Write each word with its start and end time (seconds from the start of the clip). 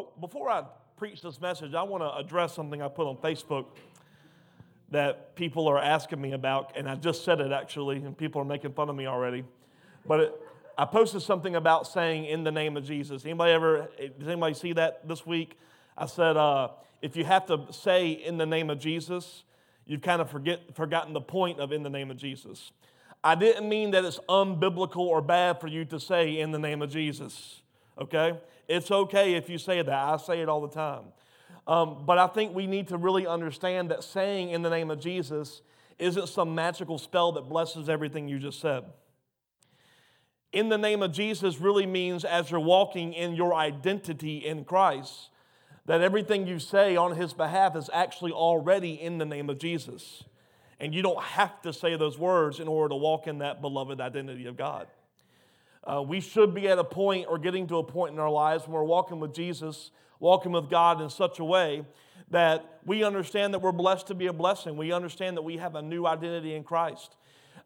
Oh, 0.00 0.08
before 0.18 0.48
I 0.48 0.64
preach 0.96 1.20
this 1.20 1.40
message, 1.40 1.74
I 1.74 1.82
want 1.82 2.02
to 2.02 2.14
address 2.14 2.54
something 2.54 2.80
I 2.80 2.88
put 2.88 3.06
on 3.06 3.16
Facebook 3.16 3.66
that 4.90 5.36
people 5.36 5.68
are 5.68 5.78
asking 5.78 6.20
me 6.20 6.32
about, 6.32 6.72
and 6.74 6.88
I 6.88 6.94
just 6.94 7.22
said 7.22 7.40
it 7.40 7.52
actually, 7.52 7.96
and 7.96 8.16
people 8.16 8.40
are 8.40 8.46
making 8.46 8.72
fun 8.72 8.88
of 8.88 8.96
me 8.96 9.06
already. 9.06 9.44
But 10.06 10.20
it, 10.20 10.40
I 10.78 10.86
posted 10.86 11.20
something 11.20 11.54
about 11.54 11.86
saying 11.86 12.24
"in 12.24 12.44
the 12.44 12.50
name 12.50 12.78
of 12.78 12.84
Jesus." 12.84 13.24
Anybody 13.26 13.52
ever? 13.52 13.90
Does 14.18 14.28
anybody 14.28 14.54
see 14.54 14.72
that 14.72 15.06
this 15.06 15.26
week? 15.26 15.58
I 15.98 16.06
said 16.06 16.38
uh, 16.38 16.68
if 17.02 17.14
you 17.14 17.24
have 17.26 17.44
to 17.46 17.70
say 17.70 18.10
"in 18.12 18.38
the 18.38 18.46
name 18.46 18.70
of 18.70 18.78
Jesus," 18.78 19.44
you've 19.84 20.02
kind 20.02 20.22
of 20.22 20.30
forget, 20.30 20.74
forgotten 20.74 21.12
the 21.12 21.20
point 21.20 21.60
of 21.60 21.72
"in 21.72 21.82
the 21.82 21.90
name 21.90 22.10
of 22.10 22.16
Jesus." 22.16 22.72
I 23.22 23.34
didn't 23.34 23.68
mean 23.68 23.90
that 23.90 24.06
it's 24.06 24.18
unbiblical 24.30 25.00
or 25.00 25.20
bad 25.20 25.60
for 25.60 25.68
you 25.68 25.84
to 25.84 26.00
say 26.00 26.38
"in 26.38 26.52
the 26.52 26.58
name 26.58 26.80
of 26.80 26.90
Jesus." 26.90 27.60
Okay, 28.00 28.38
it's 28.70 28.90
okay 28.90 29.34
if 29.34 29.50
you 29.50 29.58
say 29.58 29.82
that. 29.82 29.92
I 29.92 30.16
say 30.16 30.40
it 30.40 30.48
all 30.48 30.60
the 30.60 30.68
time. 30.68 31.06
Um, 31.66 32.04
but 32.06 32.18
I 32.18 32.28
think 32.28 32.54
we 32.54 32.68
need 32.68 32.88
to 32.88 32.96
really 32.96 33.26
understand 33.26 33.90
that 33.90 34.04
saying 34.04 34.50
in 34.50 34.62
the 34.62 34.70
name 34.70 34.90
of 34.90 35.00
Jesus 35.00 35.60
isn't 35.98 36.28
some 36.28 36.54
magical 36.54 36.96
spell 36.96 37.32
that 37.32 37.48
blesses 37.48 37.88
everything 37.88 38.28
you 38.28 38.38
just 38.38 38.60
said. 38.60 38.84
In 40.52 40.68
the 40.68 40.78
name 40.78 41.02
of 41.02 41.12
Jesus 41.12 41.60
really 41.60 41.84
means 41.84 42.24
as 42.24 42.50
you're 42.50 42.60
walking 42.60 43.12
in 43.12 43.34
your 43.34 43.54
identity 43.54 44.38
in 44.38 44.64
Christ, 44.64 45.30
that 45.86 46.00
everything 46.00 46.46
you 46.46 46.60
say 46.60 46.94
on 46.94 47.16
his 47.16 47.32
behalf 47.32 47.74
is 47.74 47.90
actually 47.92 48.32
already 48.32 48.94
in 48.94 49.18
the 49.18 49.24
name 49.24 49.50
of 49.50 49.58
Jesus. 49.58 50.22
And 50.78 50.94
you 50.94 51.02
don't 51.02 51.22
have 51.22 51.60
to 51.62 51.72
say 51.72 51.96
those 51.96 52.18
words 52.18 52.60
in 52.60 52.68
order 52.68 52.90
to 52.90 52.96
walk 52.96 53.26
in 53.26 53.38
that 53.38 53.60
beloved 53.60 54.00
identity 54.00 54.46
of 54.46 54.56
God. 54.56 54.86
Uh, 55.84 56.02
we 56.02 56.20
should 56.20 56.54
be 56.54 56.68
at 56.68 56.78
a 56.78 56.84
point 56.84 57.26
or 57.28 57.38
getting 57.38 57.66
to 57.66 57.78
a 57.78 57.84
point 57.84 58.12
in 58.12 58.20
our 58.20 58.30
lives 58.30 58.64
when 58.64 58.72
we're 58.72 58.84
walking 58.84 59.18
with 59.18 59.34
Jesus, 59.34 59.90
walking 60.18 60.52
with 60.52 60.68
God 60.68 61.00
in 61.00 61.08
such 61.08 61.38
a 61.38 61.44
way 61.44 61.84
that 62.30 62.80
we 62.84 63.02
understand 63.02 63.54
that 63.54 63.60
we're 63.60 63.72
blessed 63.72 64.06
to 64.08 64.14
be 64.14 64.26
a 64.26 64.32
blessing. 64.32 64.76
We 64.76 64.92
understand 64.92 65.36
that 65.36 65.42
we 65.42 65.56
have 65.56 65.74
a 65.74 65.82
new 65.82 66.06
identity 66.06 66.54
in 66.54 66.62
Christ. 66.62 67.16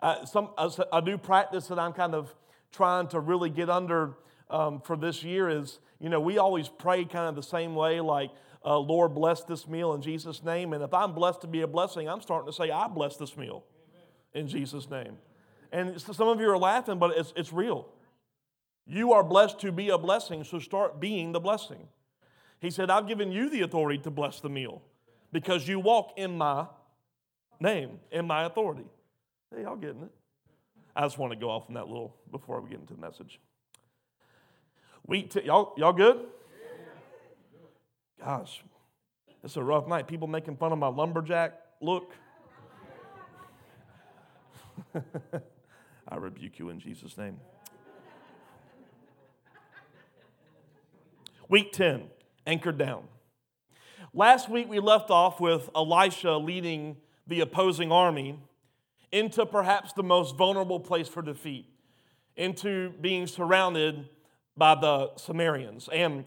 Uh, 0.00 0.24
some, 0.24 0.50
a, 0.58 0.70
a, 0.92 1.00
new 1.00 1.18
practice 1.18 1.68
that 1.68 1.78
I'm 1.78 1.92
kind 1.92 2.14
of 2.14 2.34
trying 2.72 3.08
to 3.08 3.20
really 3.20 3.50
get 3.50 3.70
under 3.70 4.14
um, 4.50 4.80
for 4.80 4.96
this 4.96 5.22
year 5.22 5.48
is, 5.48 5.78
you 6.00 6.08
know, 6.08 6.20
we 6.20 6.38
always 6.38 6.68
pray 6.68 7.04
kind 7.04 7.28
of 7.28 7.36
the 7.36 7.42
same 7.42 7.74
way, 7.74 8.00
like, 8.00 8.30
uh, 8.64 8.78
Lord, 8.78 9.14
bless 9.14 9.44
this 9.44 9.68
meal 9.68 9.94
in 9.94 10.02
Jesus' 10.02 10.42
name. 10.42 10.72
And 10.72 10.82
if 10.82 10.94
I'm 10.94 11.14
blessed 11.14 11.42
to 11.42 11.46
be 11.46 11.60
a 11.60 11.66
blessing, 11.66 12.08
I'm 12.08 12.20
starting 12.20 12.46
to 12.46 12.52
say, 12.52 12.70
I 12.70 12.88
bless 12.88 13.16
this 13.16 13.36
meal 13.36 13.64
in 14.32 14.48
Jesus' 14.48 14.88
name. 14.90 15.16
And 15.70 16.00
some 16.00 16.28
of 16.28 16.40
you 16.40 16.48
are 16.50 16.58
laughing, 16.58 16.98
but 16.98 17.16
it's, 17.16 17.32
it's 17.36 17.52
real. 17.52 17.88
You 18.86 19.12
are 19.12 19.24
blessed 19.24 19.58
to 19.60 19.72
be 19.72 19.88
a 19.88 19.98
blessing, 19.98 20.44
so 20.44 20.58
start 20.58 21.00
being 21.00 21.32
the 21.32 21.40
blessing. 21.40 21.88
He 22.60 22.70
said, 22.70 22.90
I've 22.90 23.08
given 23.08 23.32
you 23.32 23.48
the 23.48 23.62
authority 23.62 23.98
to 24.02 24.10
bless 24.10 24.40
the 24.40 24.48
meal 24.48 24.82
because 25.32 25.66
you 25.66 25.80
walk 25.80 26.12
in 26.16 26.36
my 26.36 26.66
name, 27.60 27.98
in 28.10 28.26
my 28.26 28.44
authority. 28.44 28.84
Hey, 29.54 29.62
y'all 29.62 29.76
getting 29.76 30.02
it? 30.02 30.10
I 30.96 31.02
just 31.02 31.18
want 31.18 31.32
to 31.32 31.38
go 31.38 31.50
off 31.50 31.64
on 31.68 31.74
that 31.74 31.88
little 31.88 32.14
before 32.30 32.60
we 32.60 32.70
get 32.70 32.80
into 32.80 32.94
the 32.94 33.00
message. 33.00 33.40
Week 35.06 35.30
t- 35.30 35.42
y'all, 35.44 35.74
y'all 35.76 35.92
good? 35.92 36.24
Gosh, 38.22 38.62
it's 39.42 39.56
a 39.56 39.62
rough 39.62 39.86
night. 39.86 40.06
People 40.06 40.28
making 40.28 40.56
fun 40.56 40.72
of 40.72 40.78
my 40.78 40.88
lumberjack 40.88 41.60
look. 41.80 42.12
I 46.08 46.16
rebuke 46.16 46.58
you 46.58 46.70
in 46.70 46.78
Jesus' 46.78 47.18
name. 47.18 47.38
Week 51.54 51.70
10, 51.70 52.02
anchored 52.48 52.78
down. 52.78 53.04
Last 54.12 54.48
week 54.48 54.68
we 54.68 54.80
left 54.80 55.08
off 55.08 55.38
with 55.38 55.70
Elisha 55.76 56.32
leading 56.32 56.96
the 57.28 57.42
opposing 57.42 57.92
army 57.92 58.40
into 59.12 59.46
perhaps 59.46 59.92
the 59.92 60.02
most 60.02 60.34
vulnerable 60.34 60.80
place 60.80 61.06
for 61.06 61.22
defeat, 61.22 61.66
into 62.34 62.90
being 63.00 63.28
surrounded 63.28 64.08
by 64.56 64.74
the 64.74 65.14
Samaritans. 65.14 65.88
And 65.92 66.24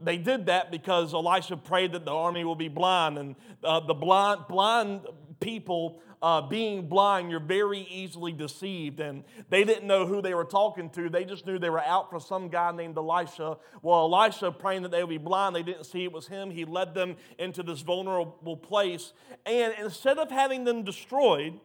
they 0.00 0.16
did 0.16 0.46
that 0.46 0.70
because 0.70 1.12
Elisha 1.12 1.56
prayed 1.56 1.90
that 1.90 2.04
the 2.04 2.12
army 2.12 2.44
will 2.44 2.54
be 2.54 2.68
blind, 2.68 3.18
and 3.18 3.34
uh, 3.64 3.80
the 3.80 3.94
blind, 3.94 4.42
blind 4.48 5.00
people 5.40 6.00
uh, 6.22 6.40
being 6.40 6.86
blind, 6.86 7.30
you're 7.30 7.40
very 7.40 7.80
easily 7.90 8.32
deceived. 8.32 9.00
And 9.00 9.24
they 9.50 9.64
didn't 9.64 9.86
know 9.86 10.06
who 10.06 10.22
they 10.22 10.34
were 10.34 10.44
talking 10.44 10.88
to. 10.90 11.10
They 11.10 11.24
just 11.24 11.46
knew 11.46 11.58
they 11.58 11.68
were 11.68 11.82
out 11.82 12.10
for 12.10 12.20
some 12.20 12.48
guy 12.48 12.70
named 12.70 12.96
Elisha. 12.96 13.58
Well, 13.82 14.04
Elisha, 14.04 14.52
praying 14.52 14.82
that 14.82 14.92
they 14.92 15.02
would 15.02 15.10
be 15.10 15.18
blind, 15.18 15.56
they 15.56 15.64
didn't 15.64 15.84
see 15.84 16.04
it 16.04 16.12
was 16.12 16.28
him. 16.28 16.50
He 16.50 16.64
led 16.64 16.94
them 16.94 17.16
into 17.38 17.64
this 17.64 17.80
vulnerable 17.80 18.56
place. 18.56 19.12
And 19.44 19.74
instead 19.80 20.18
of 20.18 20.30
having 20.30 20.62
them 20.62 20.84
destroyed, 20.84 21.58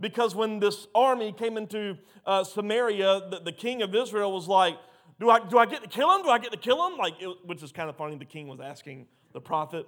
because 0.00 0.34
when 0.34 0.60
this 0.60 0.86
army 0.94 1.32
came 1.32 1.58
into 1.58 1.98
uh, 2.24 2.42
Samaria, 2.42 3.28
the, 3.30 3.40
the, 3.44 3.52
king 3.52 3.82
of 3.82 3.94
Israel 3.94 4.32
was 4.32 4.48
like, 4.48 4.78
do 5.20 5.28
I, 5.28 5.46
do 5.46 5.58
I 5.58 5.66
get 5.66 5.82
to 5.82 5.88
kill 5.88 6.10
him? 6.16 6.22
Do 6.22 6.30
I 6.30 6.38
get 6.38 6.52
to 6.52 6.58
kill 6.58 6.86
him? 6.86 6.96
Like, 6.96 7.20
it, 7.20 7.28
which 7.44 7.62
is 7.62 7.70
kind 7.70 7.90
of 7.90 7.96
funny. 7.96 8.16
The 8.16 8.24
king 8.24 8.48
was 8.48 8.60
asking 8.60 9.06
the 9.34 9.40
prophet. 9.42 9.86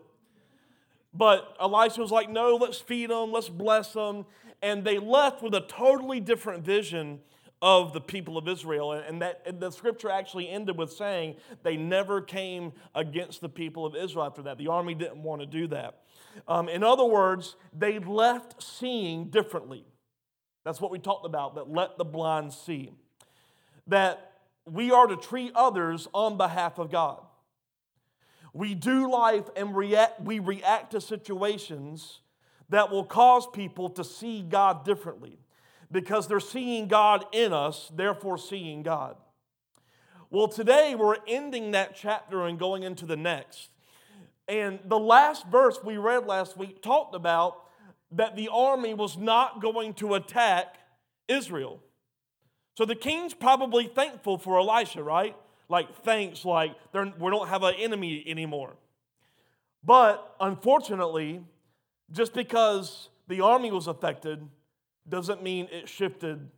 But 1.14 1.56
Elisha 1.60 2.00
was 2.00 2.10
like, 2.10 2.30
no, 2.30 2.56
let's 2.56 2.78
feed 2.78 3.10
them, 3.10 3.32
let's 3.32 3.48
bless 3.48 3.92
them. 3.92 4.24
And 4.62 4.84
they 4.84 4.98
left 4.98 5.42
with 5.42 5.54
a 5.54 5.60
totally 5.60 6.20
different 6.20 6.64
vision 6.64 7.20
of 7.60 7.92
the 7.92 8.00
people 8.00 8.36
of 8.36 8.48
Israel. 8.48 8.92
And 8.92 9.22
that 9.22 9.42
and 9.46 9.60
the 9.60 9.70
scripture 9.70 10.10
actually 10.10 10.48
ended 10.48 10.76
with 10.76 10.92
saying 10.92 11.36
they 11.62 11.76
never 11.76 12.20
came 12.20 12.72
against 12.94 13.40
the 13.40 13.48
people 13.48 13.86
of 13.86 13.94
Israel 13.94 14.26
after 14.26 14.42
that. 14.42 14.58
The 14.58 14.68
army 14.68 14.94
didn't 14.94 15.22
want 15.22 15.40
to 15.40 15.46
do 15.46 15.68
that. 15.68 16.00
Um, 16.48 16.68
in 16.68 16.82
other 16.82 17.04
words, 17.04 17.56
they 17.76 17.98
left 17.98 18.62
seeing 18.62 19.26
differently. 19.26 19.84
That's 20.64 20.80
what 20.80 20.90
we 20.90 20.98
talked 20.98 21.26
about, 21.26 21.54
that 21.56 21.70
let 21.70 21.98
the 21.98 22.04
blind 22.04 22.52
see. 22.52 22.92
That 23.86 24.32
we 24.64 24.90
are 24.90 25.06
to 25.06 25.16
treat 25.16 25.52
others 25.54 26.08
on 26.12 26.36
behalf 26.36 26.78
of 26.78 26.90
God. 26.90 27.20
We 28.52 28.74
do 28.74 29.10
life 29.10 29.44
and 29.56 29.74
react, 29.74 30.20
we 30.20 30.38
react 30.38 30.92
to 30.92 31.00
situations 31.00 32.20
that 32.68 32.90
will 32.90 33.04
cause 33.04 33.46
people 33.46 33.90
to 33.90 34.04
see 34.04 34.42
God 34.42 34.84
differently 34.84 35.38
because 35.90 36.26
they're 36.26 36.40
seeing 36.40 36.88
God 36.88 37.24
in 37.32 37.52
us, 37.52 37.90
therefore 37.94 38.38
seeing 38.38 38.82
God. 38.82 39.16
Well, 40.30 40.48
today 40.48 40.94
we're 40.94 41.16
ending 41.28 41.72
that 41.72 41.94
chapter 41.94 42.46
and 42.46 42.58
going 42.58 42.82
into 42.82 43.04
the 43.04 43.16
next. 43.16 43.68
And 44.48 44.80
the 44.86 44.98
last 44.98 45.46
verse 45.46 45.78
we 45.84 45.98
read 45.98 46.26
last 46.26 46.56
week 46.56 46.82
talked 46.82 47.14
about 47.14 47.58
that 48.12 48.36
the 48.36 48.48
army 48.48 48.94
was 48.94 49.16
not 49.16 49.60
going 49.60 49.94
to 49.94 50.14
attack 50.14 50.76
Israel. 51.28 51.80
So 52.76 52.84
the 52.84 52.94
king's 52.94 53.34
probably 53.34 53.86
thankful 53.86 54.38
for 54.38 54.58
Elisha, 54.58 55.02
right? 55.02 55.36
Like 55.72 55.94
thanks, 56.04 56.44
like 56.44 56.72
we 56.92 57.30
don't 57.30 57.48
have 57.48 57.62
an 57.62 57.74
enemy 57.78 58.22
anymore. 58.26 58.74
But 59.82 60.36
unfortunately, 60.38 61.42
just 62.10 62.34
because 62.34 63.08
the 63.26 63.40
army 63.40 63.70
was 63.70 63.86
affected 63.86 64.46
doesn't 65.08 65.42
mean 65.42 65.68
it 65.72 65.88
shifted 65.88 66.50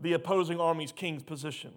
the 0.00 0.14
opposing 0.14 0.58
army's 0.58 0.92
king's 0.92 1.22
position. 1.22 1.72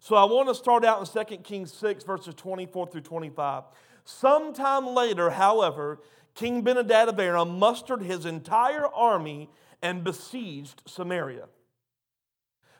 So 0.00 0.16
I 0.16 0.24
want 0.24 0.48
to 0.48 0.56
start 0.56 0.84
out 0.84 0.98
in 1.00 1.26
2 1.26 1.36
Kings 1.36 1.72
6, 1.72 2.02
verses 2.02 2.34
24 2.34 2.88
through 2.88 3.02
25. 3.02 3.62
Sometime 4.04 4.88
later, 4.88 5.30
however, 5.30 6.00
King 6.34 6.62
Ben-Hadad 6.62 7.08
of 7.08 7.20
Aram 7.20 7.60
mustered 7.60 8.02
his 8.02 8.26
entire 8.26 8.88
army 8.88 9.48
and 9.80 10.02
besieged 10.02 10.82
Samaria. 10.84 11.46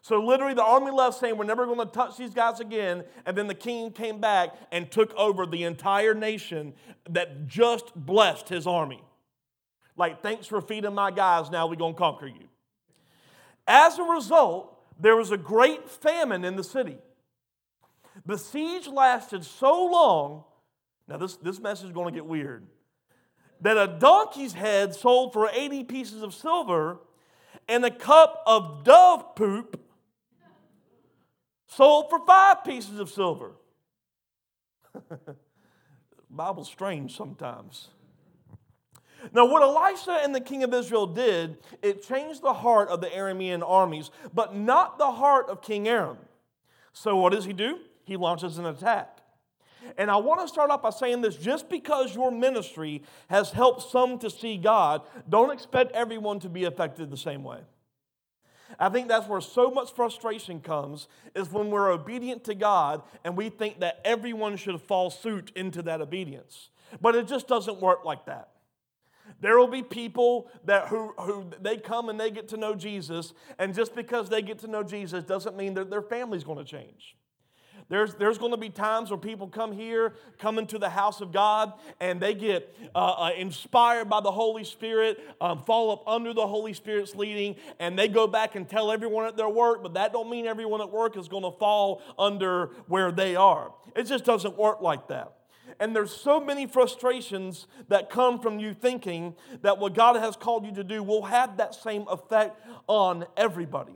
So 0.05 0.21
literally, 0.21 0.53
the 0.53 0.63
army 0.63 0.91
left 0.91 1.19
saying, 1.19 1.39
We're 1.39 1.47
never 1.47 1.65
going 1.65 1.79
to 1.79 1.87
touch 1.87 2.19
these 2.19 2.35
guys 2.35 2.61
again. 2.61 3.05
And 3.25 3.35
then 3.35 3.47
the 3.47 3.55
king 3.55 3.91
came 3.91 4.21
back 4.21 4.55
and 4.71 4.91
took 4.91 5.15
over 5.15 5.47
the 5.47 5.65
entire 5.65 6.13
nation 6.13 6.75
that 7.09 7.47
just 7.47 7.95
blessed 7.97 8.51
his 8.51 8.67
army. 8.67 9.03
Like, 9.97 10.23
thanks 10.23 10.47
for 10.47 10.61
feeding 10.61 10.93
my 10.93 11.11
guys. 11.11 11.51
Now 11.51 11.67
we're 11.69 11.77
going 11.77 11.95
to 11.95 11.99
conquer 11.99 12.27
you. 12.27 12.49
As 13.67 13.99
a 13.99 14.03
result, 14.03 14.79
there 15.01 15.17
was 15.17 15.31
a 15.31 15.39
great 15.39 15.89
famine 15.89 16.45
in 16.45 16.57
the 16.57 16.65
city. 16.65 16.99
The 18.27 18.37
siege 18.37 18.87
lasted 18.87 19.43
so 19.43 19.87
long. 19.87 20.45
Now, 21.09 21.17
this, 21.17 21.37
this 21.37 21.59
message 21.59 21.87
is 21.87 21.93
going 21.93 22.13
to 22.13 22.15
get 22.15 22.27
weird. 22.27 22.67
That 23.63 23.79
a 23.79 23.97
donkey's 23.99 24.53
head 24.53 24.95
sold 24.95 25.33
for 25.33 25.49
80 25.51 25.85
pieces 25.85 26.23
of 26.23 26.35
silver 26.35 26.99
and 27.67 27.83
a 27.87 27.91
cup 27.91 28.43
of 28.47 28.85
dove 28.85 29.35
poop 29.35 29.81
sold 31.77 32.11
for 32.11 32.25
five 32.27 32.65
pieces 32.65 32.99
of 32.99 33.11
silver. 33.11 33.53
Bible's 36.31 36.69
strange 36.69 37.17
sometimes. 37.17 37.89
Now, 39.33 39.47
what 39.47 39.63
Elisha 39.63 40.21
and 40.23 40.35
the 40.35 40.41
king 40.41 40.65
of 40.65 40.75
Israel 40.75 41.07
did, 41.07 41.59
it 41.83 42.07
changed 42.07 42.43
the 42.43 42.53
heart 42.53 42.89
of 42.89 43.01
the 43.01 43.07
Aramean 43.07 43.63
armies, 43.67 44.11
but 44.35 44.55
not 44.55 44.99
the 44.99 45.13
heart 45.13 45.49
of 45.49 45.63
King 45.63 45.89
Aram. 45.89 46.19
So, 46.93 47.17
what 47.17 47.33
does 47.33 47.45
he 47.45 47.53
do? 47.53 47.79
He 48.05 48.17
launches 48.17 48.59
an 48.59 48.67
attack. 48.67 49.19
And 49.97 50.11
I 50.11 50.17
want 50.17 50.41
to 50.41 50.49
start 50.49 50.71
off 50.71 50.83
by 50.83 50.91
saying 50.91 51.21
this 51.21 51.37
just 51.37 51.69
because 51.69 52.15
your 52.15 52.31
ministry 52.31 53.03
has 53.29 53.51
helped 53.51 53.91
some 53.91 54.19
to 54.19 54.31
see 54.31 54.57
God, 54.57 55.03
don't 55.29 55.51
expect 55.51 55.93
everyone 55.93 56.41
to 56.41 56.49
be 56.49 56.65
affected 56.65 57.11
the 57.11 57.17
same 57.17 57.45
way. 57.45 57.61
I 58.79 58.89
think 58.89 59.09
that's 59.09 59.29
where 59.29 59.41
so 59.41 59.71
much 59.71 59.93
frustration 59.93 60.61
comes 60.61 61.09
is 61.35 61.51
when 61.51 61.71
we're 61.71 61.91
obedient 61.91 62.45
to 62.45 62.55
God 62.55 63.03
and 63.25 63.37
we 63.37 63.49
think 63.49 63.81
that 63.81 64.01
everyone 64.05 64.57
should 64.57 64.81
fall 64.81 65.11
suit 65.11 65.53
into 65.55 65.83
that 65.83 66.01
obedience. 66.01 66.71
But 67.01 67.15
it 67.15 67.27
just 67.27 67.49
doesn't 67.49 67.81
work 67.81 68.05
like 68.05 68.27
that. 68.27 68.51
There 69.41 69.59
will 69.59 69.69
be 69.69 69.83
people 69.83 70.49
that 70.65 70.89
who, 70.89 71.13
who 71.19 71.51
they 71.61 71.77
come 71.77 72.09
and 72.09 72.21
they 72.21 72.31
get 72.31 72.49
to 72.49 72.57
know 72.57 72.75
Jesus, 72.75 73.33
and 73.59 73.75
just 73.75 73.95
because 73.95 74.29
they 74.29 74.43
get 74.43 74.59
to 74.61 74.67
know 74.67 74.83
Jesus 74.83 75.25
doesn't 75.25 75.57
mean 75.57 75.75
that 75.75 75.91
their 75.91 76.03
family's 76.03 76.45
going 76.45 76.59
to 76.59 76.65
change. 76.65 77.17
There's, 77.89 78.15
there's 78.15 78.39
going 78.39 78.53
to 78.53 78.57
be 78.57 78.71
times 78.71 79.11
where 79.11 79.19
people 79.19 79.47
come 79.47 79.73
here, 79.73 80.15
come 80.39 80.59
into 80.59 80.79
the 80.79 80.89
house 80.89 81.21
of 81.21 81.33
God, 81.33 81.75
and 82.01 82.21
they 82.21 82.35
get 82.35 82.75
uh, 82.95 82.99
uh, 82.99 83.31
inspired 83.37 84.09
by 84.09 84.21
the 84.21 84.31
Holy 84.31 84.65
Spirit, 84.65 85.21
um, 85.41 85.63
fall 85.65 85.93
up 85.93 86.03
under 86.07 86.33
the 86.33 86.47
Holy 86.47 86.73
Spirit's 86.73 87.15
leading, 87.15 87.57
and 87.79 87.99
they 87.99 88.09
go 88.09 88.27
back 88.27 88.55
and 88.55 88.69
tell 88.69 88.91
everyone 88.91 89.27
at 89.27 89.37
their 89.37 89.49
work, 89.49 89.83
but 89.83 89.95
that 89.95 90.13
don't 90.13 90.31
mean 90.31 90.47
everyone 90.47 90.81
at 90.81 90.91
work 90.91 91.17
is 91.17 91.29
going 91.29 91.43
to 91.43 91.53
fall 91.59 92.01
under 92.19 92.71
where 92.89 93.13
they 93.13 93.37
are. 93.37 93.73
It 93.95 94.05
just 94.05 94.25
doesn't 94.25 94.57
work 94.57 94.81
like 94.81 95.09
that. 95.09 95.33
And 95.81 95.95
there's 95.95 96.13
so 96.13 96.41
many 96.41 96.67
frustrations 96.67 97.67
that 97.89 98.09
come 98.09 98.39
from 98.39 98.59
you 98.59 98.75
thinking 98.75 99.35
that 99.63 99.79
what 99.79 99.95
God 99.95 100.17
has 100.17 100.37
called 100.37 100.65
you 100.65 100.73
to 100.75 100.85
do 100.85 101.03
will 101.03 101.23
have 101.23 101.57
that 101.57 101.75
same 101.75 102.07
effect 102.09 102.61
on 102.87 103.27
everybody. 103.37 103.95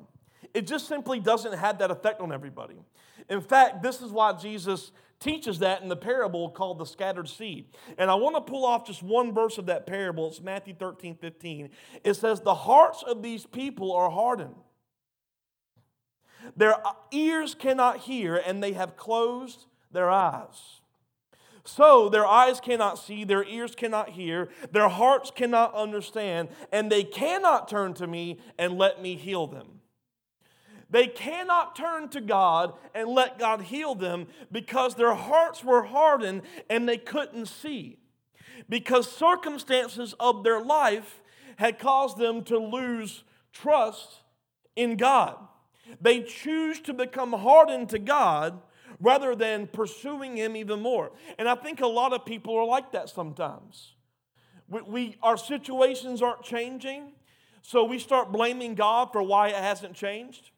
It 0.55 0.67
just 0.67 0.89
simply 0.89 1.21
doesn't 1.21 1.55
have 1.55 1.79
that 1.79 1.91
effect 1.91 2.21
on 2.21 2.33
everybody. 2.33 2.77
In 3.29 3.41
fact, 3.41 3.83
this 3.83 4.01
is 4.01 4.11
why 4.11 4.33
Jesus 4.33 4.93
teaches 5.21 5.59
that 5.59 5.83
in 5.83 5.89
the 5.89 5.97
parable 5.97 6.51
called 6.51 6.79
the 6.79 6.87
scattered 6.87 7.29
seed. 7.29 7.67
And 7.97 8.11
I 8.11 8.15
want 8.15 8.37
to 8.37 8.41
pull 8.41 8.65
off 8.65 8.87
just 8.87 9.03
one 9.03 9.33
verse 9.33 9.59
of 9.59 9.67
that 9.67 9.87
parable. 9.87 10.29
It's 10.29 10.41
Matthew 10.41 10.75
13, 10.75 11.17
15. 11.17 11.71
It 12.05 12.15
says, 12.15 12.41
The 12.41 12.55
hearts 12.55 13.03
of 13.03 13.23
these 13.23 13.45
people 13.45 13.93
are 13.93 14.11
hardened. 14.11 14.55
Their 16.57 16.77
ears 17.11 17.55
cannot 17.55 17.99
hear, 17.99 18.37
and 18.37 18.63
they 18.63 18.73
have 18.73 18.97
closed 18.97 19.67
their 19.91 20.11
eyes. 20.11 20.81
So 21.65 22.09
their 22.09 22.27
eyes 22.27 22.61
cannot 22.61 22.99
see, 22.99 23.25
their 23.25 23.45
ears 23.45 23.75
cannot 23.75 24.11
hear, 24.11 24.49
their 24.73 24.89
hearts 24.89 25.31
cannot 25.31 25.75
understand, 25.75 26.49
and 26.73 26.91
they 26.91 27.05
cannot 27.05 27.69
turn 27.69 27.93
to 27.95 28.07
me 28.07 28.39
and 28.59 28.79
let 28.79 29.03
me 29.03 29.17
heal 29.17 29.47
them. 29.47 29.78
They 30.91 31.07
cannot 31.07 31.77
turn 31.77 32.09
to 32.11 32.21
God 32.21 32.75
and 32.95 33.09
let 33.09 33.39
God 33.39 33.63
heal 33.63 33.95
them 33.95 34.27
because 34.51 34.95
their 34.95 35.15
hearts 35.15 35.63
were 35.63 35.83
hardened 35.83 36.43
and 36.71 36.89
they 36.89 36.97
couldn't 36.97 37.47
see. 37.47 37.99
Because 38.69 39.11
circumstances 39.11 40.15
of 40.19 40.45
their 40.45 40.63
life 40.63 41.21
had 41.57 41.79
caused 41.79 42.19
them 42.19 42.43
to 42.45 42.59
lose 42.59 43.25
trust 43.53 44.23
in 44.77 44.97
God. 44.97 45.37
They 46.01 46.23
choose 46.23 46.81
to 46.83 46.95
become 46.95 47.33
hardened 47.33 47.91
to 47.91 47.99
God 47.99 48.61
rather 49.01 49.35
than 49.35 49.67
pursuing 49.67 50.37
Him 50.37 50.57
even 50.57 50.81
more. 50.81 51.13
And 51.39 51.49
I 51.49 51.55
think 51.55 51.81
a 51.81 51.87
lot 51.87 52.13
of 52.13 52.25
people 52.25 52.57
are 52.57 52.65
like 52.65 52.93
that 52.93 53.09
sometimes. 53.09 53.95
We, 54.69 54.83
we, 54.83 55.17
our 55.23 55.37
situations 55.37 56.23
aren't 56.23 56.43
changing, 56.43 57.13
so 57.63 57.85
we 57.85 57.99
start 57.99 58.33
blaming 58.33 58.75
God 58.75 59.13
for 59.13 59.23
why 59.23 59.49
it 59.49 59.57
hasn't 59.57 59.95
changed. 59.95 60.51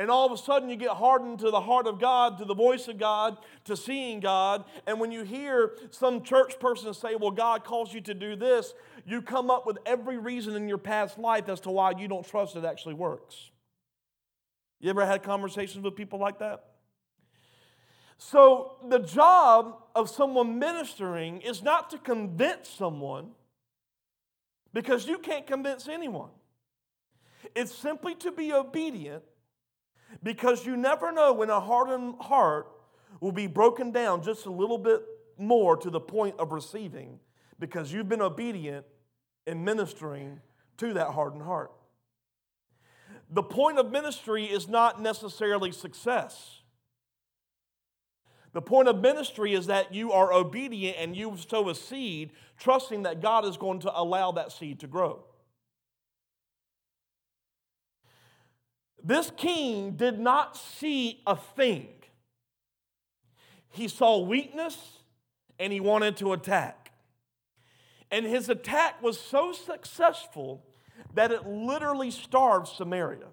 And 0.00 0.10
all 0.10 0.24
of 0.24 0.32
a 0.32 0.42
sudden, 0.42 0.70
you 0.70 0.76
get 0.76 0.92
hardened 0.92 1.40
to 1.40 1.50
the 1.50 1.60
heart 1.60 1.86
of 1.86 2.00
God, 2.00 2.38
to 2.38 2.46
the 2.46 2.54
voice 2.54 2.88
of 2.88 2.96
God, 2.96 3.36
to 3.64 3.76
seeing 3.76 4.20
God. 4.20 4.64
And 4.86 4.98
when 4.98 5.12
you 5.12 5.24
hear 5.24 5.74
some 5.90 6.22
church 6.22 6.58
person 6.58 6.94
say, 6.94 7.16
Well, 7.16 7.32
God 7.32 7.64
calls 7.64 7.92
you 7.92 8.00
to 8.00 8.14
do 8.14 8.34
this, 8.34 8.72
you 9.04 9.20
come 9.20 9.50
up 9.50 9.66
with 9.66 9.76
every 9.84 10.16
reason 10.16 10.56
in 10.56 10.70
your 10.70 10.78
past 10.78 11.18
life 11.18 11.50
as 11.50 11.60
to 11.60 11.70
why 11.70 11.92
you 11.98 12.08
don't 12.08 12.26
trust 12.26 12.56
it 12.56 12.64
actually 12.64 12.94
works. 12.94 13.50
You 14.80 14.88
ever 14.88 15.04
had 15.04 15.22
conversations 15.22 15.84
with 15.84 15.96
people 15.96 16.18
like 16.18 16.38
that? 16.38 16.64
So, 18.16 18.76
the 18.88 19.00
job 19.00 19.82
of 19.94 20.08
someone 20.08 20.58
ministering 20.58 21.42
is 21.42 21.62
not 21.62 21.90
to 21.90 21.98
convince 21.98 22.70
someone 22.70 23.32
because 24.72 25.06
you 25.06 25.18
can't 25.18 25.46
convince 25.46 25.88
anyone. 25.88 26.30
It's 27.54 27.74
simply 27.74 28.14
to 28.14 28.32
be 28.32 28.54
obedient 28.54 29.24
because 30.22 30.66
you 30.66 30.76
never 30.76 31.12
know 31.12 31.32
when 31.32 31.50
a 31.50 31.60
hardened 31.60 32.14
heart 32.20 32.66
will 33.20 33.32
be 33.32 33.46
broken 33.46 33.90
down 33.90 34.22
just 34.22 34.46
a 34.46 34.50
little 34.50 34.78
bit 34.78 35.02
more 35.38 35.76
to 35.76 35.90
the 35.90 36.00
point 36.00 36.38
of 36.38 36.52
receiving 36.52 37.18
because 37.58 37.92
you've 37.92 38.08
been 38.08 38.22
obedient 38.22 38.86
in 39.46 39.64
ministering 39.64 40.40
to 40.78 40.94
that 40.94 41.08
hardened 41.08 41.42
heart. 41.42 41.72
The 43.30 43.42
point 43.42 43.78
of 43.78 43.90
ministry 43.90 44.44
is 44.44 44.68
not 44.68 45.00
necessarily 45.00 45.72
success. 45.72 46.60
The 48.52 48.62
point 48.62 48.88
of 48.88 49.00
ministry 49.00 49.54
is 49.54 49.66
that 49.66 49.94
you 49.94 50.10
are 50.12 50.32
obedient 50.32 50.96
and 50.98 51.16
you 51.16 51.36
sow 51.48 51.68
a 51.68 51.74
seed, 51.74 52.32
trusting 52.58 53.04
that 53.04 53.20
God 53.20 53.44
is 53.44 53.56
going 53.56 53.80
to 53.80 53.98
allow 53.98 54.32
that 54.32 54.50
seed 54.50 54.80
to 54.80 54.88
grow. 54.88 55.24
This 59.02 59.30
king 59.36 59.92
did 59.92 60.18
not 60.18 60.56
see 60.56 61.22
a 61.26 61.36
thing. 61.36 61.88
He 63.70 63.88
saw 63.88 64.18
weakness 64.18 64.98
and 65.58 65.72
he 65.72 65.80
wanted 65.80 66.16
to 66.18 66.32
attack. 66.32 66.92
And 68.10 68.26
his 68.26 68.48
attack 68.48 69.02
was 69.02 69.18
so 69.18 69.52
successful 69.52 70.64
that 71.14 71.30
it 71.30 71.46
literally 71.46 72.10
starved 72.10 72.68
Samaria. 72.68 73.28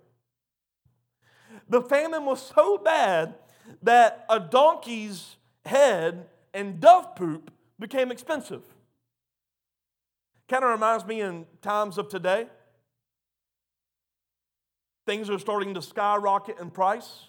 The 1.67 1.81
famine 1.81 2.25
was 2.25 2.41
so 2.55 2.77
bad 2.77 3.35
that 3.81 4.25
a 4.29 4.39
donkey's 4.39 5.37
head 5.65 6.27
and 6.53 6.79
dove 6.79 7.15
poop 7.15 7.51
became 7.79 8.11
expensive. 8.11 8.63
Kind 10.47 10.63
of 10.63 10.69
reminds 10.69 11.05
me 11.05 11.21
in 11.21 11.45
times 11.61 11.97
of 11.97 12.07
today. 12.07 12.47
Things 15.07 15.29
are 15.29 15.39
starting 15.39 15.73
to 15.75 15.81
skyrocket 15.81 16.59
in 16.59 16.69
price. 16.69 17.27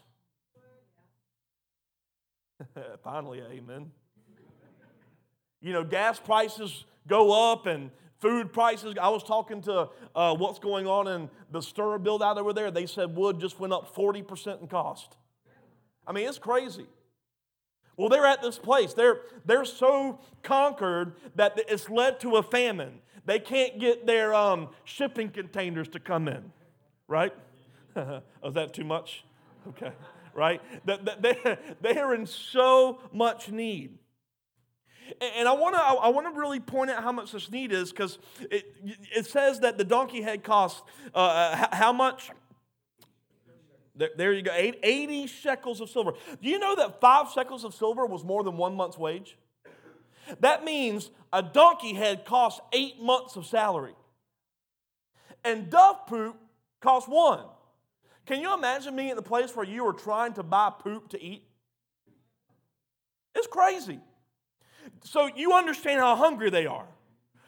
Finally, 3.04 3.40
amen. 3.48 3.92
You 5.60 5.72
know, 5.72 5.84
gas 5.84 6.18
prices 6.18 6.86
go 7.06 7.52
up 7.52 7.66
and 7.66 7.92
food 8.18 8.52
prices. 8.52 8.96
I 9.00 9.10
was 9.10 9.22
talking 9.22 9.62
to 9.62 9.90
uh, 10.16 10.34
what's 10.34 10.58
going 10.58 10.88
on 10.88 11.06
in 11.06 11.30
the 11.52 11.62
Stir 11.62 11.98
build 11.98 12.20
out 12.20 12.36
over 12.36 12.52
there. 12.52 12.72
They 12.72 12.86
said 12.86 13.14
wood 13.14 13.38
just 13.38 13.60
went 13.60 13.72
up 13.72 13.94
40% 13.94 14.60
in 14.60 14.66
cost. 14.66 15.16
I 16.04 16.10
mean, 16.10 16.28
it's 16.28 16.40
crazy. 16.40 16.86
Well, 17.96 18.08
they're 18.08 18.26
at 18.26 18.42
this 18.42 18.58
place. 18.58 18.92
They're, 18.92 19.20
they're 19.44 19.64
so 19.64 20.18
conquered 20.42 21.12
that 21.36 21.60
it's 21.68 21.88
led 21.88 22.18
to 22.20 22.38
a 22.38 22.42
famine. 22.42 22.98
They 23.24 23.38
can't 23.38 23.78
get 23.78 24.04
their 24.04 24.34
um, 24.34 24.70
shipping 24.82 25.28
containers 25.28 25.86
to 25.90 26.00
come 26.00 26.26
in, 26.26 26.50
right? 27.06 27.32
is 28.44 28.54
that 28.54 28.72
too 28.72 28.84
much? 28.84 29.24
Okay, 29.68 29.92
right? 30.34 30.60
They, 30.84 31.58
they 31.80 31.98
are 31.98 32.14
in 32.14 32.26
so 32.26 33.00
much 33.12 33.50
need. 33.50 33.98
And 35.20 35.48
I 35.48 35.52
want 35.52 35.74
to 35.74 35.80
I 35.80 36.08
want 36.08 36.32
to 36.32 36.38
really 36.38 36.60
point 36.60 36.90
out 36.90 37.02
how 37.02 37.12
much 37.12 37.32
this 37.32 37.50
need 37.50 37.72
is 37.72 37.90
because 37.90 38.18
it, 38.50 38.66
it 39.16 39.26
says 39.26 39.60
that 39.60 39.78
the 39.78 39.84
donkey 39.84 40.20
head 40.20 40.44
costs 40.44 40.82
uh, 41.14 41.18
uh 41.18 41.76
how 41.76 41.92
much? 41.92 42.30
There, 44.16 44.32
you 44.32 44.42
go, 44.42 44.52
80 44.54 45.26
shekels 45.26 45.80
of 45.80 45.90
silver. 45.90 46.12
Do 46.40 46.48
you 46.48 46.60
know 46.60 46.76
that 46.76 47.00
five 47.00 47.32
shekels 47.34 47.64
of 47.64 47.74
silver 47.74 48.06
was 48.06 48.22
more 48.22 48.44
than 48.44 48.56
one 48.56 48.76
month's 48.76 48.96
wage? 48.96 49.36
That 50.38 50.64
means 50.64 51.10
a 51.32 51.42
donkey 51.42 51.94
head 51.94 52.24
costs 52.24 52.60
eight 52.72 53.02
months 53.02 53.34
of 53.34 53.44
salary. 53.44 53.94
And 55.44 55.68
dove 55.68 56.06
poop 56.06 56.36
costs 56.80 57.08
one. 57.08 57.44
Can 58.28 58.42
you 58.42 58.52
imagine 58.52 58.94
being 58.94 59.08
in 59.08 59.16
the 59.16 59.22
place 59.22 59.56
where 59.56 59.64
you 59.64 59.86
are 59.86 59.94
trying 59.94 60.34
to 60.34 60.42
buy 60.42 60.70
poop 60.78 61.08
to 61.08 61.22
eat? 61.22 61.44
It's 63.34 63.46
crazy. 63.46 64.00
So 65.02 65.30
you 65.34 65.54
understand 65.54 66.00
how 66.00 66.14
hungry 66.14 66.50
they 66.50 66.66
are. 66.66 66.84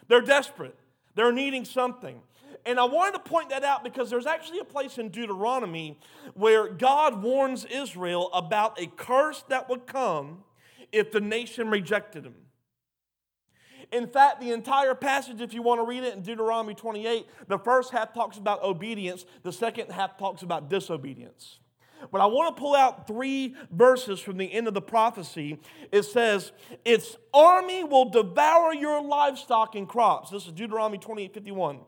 They're 0.09 0.23
desperate, 0.23 0.75
they're 1.15 1.33
needing 1.33 1.67
something. 1.67 2.23
And 2.65 2.81
I 2.81 2.85
wanted 2.85 3.13
to 3.13 3.31
point 3.31 3.51
that 3.51 3.63
out 3.63 3.85
because 3.85 4.09
there's 4.09 4.25
actually 4.25 4.61
a 4.61 4.65
place 4.65 4.97
in 4.97 5.11
Deuteronomy 5.11 5.99
where 6.33 6.69
God 6.69 7.23
warns 7.23 7.67
Israel 7.67 8.31
about 8.33 8.81
a 8.81 8.87
curse 8.87 9.45
that 9.49 9.69
would 9.69 9.87
come 9.87 10.45
if 10.93 11.13
the 11.13 11.21
nation 11.21 11.69
rejected 11.69 12.25
him. 12.25 12.35
In 13.93 14.07
fact, 14.07 14.41
the 14.41 14.53
entire 14.53 14.95
passage, 14.95 15.41
if 15.41 15.53
you 15.53 15.63
want 15.63 15.81
to 15.81 15.85
read 15.85 16.05
it 16.05 16.15
in 16.15 16.23
Deuteronomy 16.23 16.75
28, 16.75 17.27
the 17.49 17.59
first 17.59 17.91
half 17.91 18.15
talks 18.15 18.39
about 18.39 18.63
obedience, 18.63 19.25
the 19.43 19.53
second 19.53 19.91
half 19.91 20.17
talks 20.17 20.43
about 20.43 20.69
disobedience. 20.69 21.59
But 22.11 22.21
I 22.21 22.27
want 22.27 22.55
to 22.55 22.61
pull 22.61 22.75
out 22.75 23.07
three 23.07 23.55
verses 23.71 24.21
from 24.21 24.39
the 24.39 24.51
end 24.51 24.69
of 24.69 24.75
the 24.75 24.81
prophecy. 24.81 25.59
It 25.93 26.05
says, 26.05 26.53
Its 26.85 27.17
army 27.35 27.85
will 27.85 28.09
devour 28.09 28.73
your 28.73 29.03
livestock 29.03 29.75
and 29.75 29.89
crops. 29.89 30.31
This 30.31 30.47
is 30.47 30.53
Deuteronomy 30.53 30.99
28 30.99 31.35
51. 31.35 31.81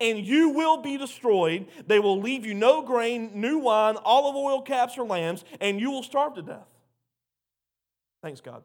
And 0.00 0.24
you 0.26 0.50
will 0.50 0.82
be 0.82 0.96
destroyed. 0.96 1.66
They 1.86 1.98
will 1.98 2.20
leave 2.20 2.46
you 2.46 2.54
no 2.54 2.82
grain, 2.82 3.30
new 3.34 3.58
wine, 3.58 3.96
olive 4.04 4.36
oil, 4.36 4.62
calves, 4.62 4.96
or 4.98 5.04
lambs, 5.04 5.44
and 5.60 5.80
you 5.80 5.90
will 5.90 6.02
starve 6.02 6.34
to 6.34 6.42
death. 6.42 6.66
Thanks, 8.22 8.40
God. 8.40 8.62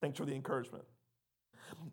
Thanks 0.00 0.18
for 0.18 0.24
the 0.24 0.34
encouragement. 0.34 0.84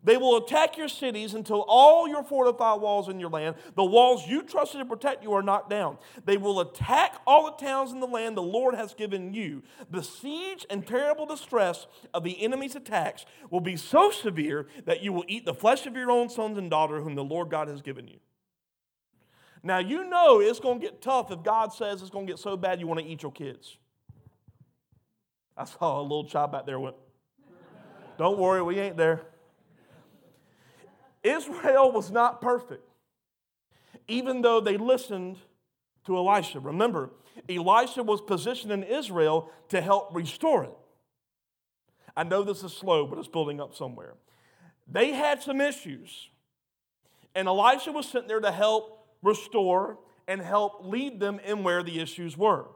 They 0.05 0.17
will 0.17 0.37
attack 0.37 0.77
your 0.77 0.87
cities 0.87 1.33
until 1.33 1.65
all 1.67 2.07
your 2.07 2.23
fortified 2.23 2.79
walls 2.79 3.09
in 3.09 3.19
your 3.19 3.31
land, 3.31 3.55
the 3.75 3.83
walls 3.83 4.27
you 4.27 4.43
trusted 4.43 4.79
to 4.79 4.85
protect 4.85 5.23
you, 5.23 5.33
are 5.33 5.41
knocked 5.41 5.71
down. 5.71 5.97
They 6.25 6.37
will 6.37 6.59
attack 6.59 7.19
all 7.25 7.45
the 7.45 7.65
towns 7.65 7.91
in 7.91 7.99
the 7.99 8.07
land 8.07 8.37
the 8.37 8.43
Lord 8.43 8.75
has 8.75 8.93
given 8.93 9.33
you. 9.33 9.63
The 9.89 10.03
siege 10.03 10.63
and 10.69 10.85
terrible 10.85 11.25
distress 11.25 11.87
of 12.13 12.23
the 12.23 12.39
enemy's 12.43 12.75
attacks 12.75 13.25
will 13.49 13.61
be 13.61 13.75
so 13.75 14.11
severe 14.11 14.67
that 14.85 15.01
you 15.01 15.11
will 15.11 15.25
eat 15.27 15.43
the 15.43 15.55
flesh 15.55 15.87
of 15.87 15.95
your 15.95 16.11
own 16.11 16.29
sons 16.29 16.59
and 16.59 16.69
daughter, 16.69 17.01
whom 17.01 17.15
the 17.15 17.23
Lord 17.23 17.49
God 17.49 17.67
has 17.67 17.81
given 17.81 18.07
you. 18.07 18.19
Now, 19.63 19.79
you 19.79 20.07
know 20.07 20.39
it's 20.39 20.59
going 20.59 20.79
to 20.79 20.85
get 20.85 21.01
tough 21.01 21.31
if 21.31 21.41
God 21.41 21.73
says 21.73 22.03
it's 22.03 22.11
going 22.11 22.27
to 22.27 22.31
get 22.31 22.39
so 22.39 22.55
bad 22.55 22.79
you 22.79 22.85
want 22.85 22.99
to 22.99 23.05
eat 23.07 23.23
your 23.23 23.31
kids. 23.31 23.77
I 25.57 25.65
saw 25.65 25.99
a 25.99 26.03
little 26.03 26.25
child 26.25 26.51
back 26.51 26.67
there 26.67 26.79
went, 26.79 26.95
Don't 28.19 28.37
worry, 28.37 28.61
we 28.61 28.77
ain't 28.77 28.97
there. 28.97 29.21
Israel 31.25 31.91
was 31.91 32.11
not 32.11 32.41
perfect, 32.41 32.87
even 34.07 34.41
though 34.41 34.59
they 34.59 34.77
listened 34.77 35.37
to 36.05 36.15
Elisha. 36.15 36.59
Remember, 36.59 37.09
Elisha 37.49 38.03
was 38.03 38.21
positioned 38.21 38.71
in 38.71 38.83
Israel 38.83 39.49
to 39.69 39.81
help 39.81 40.13
restore 40.13 40.63
it. 40.63 40.77
I 42.15 42.23
know 42.23 42.43
this 42.43 42.63
is 42.63 42.71
slow, 42.71 43.07
but 43.07 43.17
it's 43.19 43.27
building 43.27 43.59
up 43.59 43.75
somewhere. 43.75 44.13
They 44.87 45.11
had 45.11 45.41
some 45.41 45.59
issues, 45.59 46.29
and 47.33 47.47
Elisha 47.47 47.91
was 47.91 48.07
sent 48.07 48.27
there 48.27 48.39
to 48.39 48.51
help 48.51 49.07
restore 49.23 49.97
and 50.27 50.41
help 50.41 50.85
lead 50.85 51.19
them 51.19 51.39
in 51.39 51.63
where 51.63 51.83
the 51.83 51.99
issues 51.99 52.37
were. 52.37 52.67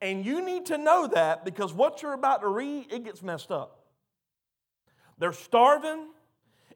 And 0.00 0.24
you 0.24 0.44
need 0.44 0.66
to 0.66 0.78
know 0.78 1.06
that 1.08 1.44
because 1.44 1.72
what 1.72 2.02
you're 2.02 2.14
about 2.14 2.40
to 2.40 2.48
read, 2.48 2.92
it 2.92 3.04
gets 3.04 3.22
messed 3.22 3.50
up. 3.50 3.84
They're 5.18 5.32
starving, 5.32 6.08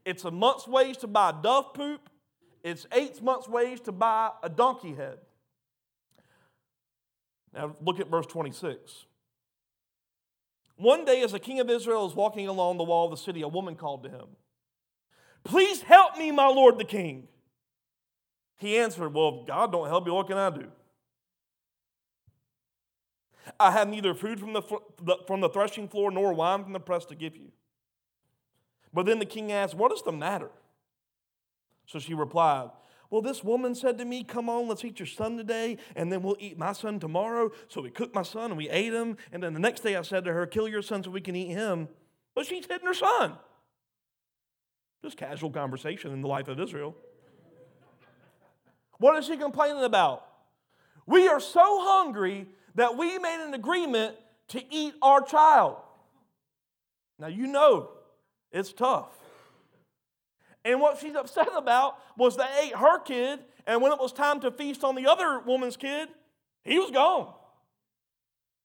it's 0.06 0.24
a 0.24 0.30
month's 0.30 0.68
wage 0.68 0.98
to 0.98 1.08
buy 1.08 1.34
dove 1.42 1.74
poop. 1.74 2.08
It's 2.62 2.86
eight 2.92 3.20
months' 3.22 3.48
wage 3.48 3.82
to 3.82 3.92
buy 3.92 4.30
a 4.42 4.48
donkey 4.48 4.94
head. 4.94 5.18
Now 7.52 7.76
look 7.82 8.00
at 8.00 8.08
verse 8.08 8.26
26. 8.26 9.06
One 10.76 11.04
day, 11.04 11.22
as 11.22 11.32
the 11.32 11.40
king 11.40 11.58
of 11.58 11.68
Israel 11.68 12.04
was 12.04 12.14
walking 12.14 12.46
along 12.48 12.78
the 12.78 12.84
wall 12.84 13.06
of 13.06 13.10
the 13.10 13.16
city, 13.16 13.42
a 13.42 13.48
woman 13.48 13.74
called 13.74 14.04
to 14.04 14.08
him, 14.08 14.26
Please 15.42 15.82
help 15.82 16.16
me, 16.16 16.30
my 16.30 16.46
lord 16.46 16.78
the 16.78 16.84
king. 16.84 17.28
He 18.58 18.78
answered, 18.78 19.12
Well, 19.12 19.40
if 19.40 19.46
God 19.48 19.72
don't 19.72 19.88
help 19.88 20.06
you, 20.06 20.14
what 20.14 20.28
can 20.28 20.36
I 20.36 20.50
do? 20.50 20.68
I 23.58 23.70
have 23.72 23.88
neither 23.88 24.14
food 24.14 24.38
from 24.38 24.52
the, 24.52 24.62
from 25.26 25.40
the 25.40 25.48
threshing 25.48 25.88
floor 25.88 26.10
nor 26.10 26.32
wine 26.32 26.62
from 26.62 26.72
the 26.72 26.80
press 26.80 27.04
to 27.06 27.14
give 27.14 27.36
you. 27.36 27.52
But 28.96 29.04
then 29.04 29.18
the 29.18 29.26
king 29.26 29.52
asked, 29.52 29.74
What 29.74 29.92
is 29.92 30.00
the 30.00 30.10
matter? 30.10 30.50
So 31.84 31.98
she 31.98 32.14
replied, 32.14 32.70
Well, 33.10 33.20
this 33.20 33.44
woman 33.44 33.74
said 33.74 33.98
to 33.98 34.06
me, 34.06 34.24
Come 34.24 34.48
on, 34.48 34.68
let's 34.68 34.82
eat 34.86 34.98
your 34.98 35.06
son 35.06 35.36
today, 35.36 35.76
and 35.94 36.10
then 36.10 36.22
we'll 36.22 36.38
eat 36.40 36.56
my 36.56 36.72
son 36.72 36.98
tomorrow. 36.98 37.50
So 37.68 37.82
we 37.82 37.90
cooked 37.90 38.14
my 38.14 38.22
son 38.22 38.52
and 38.52 38.56
we 38.56 38.70
ate 38.70 38.94
him. 38.94 39.18
And 39.32 39.42
then 39.42 39.52
the 39.52 39.60
next 39.60 39.80
day 39.80 39.96
I 39.96 40.02
said 40.02 40.24
to 40.24 40.32
her, 40.32 40.46
Kill 40.46 40.66
your 40.66 40.80
son 40.80 41.04
so 41.04 41.10
we 41.10 41.20
can 41.20 41.36
eat 41.36 41.50
him. 41.50 41.88
But 42.34 42.46
she's 42.46 42.64
hidden 42.64 42.86
her 42.86 42.94
son. 42.94 43.34
Just 45.02 45.18
casual 45.18 45.50
conversation 45.50 46.10
in 46.10 46.22
the 46.22 46.28
life 46.28 46.48
of 46.48 46.58
Israel. 46.58 46.96
What 48.96 49.18
is 49.18 49.26
she 49.26 49.36
complaining 49.36 49.84
about? 49.84 50.24
We 51.04 51.28
are 51.28 51.38
so 51.38 51.82
hungry 51.82 52.46
that 52.76 52.96
we 52.96 53.18
made 53.18 53.44
an 53.46 53.52
agreement 53.52 54.16
to 54.48 54.74
eat 54.74 54.94
our 55.02 55.20
child. 55.20 55.76
Now, 57.18 57.26
you 57.26 57.46
know 57.46 57.90
it's 58.56 58.72
tough. 58.72 59.10
And 60.64 60.80
what 60.80 60.98
she's 60.98 61.14
upset 61.14 61.48
about 61.54 61.98
was 62.16 62.36
they 62.36 62.48
ate 62.62 62.74
her 62.74 62.98
kid, 62.98 63.40
and 63.66 63.80
when 63.80 63.92
it 63.92 64.00
was 64.00 64.12
time 64.12 64.40
to 64.40 64.50
feast 64.50 64.82
on 64.82 64.94
the 64.94 65.06
other 65.06 65.40
woman's 65.40 65.76
kid, 65.76 66.08
he 66.64 66.78
was 66.78 66.90
gone. 66.90 67.32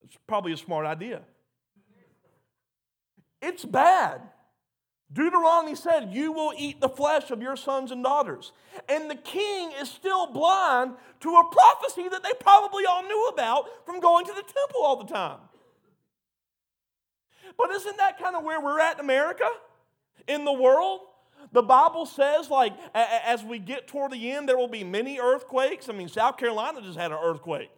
It's 0.03 0.17
probably 0.27 0.53
a 0.53 0.57
smart 0.57 0.85
idea. 0.85 1.21
It's 3.41 3.65
bad. 3.65 4.21
Deuteronomy 5.13 5.75
said, 5.75 6.13
You 6.13 6.31
will 6.31 6.53
eat 6.57 6.79
the 6.79 6.89
flesh 6.89 7.31
of 7.31 7.41
your 7.41 7.57
sons 7.57 7.91
and 7.91 8.03
daughters. 8.03 8.53
And 8.87 9.09
the 9.09 9.15
king 9.15 9.71
is 9.79 9.89
still 9.89 10.31
blind 10.31 10.93
to 11.19 11.35
a 11.35 11.51
prophecy 11.51 12.07
that 12.07 12.23
they 12.23 12.31
probably 12.39 12.85
all 12.85 13.03
knew 13.03 13.27
about 13.27 13.65
from 13.85 13.99
going 13.99 14.25
to 14.25 14.31
the 14.31 14.41
temple 14.41 14.81
all 14.81 15.03
the 15.03 15.11
time. 15.13 15.39
But 17.57 17.71
isn't 17.71 17.97
that 17.97 18.17
kind 18.17 18.35
of 18.35 18.43
where 18.43 18.61
we're 18.61 18.79
at 18.79 18.95
in 18.95 19.01
America? 19.01 19.49
In 20.27 20.45
the 20.45 20.53
world. 20.53 21.01
The 21.51 21.61
Bible 21.61 22.05
says, 22.05 22.49
like, 22.49 22.73
as 22.93 23.43
we 23.43 23.59
get 23.59 23.87
toward 23.87 24.11
the 24.11 24.31
end, 24.31 24.47
there 24.47 24.57
will 24.57 24.67
be 24.67 24.83
many 24.83 25.19
earthquakes. 25.19 25.89
I 25.89 25.93
mean, 25.93 26.07
South 26.07 26.37
Carolina 26.37 26.81
just 26.81 26.97
had 26.97 27.11
an 27.11 27.17
earthquake. 27.21 27.71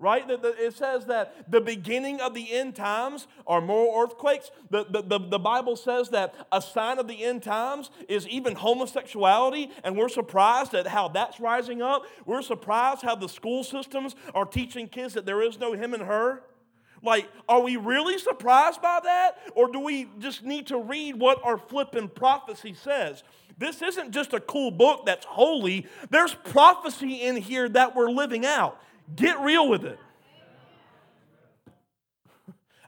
Right? 0.00 0.24
It 0.26 0.74
says 0.74 1.04
that 1.06 1.50
the 1.50 1.60
beginning 1.60 2.22
of 2.22 2.32
the 2.32 2.50
end 2.50 2.74
times 2.74 3.26
are 3.46 3.60
more 3.60 4.02
earthquakes. 4.02 4.50
The, 4.70 4.86
the, 4.88 5.02
the, 5.02 5.18
the, 5.18 5.38
Bible 5.38 5.76
says 5.76 6.08
that 6.08 6.34
a 6.50 6.62
sign 6.62 6.98
of 6.98 7.06
the 7.06 7.22
end 7.22 7.42
times 7.42 7.90
is 8.08 8.26
even 8.26 8.54
homosexuality, 8.54 9.70
and 9.84 9.98
we're 9.98 10.08
surprised 10.08 10.72
at 10.72 10.86
how 10.86 11.08
that's 11.08 11.38
rising 11.38 11.82
up. 11.82 12.04
We're 12.24 12.40
surprised 12.40 13.02
how 13.02 13.14
the 13.14 13.28
school 13.28 13.62
systems 13.62 14.16
are 14.34 14.46
teaching 14.46 14.88
kids 14.88 15.12
that 15.12 15.26
there 15.26 15.42
is 15.42 15.58
no 15.60 15.74
him 15.74 15.92
and 15.92 16.04
her. 16.04 16.44
Like, 17.02 17.28
are 17.48 17.60
we 17.60 17.76
really 17.76 18.18
surprised 18.18 18.82
by 18.82 19.00
that? 19.04 19.38
Or 19.54 19.70
do 19.70 19.80
we 19.80 20.08
just 20.18 20.44
need 20.44 20.66
to 20.68 20.78
read 20.78 21.18
what 21.18 21.40
our 21.44 21.58
flipping 21.58 22.08
prophecy 22.08 22.74
says? 22.74 23.22
This 23.58 23.82
isn't 23.82 24.12
just 24.12 24.32
a 24.32 24.40
cool 24.40 24.70
book 24.70 25.06
that's 25.06 25.26
holy, 25.26 25.86
there's 26.10 26.34
prophecy 26.34 27.22
in 27.22 27.36
here 27.36 27.68
that 27.68 27.94
we're 27.94 28.10
living 28.10 28.46
out. 28.46 28.80
Get 29.14 29.38
real 29.40 29.68
with 29.68 29.84
it. 29.84 29.98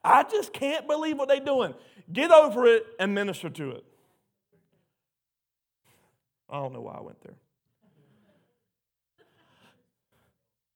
I 0.05 0.25
just 0.25 0.53
can't 0.53 0.87
believe 0.87 1.19
what 1.19 1.29
they're 1.29 1.41
doing. 1.41 1.75
Get 2.13 2.31
over 2.31 2.67
it 2.67 2.87
and 2.99 3.15
minister 3.15 3.49
to 3.51 3.71
it. 3.73 3.85
I 6.51 6.57
don't 6.59 6.73
know 6.73 6.81
why 6.81 6.97
I 6.99 7.03
went 7.03 7.21
there. 7.23 7.35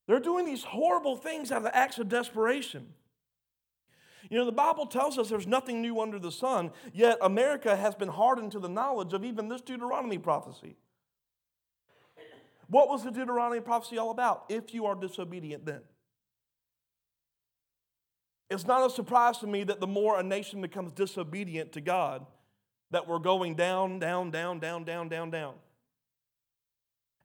They're 0.06 0.20
doing 0.20 0.46
these 0.46 0.62
horrible 0.62 1.16
things 1.16 1.50
out 1.50 1.62
of 1.64 1.70
acts 1.72 1.98
of 1.98 2.08
desperation. 2.08 2.86
You 4.30 4.38
know, 4.38 4.45
the 4.45 4.52
Bible 4.52 4.87
tells 4.87 5.18
us 5.18 5.28
there's 5.28 5.47
nothing 5.47 5.80
new 5.80 6.00
under 6.00 6.18
the 6.18 6.33
sun, 6.33 6.73
yet 6.92 7.18
America 7.21 7.76
has 7.76 7.95
been 7.95 8.09
hardened 8.09 8.52
to 8.52 8.59
the 8.59 8.68
knowledge 8.68 9.12
of 9.12 9.25
even 9.25 9.49
this 9.49 9.61
Deuteronomy 9.61 10.18
prophecy. 10.18 10.76
What 12.68 12.88
was 12.88 13.04
the 13.04 13.11
Deuteronomy 13.11 13.61
prophecy 13.61 13.99
all 13.99 14.11
about? 14.11 14.45
If 14.49 14.75
you 14.75 14.87
are 14.87 14.95
disobedient, 14.95 15.64
then. 15.64 15.83
It's 18.50 18.66
not 18.66 18.87
a 18.87 18.90
surprise 18.92 19.38
to 19.38 19.47
me 19.47 19.64
that 19.64 19.80
the 19.80 19.87
more 19.87 20.18
a 20.18 20.23
nation 20.23 20.61
becomes 20.61 20.92
disobedient 20.92 21.73
to 21.73 21.80
God, 21.80 22.26
that 22.90 23.09
we're 23.09 23.18
going 23.18 23.54
down, 23.54 23.99
down, 23.99 24.30
down, 24.30 24.61
down, 24.61 24.85
down, 24.85 25.09
down, 25.09 25.30
down. 25.30 25.54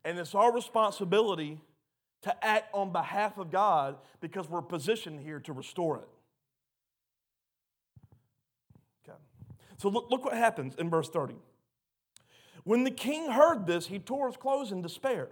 And 0.03 0.17
it's 0.17 0.33
our 0.33 0.51
responsibility 0.51 1.61
to 2.23 2.45
act 2.45 2.73
on 2.73 2.91
behalf 2.91 3.37
of 3.37 3.51
God 3.51 3.97
because 4.19 4.49
we're 4.49 4.61
positioned 4.61 5.19
here 5.19 5.39
to 5.41 5.53
restore 5.53 5.97
it. 5.97 6.07
So 9.81 9.89
look, 9.89 10.11
look 10.11 10.23
what 10.23 10.35
happens 10.35 10.75
in 10.75 10.91
verse 10.91 11.09
30. 11.09 11.33
When 12.65 12.83
the 12.83 12.91
king 12.91 13.31
heard 13.31 13.65
this, 13.65 13.87
he 13.87 13.97
tore 13.97 14.27
his 14.27 14.37
clothes 14.37 14.71
in 14.71 14.83
despair. 14.83 15.29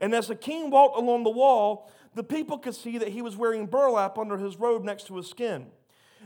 And 0.00 0.14
as 0.14 0.28
the 0.28 0.34
king 0.34 0.70
walked 0.70 0.96
along 0.96 1.24
the 1.24 1.30
wall, 1.30 1.90
the 2.14 2.24
people 2.24 2.56
could 2.56 2.74
see 2.74 2.96
that 2.96 3.08
he 3.08 3.20
was 3.20 3.36
wearing 3.36 3.66
burlap 3.66 4.16
under 4.16 4.38
his 4.38 4.56
robe 4.56 4.84
next 4.84 5.06
to 5.08 5.16
his 5.16 5.28
skin. 5.28 5.66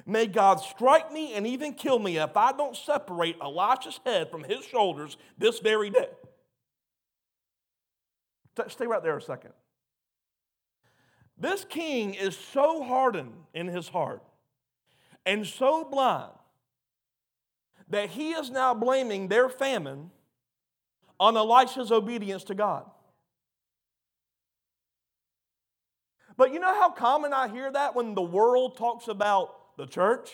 May 0.07 0.29
God 0.29 0.61
strike 0.61 1.13
me 1.13 1.35
and 1.35 1.49
even 1.49 1.75
kill 1.75 1.99
me 1.99 2.17
if 2.19 2.37
I 2.37 2.53
don't 2.53 2.77
separate 2.77 3.37
Elisha's 3.43 3.99
head 4.07 4.31
from 4.31 4.45
his 4.45 4.65
shoulders 4.65 5.17
this 5.37 5.59
very 5.59 5.91
day. 5.91 6.11
Stay 8.69 8.87
right 8.87 9.03
there 9.03 9.17
a 9.17 9.23
second. 9.23 9.51
This 11.37 11.65
king 11.65 12.15
is 12.15 12.37
so 12.37 12.85
hardened 12.85 13.35
in 13.53 13.67
his 13.67 13.89
heart 13.89 14.23
and 15.27 15.45
so 15.45 15.83
blind 15.83 16.35
that 17.91 18.11
he 18.11 18.33
is 18.33 18.51
now 18.51 18.73
blaming 18.73 19.29
their 19.29 19.49
famine 19.49 20.11
on 21.19 21.37
Elisha's 21.37 21.93
obedience 21.93 22.45
to 22.45 22.55
God. 22.55 22.85
But 26.37 26.53
you 26.53 26.59
know 26.59 26.73
how 26.73 26.91
common 26.91 27.35
I 27.35 27.49
hear 27.49 27.71
that 27.71 27.95
when 27.95 28.15
the 28.15 28.23
world 28.23 28.79
talks 28.79 29.09
about 29.09 29.77
the 29.77 29.87
church? 29.87 30.31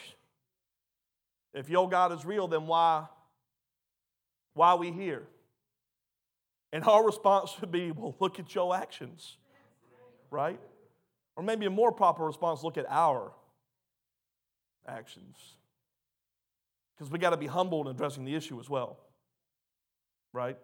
If 1.53 1.69
your 1.69 1.89
God 1.89 2.13
is 2.13 2.25
real, 2.25 2.47
then 2.47 2.67
why, 2.67 3.07
why 4.55 4.71
are 4.71 4.77
we 4.77 4.93
here? 4.93 5.27
And 6.73 6.85
our 6.85 7.05
response 7.05 7.51
should 7.59 7.73
be, 7.73 7.91
well, 7.91 8.15
look 8.21 8.39
at 8.39 8.55
your 8.55 8.77
actions, 8.77 9.39
right? 10.31 10.61
Or 11.35 11.43
maybe 11.43 11.67
a 11.67 11.71
more 11.71 11.91
proper 11.91 12.25
response, 12.25 12.63
look 12.63 12.77
at 12.77 12.87
our 12.89 13.33
actions. 14.87 15.37
Because 16.97 17.11
we 17.11 17.19
got 17.19 17.31
to 17.31 17.37
be 17.37 17.47
humble 17.47 17.83
in 17.83 17.89
addressing 17.89 18.25
the 18.25 18.35
issue 18.35 18.59
as 18.59 18.71
well, 18.71 18.99
right? 20.33 20.57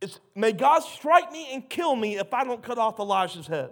It's, 0.00 0.20
may 0.34 0.52
God 0.52 0.80
strike 0.80 1.32
me 1.32 1.48
and 1.52 1.68
kill 1.68 1.96
me 1.96 2.18
if 2.18 2.32
I 2.32 2.44
don't 2.44 2.62
cut 2.62 2.78
off 2.78 2.98
Elijah's 2.98 3.46
head. 3.46 3.70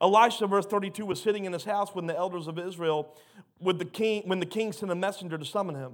Elisha, 0.00 0.46
verse 0.46 0.66
32, 0.66 1.04
was 1.04 1.20
sitting 1.20 1.44
in 1.44 1.52
his 1.52 1.64
house 1.64 1.94
when 1.94 2.06
the 2.06 2.16
elders 2.16 2.46
of 2.46 2.58
Israel, 2.58 3.14
with 3.58 3.78
the 3.78 3.84
king, 3.84 4.22
when 4.26 4.38
the 4.38 4.46
king 4.46 4.72
sent 4.72 4.92
a 4.92 4.94
messenger 4.94 5.38
to 5.38 5.44
summon 5.44 5.74
him. 5.74 5.92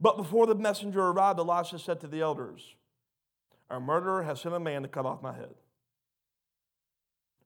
But 0.00 0.16
before 0.16 0.46
the 0.46 0.54
messenger 0.54 1.00
arrived, 1.00 1.38
Elisha 1.38 1.78
said 1.78 2.00
to 2.00 2.06
the 2.06 2.20
elders, 2.20 2.74
Our 3.70 3.80
murderer 3.80 4.22
has 4.22 4.40
sent 4.40 4.54
a 4.54 4.60
man 4.60 4.82
to 4.82 4.88
cut 4.88 5.06
off 5.06 5.22
my 5.22 5.34
head. 5.34 5.54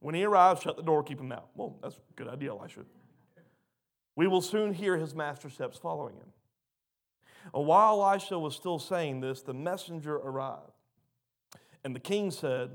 When 0.00 0.14
he 0.14 0.24
arrives, 0.24 0.62
shut 0.62 0.76
the 0.76 0.82
door, 0.82 1.02
keep 1.02 1.20
him 1.20 1.32
out. 1.32 1.48
Well, 1.54 1.76
that's 1.82 1.96
a 1.96 2.14
good 2.16 2.28
idea, 2.28 2.50
Elisha. 2.50 2.80
We 4.14 4.26
will 4.26 4.42
soon 4.42 4.74
hear 4.74 4.96
his 4.96 5.14
master 5.14 5.48
steps 5.48 5.78
following 5.78 6.16
him. 6.16 6.32
And 7.54 7.66
while 7.66 8.02
Elisha 8.02 8.38
was 8.38 8.54
still 8.54 8.78
saying 8.78 9.20
this, 9.20 9.42
the 9.42 9.54
messenger 9.54 10.16
arrived. 10.16 10.72
And 11.84 11.94
the 11.94 12.00
king 12.00 12.30
said, 12.30 12.70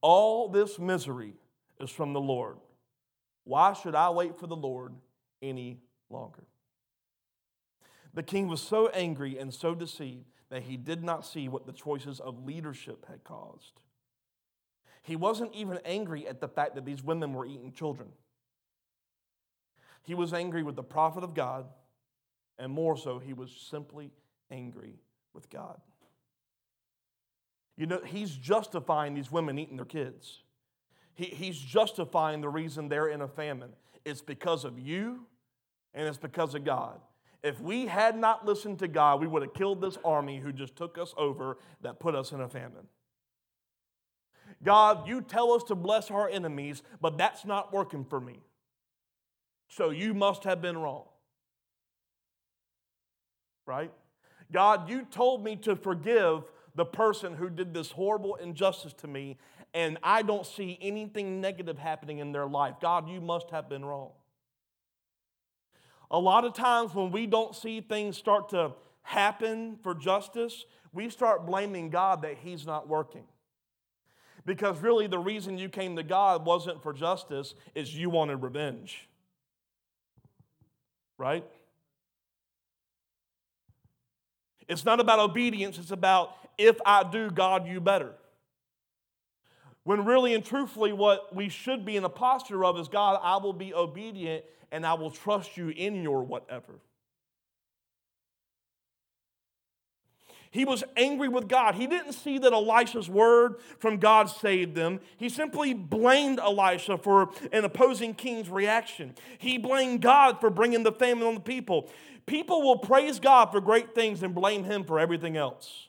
All 0.00 0.48
this 0.48 0.78
misery 0.78 1.34
is 1.78 1.90
from 1.90 2.12
the 2.12 2.20
Lord. 2.20 2.56
Why 3.44 3.72
should 3.72 3.94
I 3.94 4.10
wait 4.10 4.38
for 4.38 4.46
the 4.46 4.56
Lord 4.56 4.94
any 5.42 5.80
longer? 6.08 6.44
The 8.14 8.22
king 8.22 8.48
was 8.48 8.60
so 8.60 8.88
angry 8.88 9.38
and 9.38 9.52
so 9.52 9.74
deceived 9.74 10.26
that 10.50 10.62
he 10.62 10.76
did 10.76 11.04
not 11.04 11.24
see 11.24 11.48
what 11.48 11.66
the 11.66 11.72
choices 11.72 12.20
of 12.20 12.44
leadership 12.44 13.06
had 13.08 13.22
caused. 13.24 13.80
He 15.02 15.16
wasn't 15.16 15.54
even 15.54 15.78
angry 15.84 16.26
at 16.26 16.40
the 16.40 16.48
fact 16.48 16.74
that 16.74 16.84
these 16.84 17.02
women 17.02 17.32
were 17.32 17.46
eating 17.46 17.72
children. 17.72 18.08
He 20.02 20.14
was 20.14 20.32
angry 20.32 20.62
with 20.62 20.76
the 20.76 20.82
prophet 20.82 21.24
of 21.24 21.34
God, 21.34 21.66
and 22.58 22.72
more 22.72 22.96
so, 22.96 23.18
he 23.18 23.32
was 23.32 23.50
simply 23.70 24.10
angry 24.50 25.00
with 25.34 25.48
God. 25.50 25.80
You 27.76 27.86
know, 27.86 28.00
he's 28.04 28.32
justifying 28.32 29.14
these 29.14 29.32
women 29.32 29.58
eating 29.58 29.76
their 29.76 29.86
kids. 29.86 30.42
He, 31.14 31.24
he's 31.24 31.58
justifying 31.58 32.40
the 32.40 32.48
reason 32.48 32.88
they're 32.88 33.08
in 33.08 33.22
a 33.22 33.28
famine. 33.28 33.70
It's 34.04 34.20
because 34.20 34.64
of 34.64 34.78
you 34.78 35.26
and 35.94 36.06
it's 36.06 36.18
because 36.18 36.54
of 36.54 36.64
God. 36.64 37.00
If 37.42 37.60
we 37.60 37.86
had 37.86 38.18
not 38.18 38.44
listened 38.44 38.80
to 38.80 38.88
God, 38.88 39.20
we 39.20 39.26
would 39.26 39.42
have 39.42 39.54
killed 39.54 39.80
this 39.80 39.96
army 40.04 40.38
who 40.40 40.52
just 40.52 40.76
took 40.76 40.98
us 40.98 41.14
over 41.16 41.56
that 41.80 42.00
put 42.00 42.14
us 42.14 42.32
in 42.32 42.40
a 42.40 42.48
famine. 42.48 42.86
God, 44.62 45.08
you 45.08 45.22
tell 45.22 45.52
us 45.52 45.62
to 45.64 45.74
bless 45.74 46.10
our 46.10 46.28
enemies, 46.28 46.82
but 47.00 47.16
that's 47.16 47.46
not 47.46 47.72
working 47.72 48.04
for 48.04 48.20
me. 48.20 48.40
So 49.70 49.90
you 49.90 50.14
must 50.14 50.44
have 50.44 50.60
been 50.60 50.76
wrong. 50.76 51.04
Right? 53.66 53.92
God, 54.52 54.90
you 54.90 55.06
told 55.10 55.44
me 55.44 55.54
to 55.56 55.76
forgive 55.76 56.42
the 56.74 56.84
person 56.84 57.34
who 57.34 57.48
did 57.48 57.72
this 57.72 57.92
horrible 57.92 58.34
injustice 58.34 58.92
to 58.94 59.06
me, 59.06 59.38
and 59.72 59.96
I 60.02 60.22
don't 60.22 60.44
see 60.44 60.76
anything 60.80 61.40
negative 61.40 61.78
happening 61.78 62.18
in 62.18 62.32
their 62.32 62.46
life. 62.46 62.74
God, 62.80 63.08
you 63.08 63.20
must 63.20 63.50
have 63.50 63.68
been 63.68 63.84
wrong. 63.84 64.10
A 66.10 66.18
lot 66.18 66.44
of 66.44 66.52
times 66.52 66.92
when 66.92 67.12
we 67.12 67.26
don't 67.26 67.54
see 67.54 67.80
things 67.80 68.16
start 68.16 68.48
to 68.48 68.72
happen 69.02 69.78
for 69.84 69.94
justice, 69.94 70.64
we 70.92 71.08
start 71.08 71.46
blaming 71.46 71.90
God 71.90 72.22
that 72.22 72.38
He's 72.42 72.66
not 72.66 72.88
working. 72.88 73.24
Because 74.44 74.80
really, 74.80 75.06
the 75.06 75.18
reason 75.18 75.58
you 75.58 75.68
came 75.68 75.94
to 75.94 76.02
God 76.02 76.44
wasn't 76.44 76.82
for 76.82 76.92
justice, 76.92 77.54
is 77.76 77.94
you 77.94 78.10
wanted 78.10 78.42
revenge. 78.42 79.06
Right? 81.20 81.44
It's 84.66 84.86
not 84.86 85.00
about 85.00 85.18
obedience, 85.18 85.76
it's 85.76 85.90
about 85.90 86.32
if 86.56 86.78
I 86.86 87.04
do, 87.04 87.30
God, 87.30 87.68
you 87.68 87.78
better. 87.78 88.14
When 89.84 90.06
really 90.06 90.32
and 90.32 90.42
truthfully, 90.42 90.94
what 90.94 91.34
we 91.34 91.50
should 91.50 91.84
be 91.84 91.98
in 91.98 92.04
a 92.04 92.08
posture 92.08 92.64
of 92.64 92.78
is 92.78 92.88
God, 92.88 93.20
I 93.22 93.36
will 93.36 93.52
be 93.52 93.74
obedient 93.74 94.44
and 94.72 94.86
I 94.86 94.94
will 94.94 95.10
trust 95.10 95.58
you 95.58 95.68
in 95.68 96.02
your 96.02 96.22
whatever. 96.22 96.72
He 100.52 100.64
was 100.64 100.82
angry 100.96 101.28
with 101.28 101.46
God. 101.46 101.76
He 101.76 101.86
didn't 101.86 102.12
see 102.12 102.38
that 102.38 102.52
Elisha's 102.52 103.08
word 103.08 103.56
from 103.78 103.98
God 103.98 104.24
saved 104.24 104.74
them. 104.74 104.98
He 105.16 105.28
simply 105.28 105.74
blamed 105.74 106.40
Elisha 106.40 106.98
for 106.98 107.30
an 107.52 107.64
opposing 107.64 108.14
king's 108.14 108.48
reaction. 108.48 109.14
He 109.38 109.58
blamed 109.58 110.02
God 110.02 110.40
for 110.40 110.50
bringing 110.50 110.82
the 110.82 110.90
famine 110.90 111.26
on 111.26 111.34
the 111.34 111.40
people. 111.40 111.88
People 112.26 112.62
will 112.62 112.78
praise 112.78 113.20
God 113.20 113.52
for 113.52 113.60
great 113.60 113.94
things 113.94 114.24
and 114.24 114.34
blame 114.34 114.64
him 114.64 114.82
for 114.82 114.98
everything 114.98 115.36
else. 115.36 115.86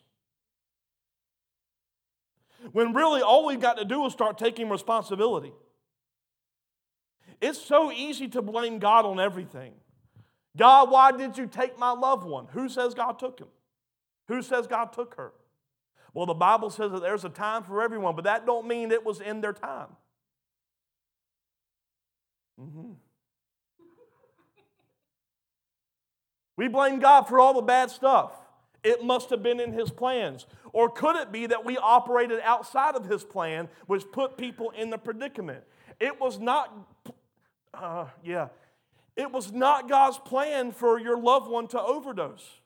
When 2.72 2.94
really 2.94 3.22
all 3.24 3.48
we've 3.48 3.60
got 3.60 3.78
to 3.78 3.86
do 3.86 4.06
is 4.06 4.14
start 4.14 4.38
taking 4.38 4.70
responsibility. 4.70 5.54
It's 7.42 7.60
so 7.60 7.92
easy 7.92 8.28
to 8.30 8.44
blame 8.44 8.78
God 8.78 9.06
on 9.06 9.20
everything. 9.20 9.74
God, 10.56 10.92
why 10.92 11.12
did 11.12 11.36
you 11.38 11.48
take 11.48 11.80
my 11.80 11.92
loved 11.92 12.24
one? 12.24 12.46
Who 12.52 12.70
says 12.70 12.94
God 12.94 13.18
took 13.18 13.40
him? 13.40 13.48
Who 14.32 14.42
says 14.42 14.66
God 14.66 14.94
took 14.94 15.16
her? 15.16 15.34
Well, 16.14 16.26
the 16.26 16.34
Bible 16.34 16.70
says 16.70 16.94
that 16.94 17.02
there's 17.02 17.26
a 17.26 17.30
time 17.30 17.64
for 17.64 17.82
everyone, 17.82 18.16
but 18.16 18.24
that 18.24 18.46
don't 18.46 18.66
mean 18.66 18.92
it 18.92 19.06
was 19.06 19.20
in 19.20 19.42
their 19.42 19.52
time. 19.52 19.90
Mm-hmm. 22.60 22.92
We 26.56 26.70
blame 26.70 27.00
God 27.00 27.24
for 27.24 27.42
all 27.42 27.54
the 27.54 27.62
bad 27.62 27.92
stuff. 27.92 28.32
It 28.86 29.04
must 29.04 29.32
have 29.32 29.44
been 29.44 29.60
in 29.60 29.74
His 29.74 29.92
plans. 29.92 30.46
Or 30.72 30.90
could 30.90 31.18
it 31.18 31.34
be 31.34 31.48
that 31.48 31.66
we 31.66 31.78
operated 31.78 32.40
outside 32.42 32.96
of 32.96 33.06
His 33.06 33.26
plan, 33.26 33.68
which 33.88 34.10
put 34.14 34.38
people 34.38 34.70
in 34.70 34.92
the 34.92 34.98
predicament? 34.98 35.66
It 36.00 36.22
was 36.22 36.40
not, 36.40 36.74
uh, 37.74 38.06
yeah, 38.24 38.48
it 39.18 39.30
was 39.30 39.52
not 39.52 39.90
God's 39.90 40.20
plan 40.20 40.72
for 40.72 40.98
your 40.98 41.18
loved 41.18 41.52
one 41.52 41.68
to 41.68 41.82
overdose. 41.82 42.61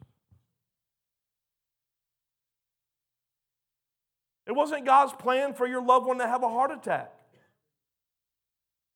It 4.48 4.54
wasn't 4.54 4.86
God's 4.86 5.14
plan 5.14 5.54
for 5.54 5.68
your 5.68 5.82
loved 5.82 6.06
one 6.06 6.20
to 6.20 6.28
have 6.28 6.44
a 6.44 6.50
heart 6.50 6.72
attack. 6.72 7.12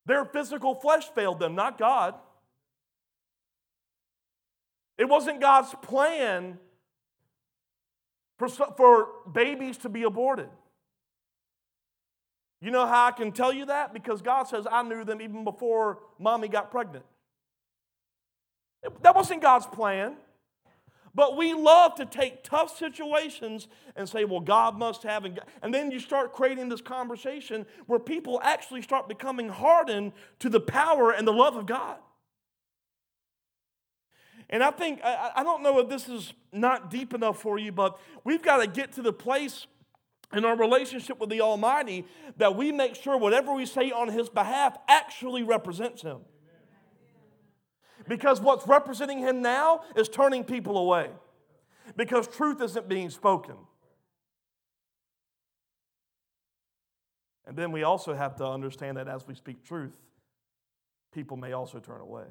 Their 0.05 0.25
physical 0.25 0.75
flesh 0.75 1.07
failed 1.13 1.39
them, 1.39 1.55
not 1.55 1.77
God. 1.77 2.15
It 4.97 5.07
wasn't 5.07 5.39
God's 5.39 5.73
plan 5.81 6.59
for, 8.37 8.49
for 8.49 9.07
babies 9.31 9.77
to 9.79 9.89
be 9.89 10.03
aborted. 10.03 10.49
You 12.61 12.71
know 12.71 12.85
how 12.85 13.05
I 13.05 13.11
can 13.11 13.31
tell 13.31 13.53
you 13.53 13.67
that? 13.67 13.93
Because 13.93 14.21
God 14.21 14.43
says, 14.43 14.67
I 14.69 14.83
knew 14.83 15.05
them 15.05 15.21
even 15.21 15.43
before 15.43 15.99
mommy 16.17 16.47
got 16.47 16.71
pregnant. 16.71 17.05
That 19.01 19.15
wasn't 19.15 19.41
God's 19.41 19.65
plan. 19.65 20.15
But 21.15 21.35
we 21.35 21.53
love 21.53 21.95
to 21.95 22.05
take 22.05 22.43
tough 22.43 22.77
situations 22.77 23.67
and 23.95 24.07
say, 24.07 24.25
well, 24.25 24.39
God 24.39 24.77
must 24.77 25.03
have. 25.03 25.25
And 25.61 25.73
then 25.73 25.91
you 25.91 25.99
start 25.99 26.33
creating 26.33 26.69
this 26.69 26.81
conversation 26.81 27.65
where 27.87 27.99
people 27.99 28.39
actually 28.43 28.81
start 28.81 29.07
becoming 29.07 29.49
hardened 29.49 30.13
to 30.39 30.49
the 30.49 30.59
power 30.59 31.11
and 31.11 31.27
the 31.27 31.33
love 31.33 31.55
of 31.55 31.65
God. 31.65 31.97
And 34.51 34.63
I 34.63 34.71
think, 34.71 35.01
I 35.03 35.43
don't 35.43 35.61
know 35.61 35.79
if 35.79 35.89
this 35.89 36.09
is 36.09 36.33
not 36.51 36.89
deep 36.89 37.13
enough 37.13 37.39
for 37.39 37.59
you, 37.59 37.71
but 37.71 37.99
we've 38.23 38.41
got 38.41 38.57
to 38.57 38.67
get 38.67 38.93
to 38.93 39.01
the 39.01 39.13
place 39.13 39.67
in 40.33 40.45
our 40.45 40.55
relationship 40.55 41.19
with 41.19 41.29
the 41.29 41.41
Almighty 41.41 42.05
that 42.37 42.55
we 42.55 42.71
make 42.71 42.95
sure 42.95 43.17
whatever 43.17 43.53
we 43.53 43.65
say 43.65 43.91
on 43.91 44.07
His 44.07 44.29
behalf 44.29 44.77
actually 44.87 45.43
represents 45.43 46.01
Him. 46.01 46.19
Because 48.09 48.41
what's 48.41 48.67
representing 48.67 49.19
him 49.19 49.41
now 49.41 49.81
is 49.95 50.09
turning 50.09 50.43
people 50.43 50.77
away. 50.77 51.11
Because 51.95 52.27
truth 52.27 52.61
isn't 52.61 52.89
being 52.89 53.09
spoken. 53.09 53.55
And 57.45 57.55
then 57.55 57.71
we 57.71 57.83
also 57.83 58.13
have 58.13 58.35
to 58.37 58.45
understand 58.45 58.97
that 58.97 59.07
as 59.07 59.27
we 59.27 59.35
speak 59.35 59.63
truth, 59.63 59.95
people 61.13 61.37
may 61.37 61.53
also 61.53 61.79
turn 61.79 62.01
away. 62.01 62.25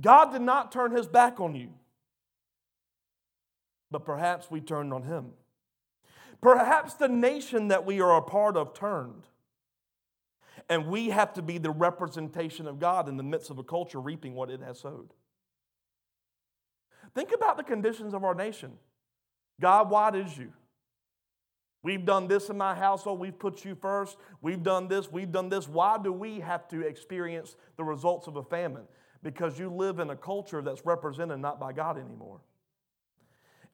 God 0.00 0.32
did 0.32 0.42
not 0.42 0.72
turn 0.72 0.92
his 0.92 1.06
back 1.06 1.40
on 1.40 1.54
you. 1.54 1.70
but 3.92 4.04
perhaps 4.04 4.50
we 4.50 4.60
turned 4.60 4.92
on 4.92 5.02
him. 5.02 5.32
Perhaps 6.40 6.94
the 6.94 7.08
nation 7.08 7.68
that 7.68 7.84
we 7.86 8.00
are 8.00 8.16
a 8.16 8.22
part 8.22 8.56
of 8.56 8.74
turned. 8.74 9.24
And 10.72 10.86
we 10.86 11.10
have 11.10 11.34
to 11.34 11.42
be 11.42 11.58
the 11.58 11.70
representation 11.70 12.66
of 12.66 12.80
God 12.80 13.06
in 13.06 13.18
the 13.18 13.22
midst 13.22 13.50
of 13.50 13.58
a 13.58 13.62
culture 13.62 14.00
reaping 14.00 14.32
what 14.32 14.48
it 14.48 14.62
has 14.62 14.80
sowed. 14.80 15.10
Think 17.14 17.32
about 17.34 17.58
the 17.58 17.62
conditions 17.62 18.14
of 18.14 18.24
our 18.24 18.34
nation. 18.34 18.72
God, 19.60 19.90
why 19.90 20.10
did 20.10 20.34
you? 20.34 20.50
We've 21.82 22.06
done 22.06 22.26
this 22.26 22.48
in 22.48 22.56
my 22.56 22.74
household. 22.74 23.20
We've 23.20 23.38
put 23.38 23.66
you 23.66 23.74
first. 23.74 24.16
We've 24.40 24.62
done 24.62 24.88
this. 24.88 25.12
We've 25.12 25.30
done 25.30 25.50
this. 25.50 25.68
Why 25.68 25.98
do 26.02 26.10
we 26.10 26.40
have 26.40 26.66
to 26.68 26.80
experience 26.80 27.54
the 27.76 27.84
results 27.84 28.26
of 28.26 28.36
a 28.36 28.42
famine? 28.42 28.84
Because 29.22 29.58
you 29.58 29.68
live 29.68 29.98
in 29.98 30.08
a 30.08 30.16
culture 30.16 30.62
that's 30.62 30.86
represented 30.86 31.38
not 31.40 31.60
by 31.60 31.74
God 31.74 31.98
anymore. 31.98 32.40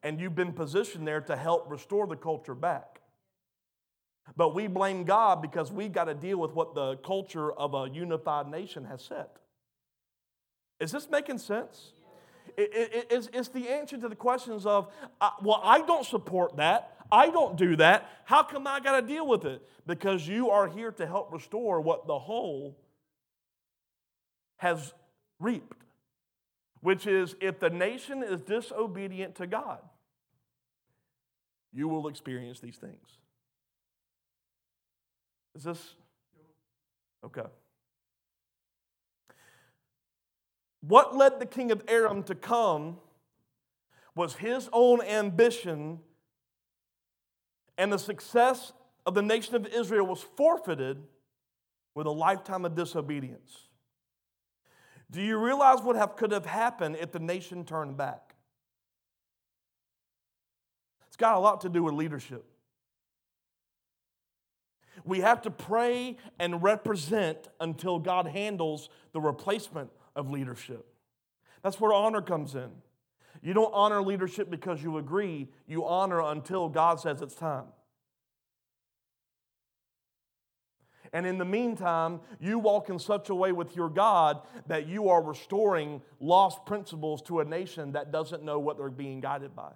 And 0.03 0.19
you've 0.19 0.35
been 0.35 0.51
positioned 0.51 1.07
there 1.07 1.21
to 1.21 1.37
help 1.37 1.71
restore 1.71 2.07
the 2.07 2.17
culture 2.17 2.55
back. 2.55 2.98
But 4.35 4.53
we 4.53 4.67
blame 4.67 5.03
God 5.03 5.41
because 5.41 5.71
we've 5.71 5.91
got 5.91 6.05
to 6.05 6.13
deal 6.13 6.37
with 6.37 6.53
what 6.53 6.75
the 6.75 6.97
culture 6.97 7.51
of 7.51 7.73
a 7.73 7.89
unified 7.91 8.47
nation 8.47 8.85
has 8.85 9.03
set. 9.03 9.37
Is 10.79 10.91
this 10.91 11.09
making 11.09 11.39
sense? 11.39 11.93
It, 12.57 13.07
it, 13.09 13.29
it's, 13.33 13.49
the 13.49 13.69
answer 13.69 13.97
to 13.97 14.09
the 14.09 14.15
questions 14.15 14.65
of, 14.65 14.87
well, 15.41 15.61
I 15.63 15.81
don't 15.81 16.05
support 16.05 16.57
that. 16.57 16.95
I 17.11 17.29
don't 17.29 17.57
do 17.57 17.75
that. 17.77 18.09
How 18.25 18.43
come 18.43 18.67
I 18.67 18.79
got 18.79 18.99
to 18.99 19.05
deal 19.05 19.27
with 19.27 19.45
it? 19.45 19.61
Because 19.85 20.27
you 20.27 20.49
are 20.49 20.67
here 20.67 20.91
to 20.91 21.07
help 21.07 21.31
restore 21.31 21.81
what 21.81 22.07
the 22.07 22.19
whole 22.19 22.77
has 24.57 24.93
reaped, 25.39 25.83
which 26.81 27.07
is 27.07 27.35
if 27.39 27.59
the 27.59 27.69
nation 27.69 28.23
is 28.23 28.41
disobedient 28.41 29.35
to 29.35 29.47
God, 29.47 29.79
you 31.71 31.87
will 31.87 32.07
experience 32.07 32.59
these 32.59 32.77
things. 32.77 33.18
Is 35.59 35.65
this 35.65 35.95
okay? 37.25 37.49
What 40.79 41.17
led 41.17 41.41
the 41.41 41.45
king 41.45 41.71
of 41.71 41.83
Aram 41.89 42.23
to 42.23 42.35
come 42.35 42.95
was 44.15 44.35
his 44.35 44.69
own 44.71 45.01
ambition, 45.01 45.99
and 47.77 47.91
the 47.91 47.99
success 47.99 48.71
of 49.05 49.15
the 49.15 49.21
nation 49.21 49.53
of 49.53 49.67
Israel 49.67 50.07
was 50.07 50.21
forfeited 50.21 51.03
with 51.93 52.07
a 52.07 52.11
lifetime 52.11 52.63
of 52.63 52.73
disobedience. 52.73 53.63
Do 55.11 55.21
you 55.21 55.37
realize 55.37 55.81
what 55.81 55.97
have, 55.97 56.15
could 56.15 56.31
have 56.31 56.45
happened 56.45 56.95
if 57.01 57.11
the 57.11 57.19
nation 57.19 57.65
turned 57.65 57.97
back? 57.97 58.33
It's 61.07 61.17
got 61.17 61.35
a 61.35 61.39
lot 61.39 61.59
to 61.61 61.69
do 61.69 61.83
with 61.83 61.95
leadership. 61.95 62.45
We 65.09 65.21
have 65.21 65.41
to 65.41 65.51
pray 65.51 66.17
and 66.37 66.61
represent 66.61 67.47
until 67.59 67.97
God 67.97 68.27
handles 68.27 68.89
the 69.11 69.19
replacement 69.19 69.89
of 70.15 70.29
leadership. 70.29 70.85
That's 71.63 71.81
where 71.81 71.91
honor 71.91 72.21
comes 72.21 72.53
in. 72.53 72.69
You 73.41 73.55
don't 73.55 73.73
honor 73.73 74.03
leadership 74.03 74.51
because 74.51 74.83
you 74.83 74.99
agree, 74.99 75.49
you 75.65 75.83
honor 75.83 76.21
until 76.21 76.69
God 76.69 76.99
says 76.99 77.23
it's 77.23 77.33
time. 77.33 77.65
And 81.11 81.25
in 81.25 81.39
the 81.39 81.45
meantime, 81.45 82.19
you 82.39 82.59
walk 82.59 82.89
in 82.89 82.99
such 82.99 83.29
a 83.29 83.35
way 83.35 83.51
with 83.51 83.75
your 83.75 83.89
God 83.89 84.41
that 84.67 84.87
you 84.87 85.09
are 85.09 85.23
restoring 85.23 86.03
lost 86.19 86.67
principles 86.67 87.23
to 87.23 87.39
a 87.39 87.45
nation 87.45 87.93
that 87.93 88.11
doesn't 88.11 88.43
know 88.43 88.59
what 88.59 88.77
they're 88.77 88.91
being 88.91 89.21
guided 89.21 89.55
by. 89.55 89.71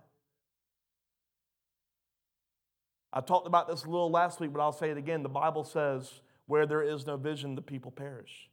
I 3.15 3.21
talked 3.21 3.45
about 3.45 3.67
this 3.67 3.83
a 3.83 3.89
little 3.89 4.09
last 4.09 4.39
week, 4.39 4.51
but 4.51 4.59
I'll 4.59 4.71
say 4.71 4.89
it 4.89 4.97
again. 4.97 5.21
The 5.21 5.29
Bible 5.29 5.63
says, 5.63 6.21
where 6.47 6.65
there 6.65 6.81
is 6.81 7.05
no 7.05 7.15
vision, 7.15 7.53
the 7.53 7.61
people 7.61 7.91
perish. 7.91 8.49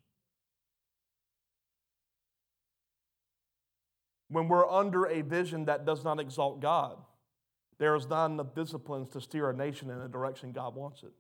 When 4.29 4.49
we're 4.49 4.69
under 4.69 5.07
a 5.07 5.23
vision 5.23 5.65
that 5.65 5.87
does 5.87 6.05
not 6.05 6.21
exalt 6.21 6.61
God, 6.61 6.99
there 7.79 7.97
is 7.97 8.07
not 8.07 8.27
enough 8.27 8.55
disciplines 8.55 9.09
to 9.11 9.21
steer 9.21 9.49
a 9.49 9.57
nation 9.57 9.91
in 9.91 9.99
the 9.99 10.09
direction 10.09 10.53
God 10.53 10.75
wants 10.75 11.03
it. 11.03 11.13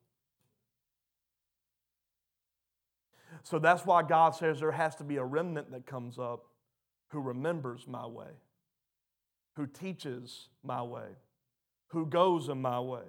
So 3.43 3.59
that's 3.59 3.87
why 3.87 4.03
God 4.03 4.35
says 4.35 4.61
there 4.61 4.71
has 4.71 4.95
to 4.97 5.05
be 5.05 5.17
a 5.17 5.25
remnant 5.25 5.73
that 5.73 5.87
comes 5.87 6.19
up 6.19 6.45
who 7.09 7.21
remembers 7.21 7.87
my 7.89 8.07
way, 8.07 8.29
who 9.57 9.67
teaches 9.67 10.49
my 10.63 10.83
way, 10.83 11.17
who 11.89 12.05
goes 12.07 12.49
in 12.49 12.61
my 12.61 12.79
way, 12.79 13.05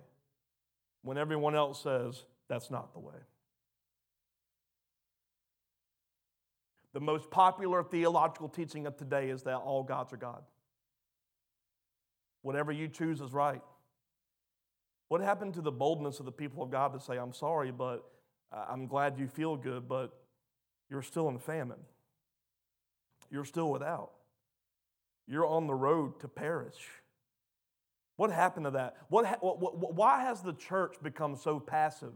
when 1.04 1.18
everyone 1.18 1.56
else 1.56 1.82
says 1.82 2.24
that's 2.48 2.70
not 2.70 2.94
the 2.94 3.00
way. 3.00 3.16
The 6.94 7.00
most 7.00 7.32
popular 7.32 7.84
theological 7.84 8.50
teaching 8.50 8.86
of 8.86 8.98
today 8.98 9.30
is 9.30 9.44
that 9.44 9.56
all 9.56 9.84
gods 9.84 10.12
are 10.12 10.18
God. 10.18 10.44
Whatever 12.42 12.72
you 12.72 12.88
choose 12.88 13.22
is 13.22 13.32
right. 13.32 13.62
What 15.08 15.22
happened 15.22 15.54
to 15.56 15.62
the 15.62 15.72
boldness 15.72 16.20
of 16.20 16.26
the 16.26 16.32
people 16.32 16.64
of 16.64 16.72
God 16.72 16.94
to 16.94 17.00
say, 17.00 17.18
I'm 17.18 17.34
sorry, 17.34 17.72
but 17.72 18.04
I'm 18.52 18.88
glad 18.88 19.18
you 19.18 19.28
feel 19.28 19.56
good, 19.56 19.88
but 19.88 20.12
you're 20.90 21.02
still 21.02 21.30
in 21.30 21.40
famine. 21.40 21.80
You're 23.30 23.46
still 23.46 23.72
without. 23.72 24.12
You're 25.28 25.46
on 25.46 25.68
the 25.68 25.74
road 25.74 26.20
to 26.22 26.28
perish. 26.28 26.90
What 28.22 28.32
happened 28.32 28.66
to 28.66 28.72
that? 28.72 28.98
What, 29.10 29.26
what, 29.42 29.96
why 29.96 30.22
has 30.22 30.42
the 30.42 30.54
church 30.54 30.96
become 31.02 31.36
so 31.36 31.60
passive? 31.60 32.14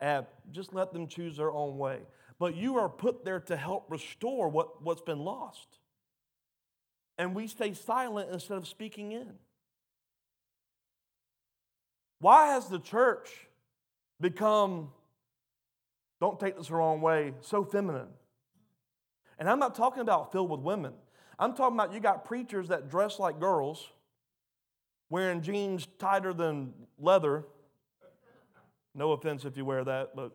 And 0.00 0.26
just 0.52 0.72
let 0.72 0.92
them 0.92 1.08
choose 1.08 1.36
their 1.36 1.50
own 1.50 1.76
way 1.76 2.02
but 2.42 2.56
you 2.56 2.76
are 2.76 2.88
put 2.88 3.24
there 3.24 3.38
to 3.38 3.56
help 3.56 3.86
restore 3.88 4.48
what, 4.48 4.82
what's 4.82 5.00
been 5.00 5.20
lost. 5.20 5.78
And 7.16 7.36
we 7.36 7.46
stay 7.46 7.72
silent 7.72 8.30
instead 8.32 8.56
of 8.56 8.66
speaking 8.66 9.12
in. 9.12 9.34
Why 12.18 12.48
has 12.48 12.66
the 12.66 12.80
church 12.80 13.30
become, 14.20 14.88
don't 16.20 16.40
take 16.40 16.56
this 16.56 16.66
the 16.66 16.74
wrong 16.74 17.00
way, 17.00 17.34
so 17.42 17.64
feminine? 17.64 18.08
And 19.38 19.48
I'm 19.48 19.60
not 19.60 19.76
talking 19.76 20.02
about 20.02 20.32
filled 20.32 20.50
with 20.50 20.62
women. 20.62 20.94
I'm 21.38 21.54
talking 21.54 21.76
about 21.76 21.92
you 21.92 22.00
got 22.00 22.24
preachers 22.24 22.66
that 22.70 22.90
dress 22.90 23.20
like 23.20 23.38
girls, 23.38 23.88
wearing 25.12 25.42
jeans 25.42 25.86
tighter 25.98 26.32
than 26.32 26.72
leather. 26.98 27.44
No 28.94 29.12
offense 29.12 29.44
if 29.44 29.58
you 29.58 29.64
wear 29.66 29.84
that, 29.84 30.16
but 30.16 30.32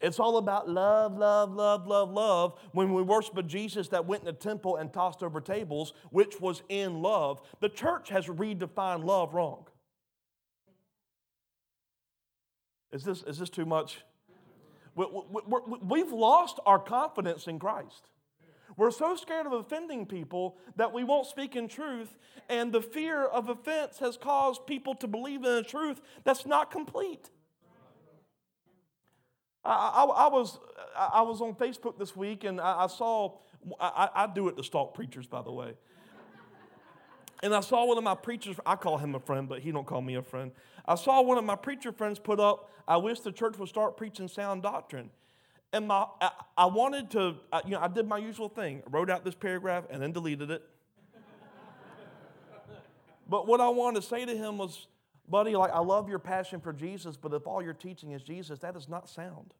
It's 0.00 0.18
all 0.18 0.38
about 0.38 0.66
love, 0.66 1.18
love, 1.18 1.52
love, 1.52 1.86
love, 1.86 2.10
love. 2.10 2.58
When 2.72 2.94
we 2.94 3.02
worship 3.02 3.36
a 3.36 3.42
Jesus 3.42 3.88
that 3.88 4.06
went 4.06 4.22
in 4.22 4.26
the 4.26 4.32
temple 4.32 4.76
and 4.76 4.90
tossed 4.90 5.22
over 5.22 5.42
tables, 5.42 5.92
which 6.08 6.40
was 6.40 6.62
in 6.70 7.02
love, 7.02 7.42
the 7.60 7.68
church 7.68 8.08
has 8.08 8.26
redefined 8.26 9.04
love 9.04 9.34
wrong. 9.34 9.66
Is 12.92 13.04
this, 13.04 13.22
is 13.24 13.38
this 13.38 13.50
too 13.50 13.66
much? 13.66 13.98
We, 14.96 16.00
have 16.00 16.12
lost 16.12 16.60
our 16.64 16.78
confidence 16.78 17.46
in 17.46 17.58
Christ. 17.58 18.08
We're 18.80 18.90
so 18.90 19.14
scared 19.14 19.44
of 19.44 19.52
offending 19.52 20.06
people 20.06 20.56
that 20.76 20.90
we 20.90 21.04
won't 21.04 21.26
speak 21.26 21.54
in 21.54 21.68
truth, 21.68 22.16
and 22.48 22.72
the 22.72 22.80
fear 22.80 23.26
of 23.26 23.50
offense 23.50 23.98
has 23.98 24.16
caused 24.16 24.64
people 24.66 24.94
to 24.94 25.06
believe 25.06 25.44
in 25.44 25.52
a 25.52 25.62
truth 25.62 26.00
that's 26.24 26.46
not 26.46 26.70
complete. 26.70 27.28
I, 29.62 29.70
I, 29.70 30.04
I, 30.04 30.28
was, 30.28 30.58
I 30.96 31.20
was 31.20 31.42
on 31.42 31.56
Facebook 31.56 31.98
this 31.98 32.16
week 32.16 32.44
and 32.44 32.58
I, 32.58 32.84
I 32.84 32.86
saw, 32.86 33.36
I, 33.78 34.26
do 34.34 34.48
it 34.48 34.56
to 34.56 34.64
stalk 34.64 34.94
preachers, 34.94 35.26
by 35.26 35.42
the 35.42 35.52
way. 35.52 35.74
And 37.42 37.54
I 37.54 37.60
saw 37.60 37.84
one 37.84 37.98
of 37.98 38.04
my 38.04 38.14
preachers, 38.14 38.56
I 38.64 38.76
call 38.76 38.96
him 38.96 39.14
a 39.14 39.20
friend, 39.20 39.46
but 39.46 39.58
he 39.58 39.72
don't 39.72 39.86
call 39.86 40.00
me 40.00 40.14
a 40.14 40.22
friend. 40.22 40.52
I 40.86 40.94
saw 40.94 41.20
one 41.20 41.36
of 41.36 41.44
my 41.44 41.56
preacher 41.56 41.92
friends 41.92 42.18
put 42.18 42.40
up, 42.40 42.70
I 42.88 42.96
wish 42.96 43.20
the 43.20 43.30
church 43.30 43.58
would 43.58 43.68
start 43.68 43.98
preaching 43.98 44.26
sound 44.26 44.62
doctrine. 44.62 45.10
And 45.72 45.86
my, 45.86 46.06
I, 46.20 46.30
I 46.56 46.66
wanted 46.66 47.10
to, 47.12 47.36
you 47.64 47.70
know, 47.72 47.80
I 47.80 47.88
did 47.88 48.08
my 48.08 48.18
usual 48.18 48.48
thing. 48.48 48.82
I 48.86 48.90
wrote 48.90 49.08
out 49.08 49.24
this 49.24 49.34
paragraph 49.34 49.84
and 49.90 50.02
then 50.02 50.12
deleted 50.12 50.50
it. 50.50 50.62
but 53.28 53.46
what 53.46 53.60
I 53.60 53.68
wanted 53.68 54.02
to 54.02 54.06
say 54.08 54.24
to 54.24 54.36
him 54.36 54.58
was, 54.58 54.88
buddy, 55.28 55.54
like, 55.54 55.70
I 55.72 55.78
love 55.78 56.08
your 56.08 56.18
passion 56.18 56.60
for 56.60 56.72
Jesus, 56.72 57.16
but 57.16 57.32
if 57.32 57.46
all 57.46 57.62
you're 57.62 57.72
teaching 57.72 58.10
is 58.12 58.22
Jesus, 58.22 58.58
that 58.60 58.74
is 58.76 58.88
not 58.88 59.08
sound. 59.08 59.54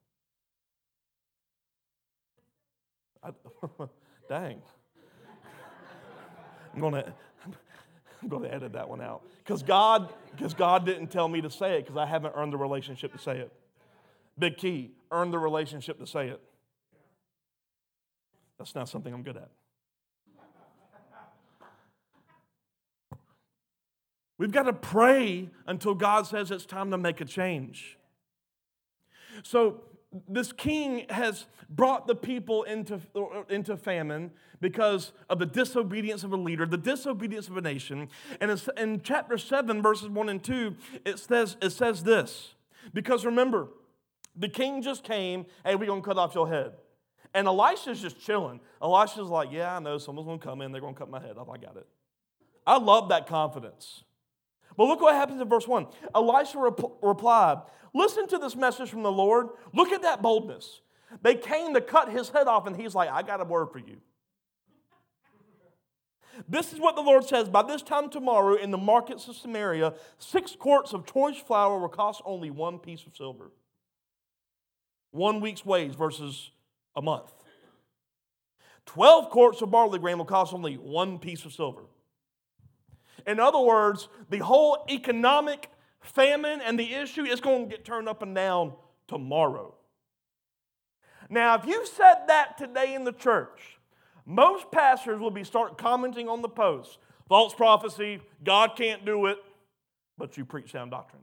I, 3.23 3.31
dang. 4.29 4.63
I'm 6.75 6.81
gonna, 6.81 7.13
I'm 8.23 8.29
gonna 8.29 8.49
edit 8.49 8.73
that 8.73 8.89
one 8.89 9.01
out 9.01 9.23
because 9.39 9.63
God, 9.63 10.13
because 10.37 10.55
God 10.55 10.87
didn't 10.87 11.09
tell 11.09 11.29
me 11.29 11.41
to 11.41 11.51
say 11.51 11.79
it 11.79 11.83
because 11.83 11.97
I 11.97 12.07
haven't 12.07 12.35
earned 12.37 12.53
the 12.53 12.57
relationship 12.57 13.13
to 13.13 13.19
say 13.19 13.39
it. 13.39 13.53
Big 14.41 14.57
key: 14.57 14.91
earn 15.13 15.31
the 15.31 15.39
relationship 15.39 16.01
to 16.01 16.07
say 16.07 16.29
it. 16.29 16.41
That's 18.59 18.75
not 18.75 18.89
something 18.89 19.15
I'm 19.15 19.23
good 19.23 19.37
at. 19.37 19.51
We've 24.37 24.51
got 24.51 24.63
to 24.63 24.73
pray 24.73 25.51
until 25.67 25.95
God 25.95 26.27
says 26.27 26.51
it's 26.51 26.65
time 26.65 26.91
to 26.93 26.99
make 26.99 27.21
a 27.21 27.27
change. 27.27 27.99
So, 29.43 29.83
this 30.29 30.51
king 30.51 31.05
has 31.11 31.47
brought 31.69 32.07
the 32.07 32.15
people 32.15 32.63
into, 32.65 33.01
into 33.49 33.77
famine 33.77 34.31
because 34.61 35.13
of 35.29 35.39
the 35.39 35.47
disobedience 35.47 36.25
of 36.25 36.33
a 36.33 36.37
leader, 36.37 36.67
the 36.67 36.79
disobedience 36.79 37.49
of 37.49 37.57
a 37.57 37.61
nation. 37.61 38.09
And 38.41 38.61
in 38.77 39.03
chapter 39.03 39.39
7, 39.39 39.83
verses 39.83 40.09
1 40.09 40.29
and 40.29 40.43
2, 40.43 40.75
it 41.05 41.19
says, 41.19 41.57
it 41.61 41.71
says 41.71 42.03
this. 42.03 42.55
Because 42.93 43.25
remember, 43.25 43.69
the 44.41 44.49
king 44.49 44.83
just 44.83 45.05
came, 45.05 45.47
hey, 45.65 45.77
we're 45.77 45.87
going 45.87 46.01
to 46.01 46.07
cut 46.07 46.19
off 46.19 46.35
your 46.35 46.49
head. 46.49 46.73
And 47.35 47.47
Elisha's 47.47 48.01
just 48.01 48.19
chilling. 48.19 48.59
Elisha's 48.83 49.29
like, 49.29 49.53
yeah, 49.53 49.77
I 49.77 49.79
know, 49.79 49.99
someone's 49.99 50.27
going 50.27 50.41
to 50.41 50.45
come 50.45 50.63
in, 50.63 50.73
they're 50.73 50.81
going 50.81 50.95
to 50.95 50.99
cut 50.99 51.11
my 51.11 51.21
head 51.21 51.37
off. 51.37 51.49
I 51.49 51.59
got 51.59 51.77
it. 51.77 51.87
I 52.67 52.79
love 52.79 53.11
that 53.11 53.27
confidence. 53.27 54.03
But 54.77 54.85
look 54.85 55.01
what 55.01 55.15
happens 55.15 55.41
in 55.41 55.49
verse 55.49 55.69
1. 55.69 55.87
Elisha 56.15 56.59
rep- 56.59 56.81
replied, 57.03 57.59
Listen 57.93 58.27
to 58.29 58.39
this 58.39 58.57
message 58.57 58.89
from 58.89 59.03
the 59.03 59.13
Lord. 59.13 59.49
Look 59.75 59.93
at 59.93 60.03
that 60.03 60.23
boldness. 60.23 60.81
They 61.23 61.35
came 61.35 61.75
to 61.75 61.81
cut 61.81 62.11
his 62.11 62.29
head 62.29 62.47
off, 62.47 62.67
and 62.67 62.77
he's 62.77 62.95
like, 62.95 63.11
I 63.11 63.23
got 63.23 63.41
a 63.41 63.45
word 63.45 63.71
for 63.73 63.79
you. 63.79 63.97
This 66.49 66.73
is 66.73 66.79
what 66.79 66.97
the 66.97 67.03
Lord 67.03 67.25
says 67.25 67.49
By 67.49 67.63
this 67.63 67.83
time 67.83 68.09
tomorrow, 68.09 68.55
in 68.55 68.71
the 68.71 68.79
markets 68.79 69.29
of 69.29 69.37
Samaria, 69.37 69.95
six 70.19 70.57
quarts 70.57 70.93
of 70.93 71.05
choice 71.05 71.37
flour 71.37 71.79
will 71.79 71.89
cost 71.89 72.23
only 72.25 72.51
one 72.51 72.79
piece 72.79 73.05
of 73.07 73.15
silver. 73.15 73.51
One 75.11 75.41
week's 75.41 75.65
wage 75.65 75.95
versus 75.95 76.51
a 76.95 77.03
month. 77.03 77.33
Twelve 78.87 79.31
quarts 79.31 79.63
of 79.63 79.71
barley 79.71 79.99
grain 79.99 80.19
will 80.19 80.25
cost 80.25 80.53
only 80.53 80.75
one 80.75 81.19
piece 81.19 81.45
of 81.45 81.53
silver. 81.53 81.83
In 83.27 83.39
other 83.39 83.61
words, 83.61 84.09
the 84.31 84.39
whole 84.39 84.85
economic 84.89 85.69
famine 86.01 86.61
and 86.61 86.79
the 86.79 86.95
issue 86.95 87.25
is 87.25 87.41
going 87.41 87.69
to 87.69 87.77
get 87.77 87.85
turned 87.85 88.09
up 88.09 88.23
and 88.23 88.35
down 88.35 88.73
tomorrow. 89.07 89.75
Now, 91.29 91.55
if 91.57 91.67
you 91.67 91.87
said 91.87 92.27
that 92.27 92.59
today 92.59 92.95
in 92.95 93.05
the 93.05 93.13
church, 93.13 93.79
most 94.27 94.71
pastors 94.73 95.21
will 95.21 95.31
be 95.31 95.45
start 95.45 95.79
commenting 95.79 96.29
on 96.29 96.43
the 96.43 96.49
post. 96.49 96.99
False 97.29 97.55
prophecy, 97.55 98.21
God 98.43 98.73
can't 98.77 99.05
do 99.05 99.27
it, 99.27 99.39
but 100.19 100.37
you 100.37 100.45
preach 100.45 100.73
sound 100.73 100.91
doctrine. 100.91 101.23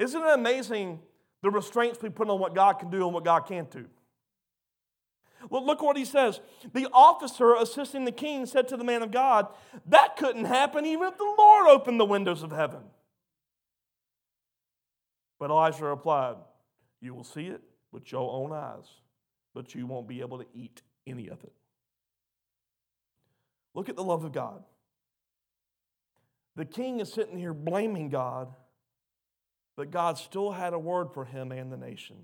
Isn't 0.00 0.22
it 0.22 0.30
amazing 0.32 0.98
the 1.42 1.50
restraints 1.50 2.00
we 2.02 2.08
put 2.08 2.30
on 2.30 2.40
what 2.40 2.54
God 2.54 2.74
can 2.74 2.88
do 2.88 3.04
and 3.04 3.12
what 3.12 3.22
God 3.22 3.40
can't 3.40 3.70
do? 3.70 3.84
Well, 5.50 5.64
look 5.64 5.82
what 5.82 5.98
he 5.98 6.06
says. 6.06 6.40
The 6.72 6.88
officer 6.92 7.54
assisting 7.54 8.06
the 8.06 8.12
king 8.12 8.46
said 8.46 8.66
to 8.68 8.78
the 8.78 8.84
man 8.84 9.02
of 9.02 9.10
God, 9.10 9.48
That 9.86 10.16
couldn't 10.16 10.46
happen 10.46 10.86
even 10.86 11.08
if 11.08 11.18
the 11.18 11.34
Lord 11.38 11.66
opened 11.68 12.00
the 12.00 12.06
windows 12.06 12.42
of 12.42 12.50
heaven. 12.50 12.80
But 15.38 15.50
Elijah 15.50 15.84
replied, 15.84 16.36
You 17.02 17.14
will 17.14 17.24
see 17.24 17.46
it 17.46 17.60
with 17.92 18.10
your 18.10 18.32
own 18.32 18.52
eyes, 18.52 18.86
but 19.54 19.74
you 19.74 19.86
won't 19.86 20.08
be 20.08 20.20
able 20.20 20.38
to 20.38 20.46
eat 20.54 20.80
any 21.06 21.28
of 21.28 21.44
it. 21.44 21.52
Look 23.74 23.90
at 23.90 23.96
the 23.96 24.04
love 24.04 24.24
of 24.24 24.32
God. 24.32 24.64
The 26.56 26.64
king 26.64 27.00
is 27.00 27.12
sitting 27.12 27.38
here 27.38 27.54
blaming 27.54 28.08
God, 28.08 28.54
but 29.80 29.90
God 29.90 30.18
still 30.18 30.52
had 30.52 30.74
a 30.74 30.78
word 30.78 31.10
for 31.14 31.24
him 31.24 31.52
and 31.52 31.72
the 31.72 31.76
nation. 31.78 32.16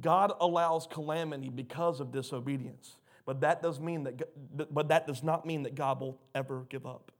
God 0.00 0.32
allows 0.40 0.86
calamity 0.86 1.50
because 1.50 2.00
of 2.00 2.10
disobedience. 2.10 2.96
But 3.26 3.42
that 3.42 3.60
does 3.60 3.78
mean 3.78 4.04
that 4.04 4.72
but 4.72 4.88
that 4.88 5.06
does 5.06 5.22
not 5.22 5.44
mean 5.44 5.64
that 5.64 5.74
God 5.74 6.00
will 6.00 6.18
ever 6.34 6.64
give 6.70 6.86
up. 6.86 7.12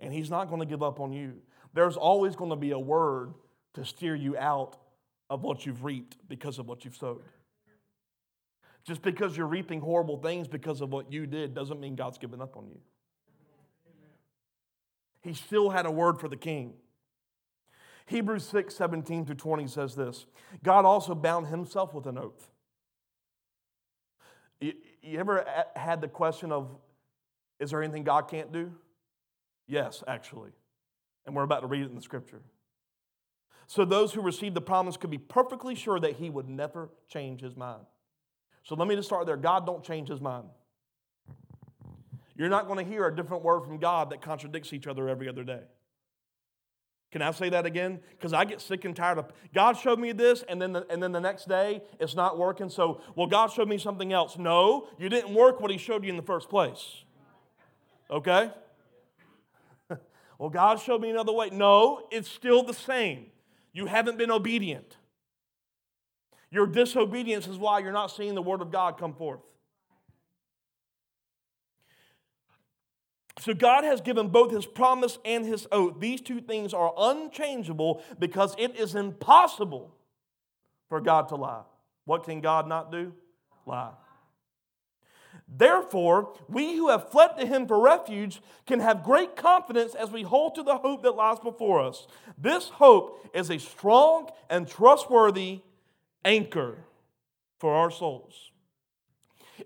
And 0.00 0.12
he's 0.12 0.28
not 0.28 0.48
going 0.48 0.58
to 0.58 0.66
give 0.66 0.82
up 0.82 0.98
on 0.98 1.12
you. 1.12 1.34
There's 1.72 1.96
always 1.96 2.34
going 2.34 2.50
to 2.50 2.56
be 2.56 2.72
a 2.72 2.78
word 2.80 3.32
to 3.74 3.84
steer 3.84 4.16
you 4.16 4.36
out 4.36 4.76
of 5.30 5.44
what 5.44 5.66
you've 5.66 5.84
reaped 5.84 6.16
because 6.28 6.58
of 6.58 6.66
what 6.66 6.84
you've 6.84 6.96
sowed. 6.96 7.22
Just 8.84 9.02
because 9.02 9.36
you're 9.36 9.46
reaping 9.46 9.80
horrible 9.80 10.16
things 10.16 10.48
because 10.48 10.80
of 10.80 10.90
what 10.90 11.12
you 11.12 11.28
did 11.28 11.54
doesn't 11.54 11.78
mean 11.78 11.94
God's 11.94 12.18
given 12.18 12.42
up 12.42 12.56
on 12.56 12.66
you. 12.66 12.80
He 15.20 15.34
still 15.34 15.70
had 15.70 15.86
a 15.86 15.92
word 15.92 16.18
for 16.18 16.26
the 16.26 16.36
king. 16.36 16.74
Hebrews 18.08 18.44
6 18.48 18.74
17 18.74 19.26
through 19.26 19.34
20 19.34 19.66
says 19.66 19.94
this 19.94 20.26
God 20.62 20.84
also 20.84 21.14
bound 21.14 21.46
himself 21.46 21.94
with 21.94 22.06
an 22.06 22.18
oath. 22.18 22.48
You, 24.60 24.72
you 25.02 25.20
ever 25.20 25.44
had 25.76 26.00
the 26.00 26.08
question 26.08 26.50
of, 26.50 26.74
is 27.60 27.70
there 27.70 27.82
anything 27.82 28.04
God 28.04 28.22
can't 28.28 28.50
do? 28.50 28.72
Yes, 29.66 30.02
actually. 30.08 30.50
And 31.26 31.36
we're 31.36 31.42
about 31.42 31.60
to 31.60 31.66
read 31.66 31.82
it 31.82 31.90
in 31.90 31.94
the 31.94 32.02
scripture. 32.02 32.40
So 33.66 33.84
those 33.84 34.14
who 34.14 34.22
received 34.22 34.54
the 34.56 34.62
promise 34.62 34.96
could 34.96 35.10
be 35.10 35.18
perfectly 35.18 35.74
sure 35.74 36.00
that 36.00 36.16
he 36.16 36.30
would 36.30 36.48
never 36.48 36.88
change 37.08 37.42
his 37.42 37.54
mind. 37.54 37.84
So 38.62 38.74
let 38.74 38.88
me 38.88 38.96
just 38.96 39.06
start 39.06 39.26
there. 39.26 39.36
God 39.36 39.66
don't 39.66 39.84
change 39.84 40.08
his 40.08 40.22
mind. 40.22 40.48
You're 42.34 42.48
not 42.48 42.66
going 42.66 42.82
to 42.82 42.90
hear 42.90 43.06
a 43.06 43.14
different 43.14 43.42
word 43.42 43.64
from 43.64 43.78
God 43.78 44.10
that 44.10 44.22
contradicts 44.22 44.72
each 44.72 44.86
other 44.86 45.10
every 45.10 45.28
other 45.28 45.44
day. 45.44 45.60
Can 47.10 47.22
I 47.22 47.30
say 47.30 47.48
that 47.48 47.64
again? 47.64 48.00
Because 48.10 48.34
I 48.34 48.44
get 48.44 48.60
sick 48.60 48.84
and 48.84 48.94
tired 48.94 49.18
of 49.18 49.32
God 49.54 49.78
showed 49.78 49.98
me 49.98 50.12
this, 50.12 50.44
and 50.48 50.60
then 50.60 50.72
the, 50.72 50.86
and 50.90 51.02
then 51.02 51.12
the 51.12 51.20
next 51.20 51.48
day 51.48 51.82
it's 51.98 52.14
not 52.14 52.38
working. 52.38 52.68
So, 52.68 53.00
well, 53.14 53.26
God 53.26 53.50
showed 53.50 53.68
me 53.68 53.78
something 53.78 54.12
else. 54.12 54.36
No, 54.36 54.88
you 54.98 55.08
didn't 55.08 55.34
work 55.34 55.60
what 55.60 55.70
He 55.70 55.78
showed 55.78 56.04
you 56.04 56.10
in 56.10 56.16
the 56.16 56.22
first 56.22 56.50
place. 56.50 57.04
Okay? 58.10 58.50
well, 60.38 60.50
God 60.50 60.80
showed 60.80 61.00
me 61.00 61.10
another 61.10 61.32
way. 61.32 61.48
No, 61.50 62.06
it's 62.10 62.30
still 62.30 62.62
the 62.62 62.74
same. 62.74 63.26
You 63.72 63.86
haven't 63.86 64.18
been 64.18 64.30
obedient. 64.30 64.96
Your 66.50 66.66
disobedience 66.66 67.46
is 67.46 67.56
why 67.56 67.78
you're 67.78 67.92
not 67.92 68.10
seeing 68.10 68.34
the 68.34 68.42
Word 68.42 68.60
of 68.60 68.70
God 68.70 68.98
come 68.98 69.14
forth. 69.14 69.40
So 73.40 73.54
God 73.54 73.84
has 73.84 74.00
given 74.00 74.28
both 74.28 74.50
his 74.50 74.66
promise 74.66 75.18
and 75.24 75.44
his 75.44 75.66
oath. 75.70 76.00
These 76.00 76.20
two 76.20 76.40
things 76.40 76.74
are 76.74 76.92
unchangeable 76.96 78.02
because 78.18 78.54
it 78.58 78.76
is 78.76 78.94
impossible 78.94 79.94
for 80.88 81.00
God 81.00 81.28
to 81.28 81.36
lie. 81.36 81.62
What 82.04 82.24
can 82.24 82.40
God 82.40 82.66
not 82.66 82.90
do? 82.90 83.12
Lie. 83.66 83.92
Therefore, 85.46 86.34
we 86.48 86.76
who 86.76 86.88
have 86.88 87.10
fled 87.10 87.38
to 87.38 87.46
him 87.46 87.66
for 87.66 87.80
refuge 87.80 88.40
can 88.66 88.80
have 88.80 89.02
great 89.02 89.36
confidence 89.36 89.94
as 89.94 90.10
we 90.10 90.22
hold 90.22 90.54
to 90.56 90.62
the 90.62 90.76
hope 90.76 91.02
that 91.02 91.16
lies 91.16 91.38
before 91.38 91.80
us. 91.80 92.06
This 92.36 92.68
hope 92.68 93.28
is 93.34 93.50
a 93.50 93.58
strong 93.58 94.30
and 94.50 94.68
trustworthy 94.68 95.60
anchor 96.24 96.78
for 97.58 97.74
our 97.74 97.90
souls. 97.90 98.47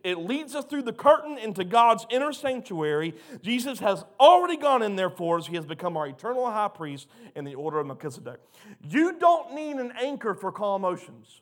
It 0.02 0.18
leads 0.18 0.54
us 0.54 0.64
through 0.64 0.82
the 0.82 0.92
curtain 0.92 1.38
into 1.38 1.64
God's 1.64 2.06
inner 2.10 2.32
sanctuary. 2.32 3.14
Jesus 3.42 3.78
has 3.80 4.04
already 4.18 4.56
gone 4.56 4.82
in 4.82 4.96
there 4.96 5.10
for 5.10 5.38
us. 5.38 5.46
He 5.46 5.56
has 5.56 5.66
become 5.66 5.96
our 5.96 6.06
eternal 6.06 6.46
high 6.46 6.68
priest 6.68 7.08
in 7.34 7.44
the 7.44 7.54
order 7.54 7.78
of 7.78 7.86
Melchizedek. 7.86 8.40
You 8.88 9.18
don't 9.18 9.54
need 9.54 9.76
an 9.76 9.92
anchor 10.00 10.34
for 10.34 10.52
calm 10.52 10.84
oceans. 10.84 11.40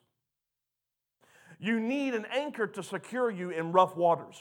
You 1.59 1.79
need 1.79 2.15
an 2.15 2.27
anchor 2.33 2.67
to 2.67 2.83
secure 2.83 3.31
you 3.31 3.51
in 3.51 3.73
rough 3.73 3.97
waters. 3.97 4.37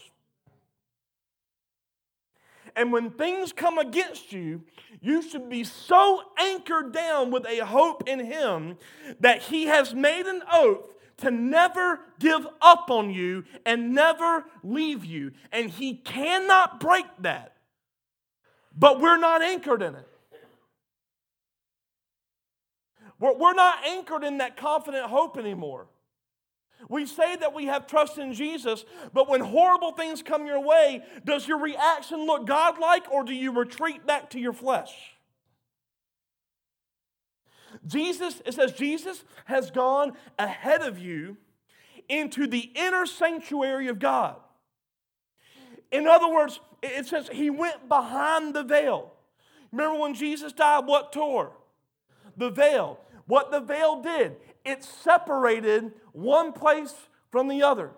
And 2.75 2.91
when 2.91 3.11
things 3.11 3.51
come 3.51 3.77
against 3.77 4.31
you, 4.31 4.63
you 5.01 5.21
should 5.21 5.49
be 5.49 5.63
so 5.63 6.21
anchored 6.37 6.93
down 6.93 7.31
with 7.31 7.45
a 7.45 7.65
hope 7.65 8.07
in 8.07 8.19
Him 8.19 8.77
that 9.19 9.41
He 9.41 9.65
has 9.65 9.93
made 9.93 10.25
an 10.27 10.43
oath 10.51 10.93
to 11.19 11.31
never 11.31 11.99
give 12.19 12.45
up 12.61 12.89
on 12.89 13.11
you 13.11 13.45
and 13.65 13.93
never 13.93 14.45
leave 14.63 15.05
you. 15.05 15.31
And 15.51 15.69
He 15.69 15.95
cannot 15.95 16.79
break 16.79 17.05
that. 17.19 17.55
But 18.77 18.99
we're 18.99 19.17
not 19.17 19.41
anchored 19.41 19.81
in 19.81 19.95
it. 19.95 20.07
We're 23.19 23.53
not 23.53 23.85
anchored 23.85 24.23
in 24.23 24.37
that 24.37 24.55
confident 24.55 25.05
hope 25.07 25.37
anymore. 25.37 25.87
We 26.87 27.05
say 27.05 27.35
that 27.35 27.53
we 27.53 27.65
have 27.65 27.87
trust 27.87 28.17
in 28.17 28.33
Jesus, 28.33 28.85
but 29.13 29.29
when 29.29 29.41
horrible 29.41 29.91
things 29.91 30.23
come 30.23 30.45
your 30.45 30.61
way, 30.61 31.03
does 31.25 31.45
your 31.45 31.59
reaction 31.59 32.25
look 32.25 32.47
godlike 32.47 33.11
or 33.11 33.25
do 33.25 33.33
you 33.33 33.51
retreat 33.51 34.07
back 34.07 34.29
to 34.29 34.39
your 34.39 34.53
flesh? 34.53 34.93
Jesus, 37.87 38.41
it 38.45 38.53
says, 38.53 38.73
Jesus 38.73 39.23
has 39.45 39.71
gone 39.71 40.13
ahead 40.37 40.81
of 40.81 40.99
you 40.99 41.37
into 42.07 42.47
the 42.47 42.71
inner 42.75 43.05
sanctuary 43.05 43.87
of 43.87 43.99
God. 43.99 44.35
In 45.91 46.07
other 46.07 46.29
words, 46.29 46.59
it 46.83 47.07
says 47.07 47.29
he 47.31 47.49
went 47.49 47.87
behind 47.87 48.53
the 48.53 48.63
veil. 48.63 49.13
Remember 49.71 49.99
when 49.99 50.13
Jesus 50.13 50.53
died, 50.53 50.85
what 50.85 51.11
tore? 51.11 51.51
The 52.37 52.49
veil. 52.49 52.99
what 53.29 53.51
the 53.51 53.59
veil 53.59 54.01
did, 54.01 54.37
it 54.65 54.83
separated 54.83 55.93
one 56.13 56.51
place 56.51 56.95
from 57.31 57.47
the 57.47 57.61
other. 57.61 57.91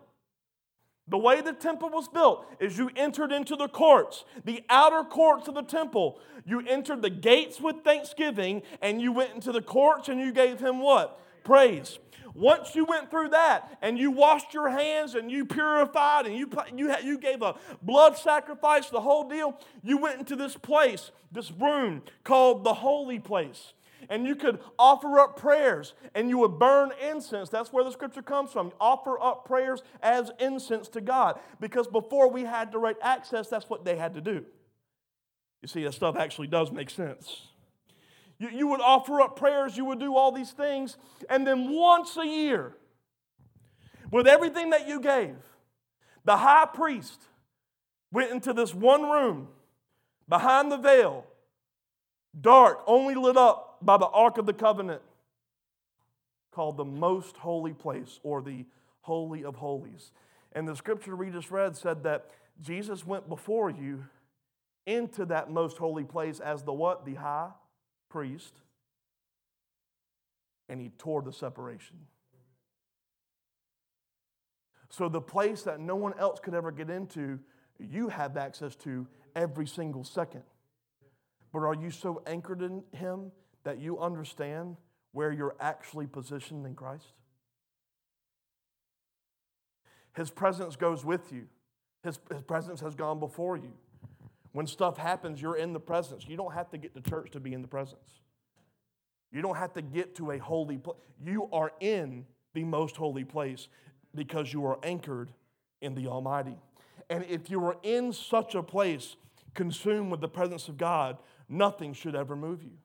The 1.11 1.17
way 1.17 1.41
the 1.41 1.51
temple 1.51 1.89
was 1.89 2.07
built 2.07 2.45
is 2.61 2.77
you 2.77 2.89
entered 2.95 3.33
into 3.33 3.57
the 3.57 3.67
courts, 3.67 4.23
the 4.45 4.63
outer 4.69 5.03
courts 5.03 5.49
of 5.49 5.55
the 5.55 5.61
temple. 5.61 6.21
You 6.45 6.61
entered 6.65 7.01
the 7.01 7.09
gates 7.09 7.59
with 7.59 7.83
thanksgiving, 7.83 8.61
and 8.81 9.01
you 9.01 9.11
went 9.11 9.33
into 9.35 9.51
the 9.51 9.61
courts 9.61 10.07
and 10.07 10.21
you 10.21 10.31
gave 10.31 10.61
him 10.61 10.79
what? 10.79 11.19
Praise. 11.43 11.99
Once 12.33 12.75
you 12.75 12.85
went 12.85 13.11
through 13.11 13.27
that 13.27 13.77
and 13.81 13.99
you 13.99 14.09
washed 14.09 14.53
your 14.53 14.69
hands 14.69 15.15
and 15.15 15.29
you 15.29 15.45
purified 15.45 16.25
and 16.25 16.33
you, 16.33 16.49
you, 16.73 16.95
you 17.03 17.17
gave 17.17 17.41
a 17.41 17.55
blood 17.81 18.17
sacrifice, 18.17 18.89
the 18.89 19.01
whole 19.01 19.27
deal, 19.27 19.59
you 19.83 19.97
went 19.97 20.17
into 20.17 20.37
this 20.37 20.55
place, 20.55 21.11
this 21.29 21.51
room 21.51 22.01
called 22.23 22.63
the 22.63 22.73
holy 22.73 23.19
place 23.19 23.73
and 24.11 24.27
you 24.27 24.35
could 24.35 24.59
offer 24.77 25.19
up 25.19 25.37
prayers 25.37 25.93
and 26.13 26.29
you 26.29 26.37
would 26.39 26.59
burn 26.59 26.91
incense. 27.09 27.49
That's 27.49 27.71
where 27.71 27.85
the 27.85 27.91
scripture 27.91 28.21
comes 28.21 28.51
from. 28.51 28.73
Offer 28.79 29.17
up 29.19 29.45
prayers 29.45 29.81
as 30.03 30.29
incense 30.37 30.89
to 30.89 31.01
God. 31.01 31.39
Because 31.61 31.87
before 31.87 32.29
we 32.29 32.43
had 32.43 32.71
direct 32.71 33.01
access, 33.01 33.47
that's 33.47 33.69
what 33.69 33.85
they 33.85 33.95
had 33.95 34.13
to 34.15 34.21
do. 34.21 34.45
You 35.61 35.69
see, 35.69 35.83
that 35.85 35.93
stuff 35.93 36.17
actually 36.17 36.47
does 36.47 36.73
make 36.73 36.89
sense. 36.89 37.47
You, 38.37 38.49
you 38.49 38.67
would 38.67 38.81
offer 38.81 39.21
up 39.21 39.37
prayers, 39.37 39.77
you 39.77 39.85
would 39.85 39.99
do 39.99 40.17
all 40.17 40.33
these 40.33 40.51
things, 40.51 40.97
and 41.29 41.47
then 41.47 41.71
once 41.71 42.17
a 42.17 42.25
year, 42.25 42.75
with 44.11 44.27
everything 44.27 44.71
that 44.71 44.87
you 44.87 44.99
gave, 44.99 45.35
the 46.25 46.35
high 46.35 46.65
priest 46.65 47.21
went 48.11 48.31
into 48.31 48.51
this 48.51 48.73
one 48.73 49.03
room 49.03 49.47
behind 50.27 50.71
the 50.71 50.77
veil, 50.77 51.25
dark, 52.39 52.81
only 52.87 53.15
lit 53.15 53.37
up 53.37 53.70
by 53.81 53.97
the 53.97 54.07
Ark 54.07 54.37
of 54.37 54.45
the 54.45 54.53
Covenant, 54.53 55.01
called 56.51 56.77
the 56.77 56.85
most 56.85 57.37
holy 57.37 57.73
place 57.73 58.19
or 58.23 58.41
the 58.41 58.65
Holy 59.01 59.43
of 59.43 59.55
Holies. 59.55 60.11
And 60.53 60.67
the 60.67 60.75
scripture 60.75 61.15
we 61.15 61.29
just 61.29 61.49
read 61.49 61.77
said 61.77 62.03
that 62.03 62.29
Jesus 62.61 63.05
went 63.05 63.29
before 63.29 63.69
you 63.69 64.05
into 64.85 65.25
that 65.25 65.49
most 65.49 65.77
holy 65.77 66.03
place 66.03 66.39
as 66.39 66.63
the 66.63 66.73
what? 66.73 67.05
The 67.05 67.15
high 67.15 67.49
priest. 68.09 68.53
And 70.67 70.79
he 70.79 70.89
tore 70.97 71.21
the 71.21 71.33
separation. 71.33 71.97
So 74.89 75.07
the 75.07 75.21
place 75.21 75.63
that 75.63 75.79
no 75.79 75.95
one 75.95 76.13
else 76.19 76.39
could 76.41 76.53
ever 76.53 76.71
get 76.71 76.89
into, 76.89 77.39
you 77.79 78.09
have 78.09 78.35
access 78.35 78.75
to 78.77 79.07
every 79.35 79.65
single 79.65 80.03
second. 80.03 80.43
But 81.53 81.59
are 81.59 81.75
you 81.75 81.91
so 81.91 82.21
anchored 82.27 82.61
in 82.61 82.83
him 82.91 83.31
that 83.63 83.79
you 83.79 83.99
understand 83.99 84.77
where 85.11 85.31
you're 85.31 85.55
actually 85.59 86.07
positioned 86.07 86.65
in 86.65 86.75
Christ? 86.75 87.13
His 90.15 90.29
presence 90.29 90.75
goes 90.75 91.05
with 91.05 91.31
you, 91.31 91.47
His, 92.03 92.19
his 92.31 92.41
presence 92.41 92.81
has 92.81 92.95
gone 92.95 93.19
before 93.19 93.57
you. 93.57 93.73
When 94.51 94.67
stuff 94.67 94.97
happens, 94.97 95.41
you're 95.41 95.55
in 95.55 95.71
the 95.71 95.79
presence. 95.79 96.25
You 96.27 96.35
don't 96.35 96.53
have 96.53 96.69
to 96.71 96.77
get 96.77 96.93
to 96.95 97.01
church 97.01 97.31
to 97.31 97.39
be 97.39 97.53
in 97.53 97.61
the 97.61 97.67
presence. 97.67 98.19
You 99.31 99.41
don't 99.41 99.55
have 99.55 99.73
to 99.73 99.81
get 99.81 100.15
to 100.15 100.31
a 100.31 100.37
holy 100.37 100.77
place. 100.77 100.97
You 101.23 101.47
are 101.53 101.71
in 101.79 102.25
the 102.53 102.65
most 102.65 102.97
holy 102.97 103.23
place 103.23 103.69
because 104.13 104.51
you 104.51 104.65
are 104.65 104.77
anchored 104.83 105.31
in 105.81 105.95
the 105.95 106.07
Almighty. 106.07 106.57
And 107.09 107.23
if 107.29 107.49
you 107.49 107.63
are 107.63 107.77
in 107.83 108.11
such 108.11 108.55
a 108.55 108.63
place, 108.63 109.15
consumed 109.53 110.11
with 110.11 110.19
the 110.19 110.27
presence 110.27 110.67
of 110.67 110.77
God, 110.77 111.17
nothing 111.47 111.93
should 111.93 112.15
ever 112.15 112.35
move 112.35 112.61
you. 112.63 112.77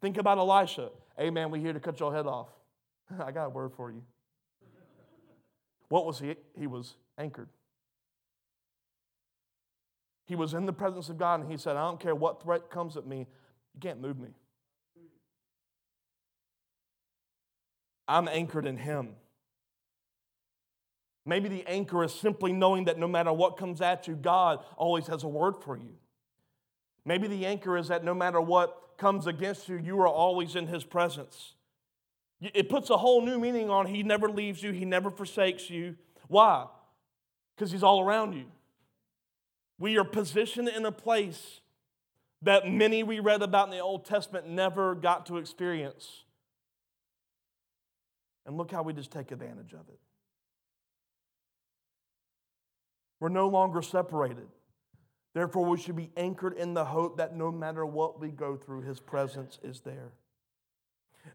Think 0.00 0.18
about 0.18 0.38
Elisha. 0.38 0.90
Hey, 1.16 1.30
man, 1.30 1.50
we 1.50 1.60
here 1.60 1.72
to 1.72 1.80
cut 1.80 1.98
your 1.98 2.14
head 2.14 2.26
off. 2.26 2.48
I 3.20 3.30
got 3.32 3.46
a 3.46 3.50
word 3.50 3.72
for 3.72 3.90
you. 3.90 4.02
What 5.88 6.04
was 6.04 6.18
he? 6.18 6.34
He 6.58 6.66
was 6.66 6.94
anchored. 7.16 7.48
He 10.26 10.34
was 10.34 10.54
in 10.54 10.66
the 10.66 10.72
presence 10.72 11.08
of 11.08 11.18
God 11.18 11.40
and 11.40 11.50
he 11.50 11.56
said, 11.56 11.76
I 11.76 11.82
don't 11.82 12.00
care 12.00 12.14
what 12.14 12.42
threat 12.42 12.70
comes 12.70 12.96
at 12.96 13.06
me, 13.06 13.18
you 13.18 13.80
can't 13.80 14.00
move 14.00 14.18
me. 14.18 14.30
I'm 18.08 18.28
anchored 18.28 18.66
in 18.66 18.76
him. 18.76 19.10
Maybe 21.24 21.48
the 21.48 21.66
anchor 21.66 22.04
is 22.04 22.14
simply 22.14 22.52
knowing 22.52 22.84
that 22.84 22.98
no 22.98 23.08
matter 23.08 23.32
what 23.32 23.56
comes 23.56 23.80
at 23.80 24.06
you, 24.06 24.14
God 24.14 24.60
always 24.76 25.08
has 25.08 25.24
a 25.24 25.28
word 25.28 25.56
for 25.56 25.76
you. 25.76 25.94
Maybe 27.04 27.26
the 27.26 27.46
anchor 27.46 27.76
is 27.76 27.88
that 27.88 28.04
no 28.04 28.14
matter 28.14 28.40
what 28.40 28.80
comes 28.98 29.26
against 29.26 29.68
you, 29.68 29.76
you 29.76 30.00
are 30.00 30.08
always 30.08 30.56
in 30.56 30.66
his 30.66 30.84
presence. 30.84 31.54
It 32.40 32.68
puts 32.68 32.90
a 32.90 32.96
whole 32.96 33.24
new 33.24 33.38
meaning 33.38 33.70
on 33.70 33.86
he 33.86 34.02
never 34.02 34.28
leaves 34.28 34.62
you, 34.62 34.72
he 34.72 34.84
never 34.84 35.10
forsakes 35.10 35.70
you. 35.70 35.96
Why? 36.28 36.66
Because 37.54 37.72
he's 37.72 37.82
all 37.82 38.02
around 38.02 38.34
you. 38.34 38.44
We 39.78 39.98
are 39.98 40.04
positioned 40.04 40.68
in 40.68 40.84
a 40.84 40.92
place 40.92 41.60
that 42.42 42.68
many 42.68 43.02
we 43.02 43.20
read 43.20 43.42
about 43.42 43.68
in 43.68 43.72
the 43.72 43.80
Old 43.80 44.04
Testament 44.04 44.48
never 44.48 44.94
got 44.94 45.26
to 45.26 45.38
experience. 45.38 46.24
And 48.44 48.56
look 48.56 48.70
how 48.70 48.82
we 48.82 48.92
just 48.92 49.10
take 49.10 49.32
advantage 49.32 49.72
of 49.72 49.88
it. 49.88 49.98
We're 53.18 53.28
no 53.30 53.48
longer 53.48 53.82
separated. 53.82 54.46
Therefore, 55.36 55.66
we 55.66 55.76
should 55.76 55.96
be 55.96 56.08
anchored 56.16 56.54
in 56.54 56.72
the 56.72 56.86
hope 56.86 57.18
that 57.18 57.36
no 57.36 57.52
matter 57.52 57.84
what 57.84 58.18
we 58.18 58.30
go 58.30 58.56
through, 58.56 58.80
His 58.80 59.00
presence 59.00 59.58
is 59.62 59.80
there. 59.80 60.12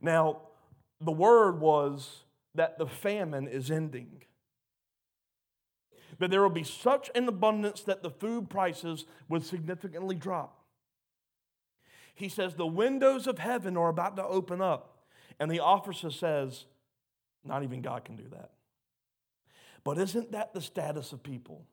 Now, 0.01 0.41
the 0.99 1.11
word 1.11 1.59
was 1.59 2.23
that 2.55 2.79
the 2.79 2.87
famine 2.87 3.47
is 3.47 3.69
ending. 3.69 4.23
But 6.17 6.31
there 6.31 6.41
will 6.41 6.49
be 6.49 6.63
such 6.63 7.11
an 7.13 7.27
abundance 7.27 7.81
that 7.81 8.01
the 8.01 8.09
food 8.09 8.49
prices 8.49 9.05
would 9.29 9.45
significantly 9.45 10.15
drop. 10.15 10.63
He 12.15 12.27
says 12.27 12.55
the 12.55 12.65
windows 12.65 13.27
of 13.27 13.37
heaven 13.37 13.77
are 13.77 13.89
about 13.89 14.15
to 14.15 14.25
open 14.25 14.63
up. 14.63 15.03
And 15.39 15.51
the 15.51 15.59
officer 15.59 16.09
says, 16.09 16.65
not 17.45 17.61
even 17.61 17.83
God 17.83 18.03
can 18.05 18.15
do 18.15 18.29
that. 18.31 18.49
But 19.83 19.99
isn't 19.99 20.31
that 20.31 20.55
the 20.55 20.61
status 20.61 21.13
of 21.13 21.21
people? 21.21 21.67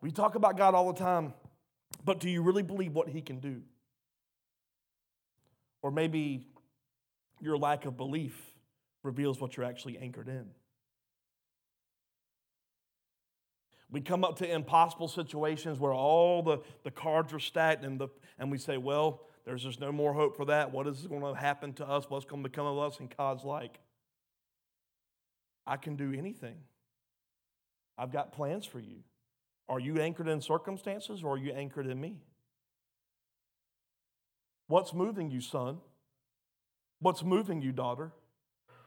We 0.00 0.10
talk 0.10 0.34
about 0.34 0.56
God 0.56 0.74
all 0.74 0.92
the 0.92 0.98
time, 0.98 1.34
but 2.04 2.20
do 2.20 2.28
you 2.28 2.42
really 2.42 2.62
believe 2.62 2.94
what 2.94 3.08
He 3.08 3.20
can 3.20 3.38
do? 3.40 3.62
Or 5.82 5.90
maybe 5.90 6.46
your 7.40 7.56
lack 7.56 7.84
of 7.84 7.96
belief 7.96 8.38
reveals 9.02 9.40
what 9.40 9.56
you're 9.56 9.66
actually 9.66 9.98
anchored 9.98 10.28
in. 10.28 10.46
We 13.90 14.00
come 14.00 14.24
up 14.24 14.36
to 14.38 14.50
impossible 14.50 15.08
situations 15.08 15.78
where 15.78 15.92
all 15.92 16.42
the, 16.42 16.58
the 16.84 16.90
cards 16.90 17.32
are 17.32 17.40
stacked 17.40 17.84
and, 17.84 17.98
the, 17.98 18.08
and 18.38 18.50
we 18.50 18.58
say, 18.58 18.76
well, 18.76 19.22
there's 19.44 19.64
just 19.64 19.80
no 19.80 19.90
more 19.90 20.12
hope 20.12 20.36
for 20.36 20.44
that. 20.44 20.70
What 20.70 20.86
is 20.86 21.06
going 21.06 21.22
to 21.22 21.34
happen 21.34 21.72
to 21.74 21.88
us? 21.88 22.08
What's 22.08 22.24
going 22.24 22.42
to 22.42 22.48
become 22.48 22.66
of 22.66 22.78
us? 22.78 23.00
And 23.00 23.12
God's 23.16 23.42
like, 23.42 23.80
I 25.66 25.76
can 25.76 25.96
do 25.96 26.12
anything. 26.16 26.56
I've 27.98 28.12
got 28.12 28.32
plans 28.32 28.64
for 28.64 28.78
you. 28.78 29.02
Are 29.70 29.78
you 29.78 30.00
anchored 30.00 30.26
in 30.26 30.40
circumstances 30.40 31.22
or 31.22 31.34
are 31.34 31.38
you 31.38 31.52
anchored 31.52 31.86
in 31.86 32.00
me? 32.00 32.16
What's 34.66 34.92
moving 34.92 35.30
you, 35.30 35.40
son? 35.40 35.78
What's 36.98 37.22
moving 37.22 37.62
you, 37.62 37.70
daughter? 37.70 38.10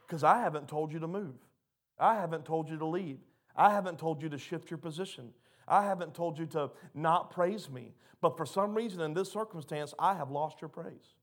Because 0.06 0.26
I 0.26 0.40
haven't 0.40 0.68
told 0.68 0.92
you 0.92 1.00
to 1.00 1.08
move. 1.08 1.36
I 1.98 2.16
haven't 2.16 2.44
told 2.44 2.70
you 2.70 2.78
to 2.78 2.86
leave. 2.86 3.20
I 3.56 3.70
haven't 3.70 3.98
told 3.98 4.22
you 4.22 4.28
to 4.28 4.38
shift 4.38 4.70
your 4.70 4.78
position. 4.78 5.30
I 5.70 5.86
haven't 5.86 6.14
told 6.16 6.38
you 6.38 6.46
to 6.48 6.70
not 6.94 7.32
praise 7.32 7.70
me. 7.70 7.94
But 8.20 8.36
for 8.36 8.46
some 8.46 8.76
reason, 8.76 9.00
in 9.00 9.14
this 9.14 9.32
circumstance, 9.32 9.94
I 9.98 10.16
have 10.16 10.32
lost 10.32 10.60
your 10.60 10.70
praise. 10.70 11.16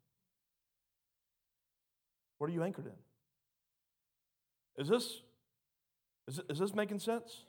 What 2.38 2.48
are 2.48 2.52
you 2.54 2.62
anchored 2.62 2.86
in? 2.86 2.92
Is 4.82 4.88
this, 4.88 5.20
is, 6.28 6.40
is 6.48 6.58
this 6.58 6.74
making 6.74 7.00
sense? 7.00 7.44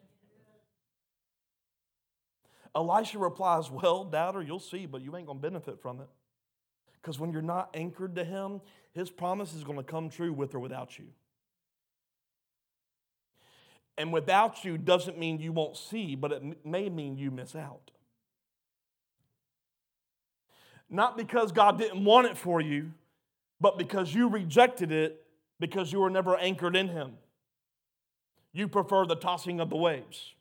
Elisha 2.76 3.20
replies, 3.20 3.70
Well, 3.70 4.04
doubter, 4.06 4.42
you'll 4.42 4.60
see, 4.60 4.86
but 4.86 5.02
you 5.02 5.16
ain't 5.16 5.28
going 5.28 5.40
to 5.40 5.42
benefit 5.42 5.82
from 5.82 6.00
it. 6.00 6.08
Because 7.02 7.20
when 7.20 7.32
you're 7.32 7.42
not 7.42 7.70
anchored 7.74 8.16
to 8.16 8.24
him, 8.24 8.62
his 8.94 9.10
promise 9.10 9.54
is 9.54 9.64
going 9.64 9.78
to 9.78 9.84
come 9.84 10.10
true 10.10 10.32
with 10.32 10.54
or 10.54 10.60
without 10.60 10.98
you. 11.00 11.06
And 13.98 14.14
without 14.14 14.64
you 14.64 14.78
doesn't 14.78 15.18
mean 15.18 15.40
you 15.40 15.52
won't 15.52 15.78
see, 15.78 16.16
but 16.16 16.32
it 16.32 16.66
may 16.66 16.90
mean 16.90 17.18
you 17.18 17.32
miss 17.32 17.56
out. 17.56 17.92
Not 20.90 21.18
because 21.18 21.52
God 21.52 21.78
didn't 21.78 22.04
want 22.04 22.28
it 22.28 22.38
for 22.38 22.62
you, 22.62 22.92
but 23.60 23.78
because 23.78 24.14
you 24.14 24.28
rejected 24.28 24.92
it 24.92 25.26
because 25.60 25.92
you 25.94 26.00
were 26.00 26.10
never 26.10 26.36
anchored 26.38 26.76
in 26.76 26.90
Him. 26.90 27.14
You 28.52 28.68
prefer 28.68 29.06
the 29.06 29.16
tossing 29.16 29.60
of 29.60 29.70
the 29.70 29.78
waves. 29.78 30.34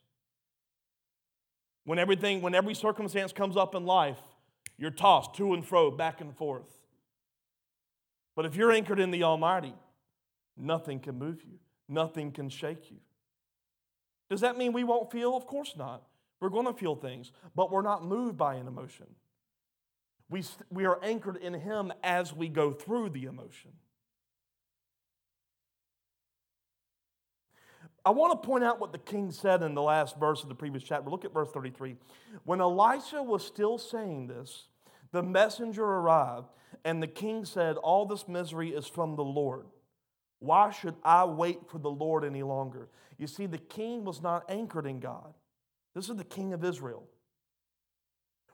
When 1.83 1.99
everything, 1.99 2.41
when 2.41 2.55
every 2.55 2.75
circumstance 2.75 3.33
comes 3.33 3.57
up 3.57 3.75
in 3.75 3.85
life, 3.85 4.19
you're 4.77 4.91
tossed 4.91 5.35
to 5.35 5.53
and 5.53 5.65
fro, 5.65 5.91
back 5.91 6.21
and 6.21 6.35
forth. 6.35 6.79
But 8.35 8.45
if 8.45 8.55
you're 8.55 8.71
anchored 8.71 8.99
in 8.99 9.11
the 9.11 9.23
Almighty, 9.23 9.73
nothing 10.57 10.99
can 10.99 11.17
move 11.17 11.43
you, 11.43 11.59
nothing 11.89 12.31
can 12.31 12.49
shake 12.49 12.91
you. 12.91 12.97
Does 14.29 14.41
that 14.41 14.57
mean 14.57 14.73
we 14.73 14.83
won't 14.83 15.11
feel? 15.11 15.35
Of 15.35 15.45
course 15.45 15.73
not. 15.75 16.03
We're 16.39 16.49
going 16.49 16.65
to 16.65 16.73
feel 16.73 16.95
things, 16.95 17.31
but 17.55 17.71
we're 17.71 17.81
not 17.81 18.05
moved 18.05 18.37
by 18.37 18.55
an 18.55 18.67
emotion. 18.67 19.07
We, 20.29 20.43
we 20.69 20.85
are 20.85 20.97
anchored 21.03 21.37
in 21.37 21.53
Him 21.53 21.91
as 22.03 22.33
we 22.33 22.47
go 22.47 22.71
through 22.71 23.09
the 23.09 23.25
emotion. 23.25 23.71
I 28.03 28.09
want 28.09 28.41
to 28.41 28.47
point 28.47 28.63
out 28.63 28.79
what 28.79 28.91
the 28.91 28.97
king 28.97 29.31
said 29.31 29.61
in 29.61 29.75
the 29.75 29.81
last 29.81 30.19
verse 30.19 30.41
of 30.41 30.49
the 30.49 30.55
previous 30.55 30.83
chapter. 30.83 31.09
Look 31.09 31.23
at 31.23 31.33
verse 31.33 31.49
33. 31.51 31.95
When 32.45 32.59
Elisha 32.59 33.21
was 33.21 33.45
still 33.45 33.77
saying 33.77 34.27
this, 34.27 34.67
the 35.11 35.21
messenger 35.21 35.83
arrived, 35.83 36.47
and 36.83 37.01
the 37.01 37.07
king 37.07 37.45
said, 37.45 37.77
All 37.77 38.05
this 38.05 38.27
misery 38.27 38.69
is 38.69 38.87
from 38.87 39.15
the 39.15 39.23
Lord. 39.23 39.65
Why 40.39 40.71
should 40.71 40.95
I 41.03 41.25
wait 41.25 41.69
for 41.69 41.77
the 41.77 41.91
Lord 41.91 42.25
any 42.25 42.41
longer? 42.41 42.89
You 43.19 43.27
see, 43.27 43.45
the 43.45 43.59
king 43.59 44.03
was 44.03 44.23
not 44.23 44.49
anchored 44.49 44.87
in 44.87 44.99
God. 44.99 45.35
This 45.93 46.09
is 46.09 46.15
the 46.15 46.23
king 46.23 46.53
of 46.53 46.63
Israel. 46.63 47.03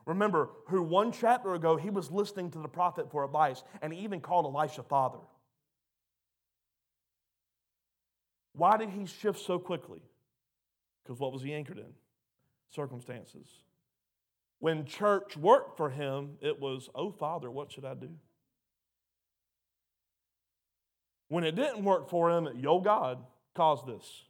Remember, 0.05 0.49
who 0.67 0.81
one 0.81 1.13
chapter 1.13 1.53
ago 1.53 1.77
he 1.77 1.89
was 1.89 2.11
listening 2.11 2.51
to 2.51 2.59
the 2.59 2.67
prophet 2.67 3.09
for 3.09 3.23
advice, 3.23 3.63
and 3.81 3.93
he 3.93 3.99
even 4.01 4.19
called 4.19 4.45
Elisha 4.45 4.83
father. 4.83 5.19
Why 8.57 8.75
did 8.77 8.89
he 8.89 9.05
shift 9.05 9.39
so 9.39 9.59
quickly? 9.59 10.01
Because 11.03 11.19
what 11.19 11.31
was 11.31 11.43
he 11.43 11.53
anchored 11.53 11.77
in? 11.77 11.93
Circumstances. 12.73 13.47
When 14.59 14.85
church 14.85 15.37
worked 15.37 15.77
for 15.77 15.91
him, 15.91 16.37
it 16.41 16.59
was, 16.59 16.89
oh, 16.95 17.11
Father, 17.11 17.51
what 17.51 17.71
should 17.71 17.85
I 17.85 17.93
do? 17.93 18.09
When 21.29 21.43
it 21.43 21.55
didn't 21.55 21.83
work 21.83 22.09
for 22.09 22.31
him, 22.31 22.49
yo, 22.55 22.79
God 22.79 23.19
caused 23.53 23.85
this. 23.85 24.23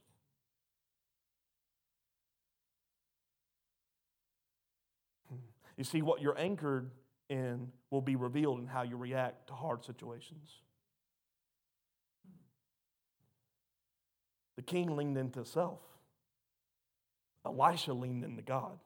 You 5.78 5.84
see, 5.84 6.02
what 6.02 6.20
you're 6.20 6.38
anchored 6.38 6.90
in 7.30 7.72
will 7.90 8.02
be 8.02 8.16
revealed 8.16 8.58
in 8.58 8.66
how 8.66 8.82
you 8.82 8.96
react 8.96 9.46
to 9.46 9.54
hard 9.54 9.84
situations. 9.84 10.50
The 14.58 14.62
king 14.62 14.96
leaned 14.96 15.16
into 15.16 15.44
self. 15.44 15.78
Elisha 17.46 17.92
leaned 17.92 18.24
into 18.24 18.42
God. 18.42 18.80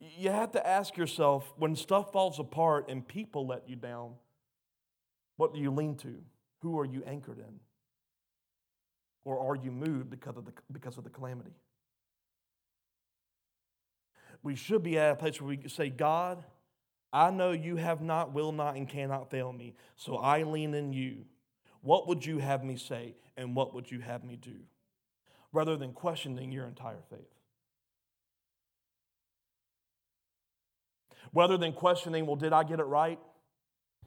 You 0.00 0.30
have 0.30 0.50
to 0.50 0.66
ask 0.66 0.96
yourself 0.96 1.54
when 1.56 1.76
stuff 1.76 2.10
falls 2.10 2.40
apart 2.40 2.88
and 2.88 3.06
people 3.06 3.46
let 3.46 3.68
you 3.68 3.76
down, 3.76 4.14
what 5.36 5.54
do 5.54 5.60
you 5.60 5.70
lean 5.70 5.94
to? 5.98 6.16
Who 6.62 6.76
are 6.80 6.84
you 6.84 7.04
anchored 7.06 7.38
in? 7.38 7.60
Or 9.24 9.38
are 9.48 9.54
you 9.54 9.70
moved 9.70 10.10
because 10.10 10.36
of 10.36 10.44
the, 10.44 10.52
because 10.72 10.98
of 10.98 11.04
the 11.04 11.10
calamity? 11.10 11.54
We 14.42 14.56
should 14.56 14.82
be 14.82 14.98
at 14.98 15.12
a 15.12 15.14
place 15.14 15.40
where 15.40 15.48
we 15.48 15.56
can 15.56 15.70
say, 15.70 15.88
God, 15.88 16.42
I 17.12 17.30
know 17.30 17.52
you 17.52 17.76
have 17.76 18.02
not, 18.02 18.32
will 18.34 18.50
not, 18.50 18.74
and 18.74 18.88
cannot 18.88 19.30
fail 19.30 19.52
me, 19.52 19.76
so 19.94 20.16
I 20.16 20.42
lean 20.42 20.74
in 20.74 20.92
you. 20.92 21.26
What 21.84 22.08
would 22.08 22.24
you 22.24 22.38
have 22.38 22.64
me 22.64 22.78
say 22.78 23.14
and 23.36 23.54
what 23.54 23.74
would 23.74 23.90
you 23.90 24.00
have 24.00 24.24
me 24.24 24.36
do? 24.36 24.56
Rather 25.52 25.76
than 25.76 25.92
questioning 25.92 26.50
your 26.50 26.66
entire 26.66 27.02
faith. 27.10 27.20
Rather 31.34 31.58
than 31.58 31.74
questioning, 31.74 32.24
well, 32.24 32.36
did 32.36 32.54
I 32.54 32.64
get 32.64 32.80
it 32.80 32.84
right? 32.84 33.18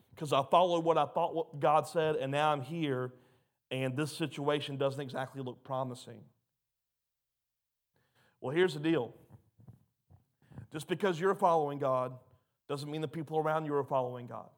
Because 0.09 0.34
I 0.34 0.41
followed 0.49 0.84
what 0.84 0.97
I 0.97 1.05
thought 1.05 1.36
what 1.36 1.59
God 1.59 1.88
said, 1.88 2.15
and 2.15 2.32
now 2.32 2.51
I'm 2.51 2.61
here, 2.61 3.13
and 3.69 3.95
this 3.95 4.11
situation 4.11 4.78
doesn't 4.78 4.99
exactly 4.99 5.43
look 5.43 5.63
promising. 5.63 6.21
Well, 8.41 8.55
here's 8.55 8.73
the 8.73 8.80
deal 8.80 9.13
just 10.73 10.88
because 10.88 11.19
you're 11.19 11.36
following 11.36 11.78
God 11.78 12.13
doesn't 12.67 12.89
mean 12.89 13.01
the 13.01 13.07
people 13.07 13.38
around 13.38 13.65
you 13.65 13.75
are 13.75 13.84
following 13.84 14.25
God. 14.25 14.49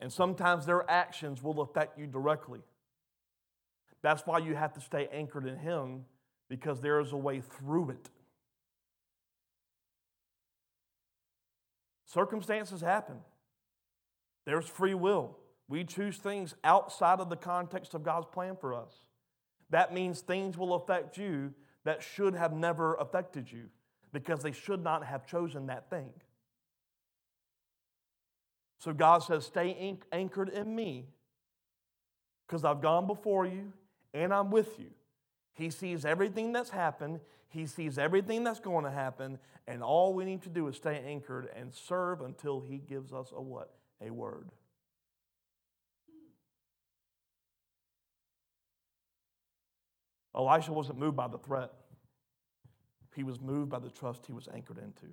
And 0.00 0.12
sometimes 0.12 0.64
their 0.64 0.90
actions 0.90 1.42
will 1.42 1.60
affect 1.60 1.98
you 1.98 2.06
directly. 2.06 2.60
That's 4.02 4.26
why 4.26 4.38
you 4.38 4.54
have 4.54 4.72
to 4.74 4.80
stay 4.80 5.08
anchored 5.12 5.46
in 5.46 5.56
Him 5.56 6.06
because 6.48 6.80
there 6.80 7.00
is 7.00 7.12
a 7.12 7.16
way 7.16 7.40
through 7.40 7.90
it. 7.90 8.08
Circumstances 12.06 12.80
happen, 12.80 13.16
there's 14.46 14.66
free 14.66 14.94
will. 14.94 15.36
We 15.68 15.84
choose 15.84 16.16
things 16.16 16.56
outside 16.64 17.20
of 17.20 17.30
the 17.30 17.36
context 17.36 17.94
of 17.94 18.02
God's 18.02 18.26
plan 18.26 18.56
for 18.60 18.74
us. 18.74 18.92
That 19.70 19.94
means 19.94 20.20
things 20.20 20.58
will 20.58 20.74
affect 20.74 21.16
you 21.16 21.54
that 21.84 22.02
should 22.02 22.34
have 22.34 22.52
never 22.52 22.94
affected 22.94 23.50
you 23.52 23.66
because 24.12 24.42
they 24.42 24.50
should 24.50 24.82
not 24.82 25.04
have 25.04 25.28
chosen 25.28 25.66
that 25.66 25.88
thing. 25.88 26.10
So 28.80 28.94
God 28.94 29.18
says, 29.18 29.46
Stay 29.46 29.96
anchored 30.10 30.48
in 30.48 30.74
me 30.74 31.06
because 32.46 32.64
I've 32.64 32.80
gone 32.80 33.06
before 33.06 33.46
you 33.46 33.72
and 34.12 34.34
I'm 34.34 34.50
with 34.50 34.78
you. 34.78 34.90
He 35.52 35.70
sees 35.70 36.04
everything 36.04 36.52
that's 36.52 36.70
happened, 36.70 37.20
He 37.48 37.66
sees 37.66 37.98
everything 37.98 38.42
that's 38.42 38.60
going 38.60 38.84
to 38.84 38.90
happen, 38.90 39.38
and 39.68 39.82
all 39.82 40.14
we 40.14 40.24
need 40.24 40.42
to 40.42 40.48
do 40.48 40.66
is 40.66 40.76
stay 40.76 41.02
anchored 41.06 41.48
and 41.54 41.72
serve 41.74 42.22
until 42.22 42.60
He 42.60 42.78
gives 42.78 43.12
us 43.12 43.32
a 43.36 43.40
what? 43.40 43.70
A 44.00 44.10
word. 44.10 44.48
Elisha 50.34 50.72
wasn't 50.72 50.98
moved 50.98 51.16
by 51.16 51.28
the 51.28 51.38
threat. 51.38 51.70
He 53.14 53.24
was 53.24 53.40
moved 53.40 53.70
by 53.70 53.80
the 53.80 53.90
trust 53.90 54.24
he 54.26 54.32
was 54.32 54.48
anchored 54.54 54.78
into. 54.78 55.12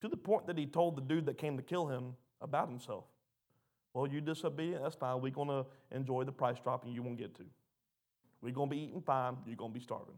To 0.00 0.08
the 0.08 0.16
point 0.16 0.46
that 0.46 0.56
he 0.56 0.64
told 0.64 0.96
the 0.96 1.02
dude 1.02 1.26
that 1.26 1.36
came 1.36 1.56
to 1.56 1.62
kill 1.62 1.88
him, 1.88 2.14
about 2.40 2.68
himself. 2.68 3.04
Well, 3.92 4.06
you 4.06 4.20
disobedient, 4.20 4.82
that's 4.82 4.94
fine. 4.94 5.20
We're 5.20 5.30
going 5.30 5.48
to 5.48 5.66
enjoy 5.90 6.24
the 6.24 6.32
price 6.32 6.58
drop 6.62 6.84
and 6.84 6.94
you 6.94 7.02
won't 7.02 7.18
get 7.18 7.34
to. 7.36 7.44
We're 8.40 8.54
going 8.54 8.70
to 8.70 8.74
be 8.74 8.82
eating 8.82 9.02
fine, 9.02 9.36
you're 9.46 9.56
going 9.56 9.72
to 9.72 9.78
be 9.78 9.84
starving. 9.84 10.14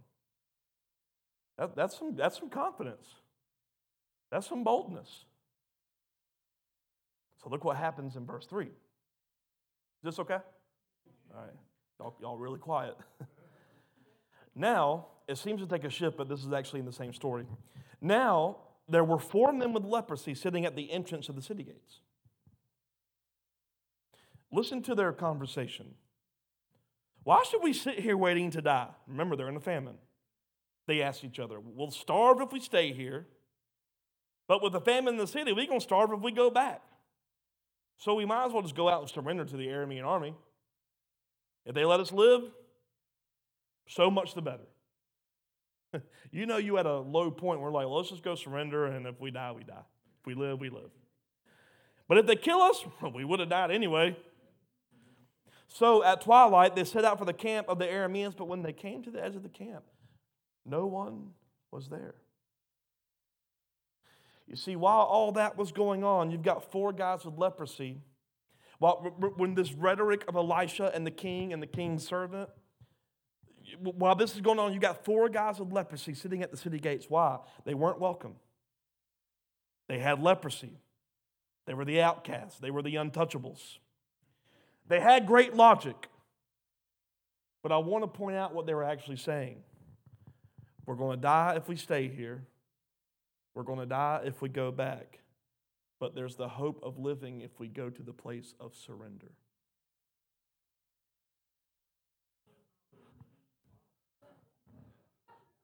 That, 1.58 1.74
that's, 1.74 1.98
some, 1.98 2.14
that's 2.14 2.38
some 2.38 2.50
confidence. 2.50 3.06
That's 4.30 4.48
some 4.48 4.64
boldness. 4.64 5.24
So 7.42 7.50
look 7.50 7.64
what 7.64 7.76
happens 7.76 8.16
in 8.16 8.24
verse 8.24 8.46
3. 8.46 8.66
Is 8.66 8.70
this 10.02 10.18
okay? 10.18 10.38
All 11.34 11.40
right. 11.40 11.50
Y'all, 11.98 12.14
y'all 12.20 12.38
really 12.38 12.58
quiet. 12.58 12.96
now, 14.54 15.06
it 15.28 15.38
seems 15.38 15.60
to 15.60 15.66
take 15.66 15.84
a 15.84 15.90
shift, 15.90 16.16
but 16.16 16.28
this 16.28 16.44
is 16.44 16.52
actually 16.52 16.80
in 16.80 16.86
the 16.86 16.92
same 16.92 17.12
story. 17.12 17.44
Now, 18.00 18.58
there 18.88 19.04
were 19.04 19.18
four 19.18 19.52
men 19.52 19.72
with 19.72 19.84
leprosy 19.84 20.34
sitting 20.34 20.64
at 20.64 20.76
the 20.76 20.90
entrance 20.90 21.28
of 21.28 21.36
the 21.36 21.42
city 21.42 21.62
gates. 21.62 22.00
Listen 24.52 24.82
to 24.82 24.94
their 24.94 25.12
conversation. 25.12 25.94
Why 27.24 27.42
should 27.48 27.62
we 27.62 27.72
sit 27.72 27.98
here 27.98 28.16
waiting 28.16 28.50
to 28.50 28.60
die? 28.60 28.88
Remember, 29.06 29.34
they're 29.34 29.48
in 29.48 29.56
a 29.56 29.60
famine. 29.60 29.96
They 30.86 31.00
ask 31.02 31.24
each 31.24 31.38
other, 31.38 31.58
We'll 31.60 31.90
starve 31.90 32.40
if 32.40 32.52
we 32.52 32.60
stay 32.60 32.92
here, 32.92 33.26
but 34.48 34.62
with 34.62 34.72
the 34.72 34.80
famine 34.80 35.14
in 35.14 35.18
the 35.18 35.26
city, 35.26 35.52
we're 35.52 35.66
going 35.66 35.80
to 35.80 35.84
starve 35.84 36.10
if 36.12 36.20
we 36.20 36.32
go 36.32 36.50
back. 36.50 36.82
So 37.96 38.14
we 38.14 38.24
might 38.24 38.46
as 38.46 38.52
well 38.52 38.62
just 38.62 38.74
go 38.74 38.88
out 38.88 39.00
and 39.00 39.10
surrender 39.10 39.44
to 39.44 39.56
the 39.56 39.68
Aramean 39.68 40.04
army. 40.04 40.34
If 41.64 41.74
they 41.74 41.84
let 41.84 42.00
us 42.00 42.10
live, 42.10 42.42
so 43.86 44.10
much 44.10 44.34
the 44.34 44.42
better. 44.42 44.66
you 46.32 46.46
know, 46.46 46.56
you 46.56 46.78
at 46.78 46.86
a 46.86 46.98
low 46.98 47.30
point 47.30 47.60
where, 47.60 47.70
like, 47.70 47.86
let's 47.86 48.10
just 48.10 48.24
go 48.24 48.34
surrender, 48.34 48.86
and 48.86 49.06
if 49.06 49.20
we 49.20 49.30
die, 49.30 49.52
we 49.52 49.62
die. 49.62 49.84
If 50.20 50.26
we 50.26 50.34
live, 50.34 50.58
we 50.58 50.68
live. 50.68 50.90
But 52.08 52.18
if 52.18 52.26
they 52.26 52.36
kill 52.36 52.60
us, 52.60 52.84
well, 53.00 53.12
we 53.14 53.24
would 53.24 53.40
have 53.40 53.48
died 53.48 53.70
anyway. 53.70 54.16
So 55.74 56.04
at 56.04 56.20
twilight, 56.20 56.76
they 56.76 56.84
set 56.84 57.04
out 57.04 57.18
for 57.18 57.24
the 57.24 57.32
camp 57.32 57.68
of 57.70 57.78
the 57.78 57.86
Arameans, 57.86 58.36
but 58.36 58.46
when 58.46 58.62
they 58.62 58.74
came 58.74 59.02
to 59.04 59.10
the 59.10 59.24
edge 59.24 59.36
of 59.36 59.42
the 59.42 59.48
camp, 59.48 59.84
no 60.66 60.86
one 60.86 61.30
was 61.70 61.88
there. 61.88 62.14
You 64.46 64.56
see, 64.56 64.76
while 64.76 65.00
all 65.00 65.32
that 65.32 65.56
was 65.56 65.72
going 65.72 66.04
on, 66.04 66.30
you've 66.30 66.42
got 66.42 66.70
four 66.70 66.92
guys 66.92 67.24
with 67.24 67.38
leprosy. 67.38 68.02
While, 68.80 68.96
when 69.36 69.54
this 69.54 69.72
rhetoric 69.72 70.24
of 70.28 70.36
Elisha 70.36 70.90
and 70.94 71.06
the 71.06 71.10
king 71.10 71.54
and 71.54 71.62
the 71.62 71.66
king's 71.66 72.06
servant, 72.06 72.50
while 73.80 74.14
this 74.14 74.34
is 74.34 74.42
going 74.42 74.58
on, 74.58 74.74
you've 74.74 74.82
got 74.82 75.06
four 75.06 75.30
guys 75.30 75.58
with 75.58 75.72
leprosy 75.72 76.12
sitting 76.12 76.42
at 76.42 76.50
the 76.50 76.58
city 76.58 76.80
gates. 76.80 77.06
Why? 77.08 77.38
They 77.64 77.72
weren't 77.72 77.98
welcome. 77.98 78.34
They 79.88 80.00
had 80.00 80.22
leprosy. 80.22 80.80
They 81.66 81.72
were 81.72 81.86
the 81.86 82.02
outcasts. 82.02 82.58
They 82.58 82.70
were 82.70 82.82
the 82.82 82.96
untouchables. 82.96 83.78
They 84.92 85.00
had 85.00 85.26
great 85.26 85.54
logic. 85.54 86.10
But 87.62 87.72
I 87.72 87.78
want 87.78 88.04
to 88.04 88.08
point 88.08 88.36
out 88.36 88.54
what 88.54 88.66
they 88.66 88.74
were 88.74 88.84
actually 88.84 89.16
saying. 89.16 89.56
We're 90.84 90.96
going 90.96 91.16
to 91.16 91.22
die 91.22 91.54
if 91.56 91.66
we 91.66 91.76
stay 91.76 92.08
here. 92.08 92.46
We're 93.54 93.62
going 93.62 93.78
to 93.78 93.86
die 93.86 94.20
if 94.26 94.42
we 94.42 94.50
go 94.50 94.70
back. 94.70 95.20
but 95.98 96.14
there's 96.14 96.36
the 96.36 96.46
hope 96.46 96.78
of 96.82 96.98
living 96.98 97.40
if 97.40 97.58
we 97.58 97.68
go 97.68 97.88
to 97.88 98.02
the 98.02 98.12
place 98.12 98.52
of 98.60 98.74
surrender. 98.74 99.32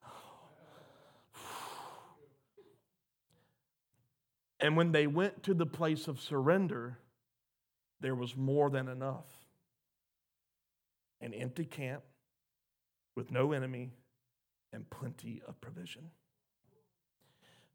And 4.59 4.75
when 4.75 4.93
they 4.93 5.07
went 5.07 5.43
to 5.43 5.53
the 5.53 5.67
place 5.67 6.09
of 6.09 6.19
surrender, 6.19 6.97
there 8.01 8.15
was 8.15 8.37
more 8.37 8.71
than 8.71 8.89
enough. 8.89 9.27
An 11.21 11.35
empty 11.35 11.65
camp 11.65 12.03
with 13.17 13.31
no 13.33 13.53
enemy 13.53 13.93
and 14.73 14.89
plenty 14.91 15.43
of 15.47 15.61
provision. 15.61 16.11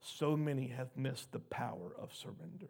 So 0.02 0.38
many 0.38 0.68
have 0.68 0.96
missed 0.96 1.32
the 1.32 1.40
power 1.40 1.94
of 1.98 2.14
surrender. 2.14 2.70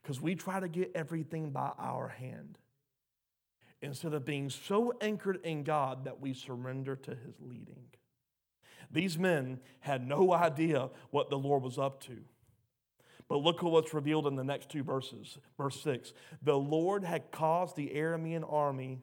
Because 0.00 0.20
we 0.20 0.34
try 0.34 0.58
to 0.58 0.68
get 0.68 0.90
everything 0.94 1.50
by 1.50 1.70
our 1.78 2.08
hand 2.08 2.58
instead 3.80 4.14
of 4.14 4.24
being 4.24 4.50
so 4.50 4.92
anchored 5.00 5.40
in 5.44 5.64
God 5.64 6.04
that 6.04 6.20
we 6.20 6.34
surrender 6.34 6.96
to 6.96 7.10
His 7.10 7.34
leading. 7.40 7.86
These 8.90 9.18
men 9.18 9.60
had 9.80 10.06
no 10.06 10.32
idea 10.32 10.90
what 11.10 11.30
the 11.30 11.38
Lord 11.38 11.62
was 11.62 11.78
up 11.78 12.00
to. 12.04 12.18
But 13.32 13.44
look 13.44 13.64
at 13.64 13.64
what's 13.64 13.94
revealed 13.94 14.26
in 14.26 14.36
the 14.36 14.44
next 14.44 14.68
two 14.68 14.82
verses. 14.82 15.38
Verse 15.56 15.80
6 15.80 16.12
The 16.42 16.54
Lord 16.54 17.02
had 17.02 17.30
caused 17.30 17.76
the 17.76 17.90
Aramean 17.96 18.44
army, 18.46 18.98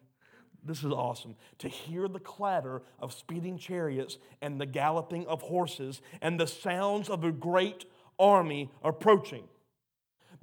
this 0.63 0.84
is 0.84 0.91
awesome, 0.91 1.36
to 1.57 1.67
hear 1.67 2.07
the 2.07 2.19
clatter 2.19 2.84
of 2.99 3.11
speeding 3.11 3.57
chariots 3.57 4.19
and 4.39 4.61
the 4.61 4.67
galloping 4.67 5.25
of 5.25 5.41
horses 5.41 6.03
and 6.21 6.39
the 6.39 6.45
sounds 6.45 7.09
of 7.09 7.23
a 7.23 7.32
great 7.32 7.86
army 8.19 8.69
approaching. 8.84 9.45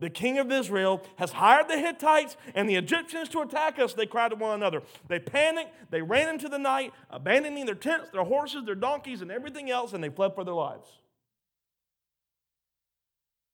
The 0.01 0.11
king 0.11 0.41
of 0.41 0.51
Israel 0.51 1.01
has 1.15 1.31
hired 1.31 1.69
the 1.69 1.79
Hittites 1.79 2.37
and 2.57 2.69
the 2.69 2.75
Egyptians 2.75 3.29
to 3.29 3.41
attack 3.43 3.79
us, 3.79 3.95
they 3.95 4.07
cried 4.07 4.33
to 4.33 4.35
one 4.35 4.57
another. 4.57 4.83
They 5.07 5.21
panicked, 5.21 5.93
they 5.93 6.03
ran 6.03 6.29
into 6.29 6.49
the 6.49 6.59
night, 6.59 6.93
abandoning 7.09 7.67
their 7.67 7.77
tents, 7.77 8.11
their 8.11 8.25
horses, 8.25 8.65
their 8.65 8.75
donkeys, 8.75 9.23
and 9.23 9.31
everything 9.31 9.71
else, 9.71 9.93
and 9.93 10.03
they 10.03 10.11
fled 10.11 10.35
for 10.35 10.43
their 10.43 10.55
lives. 10.55 10.89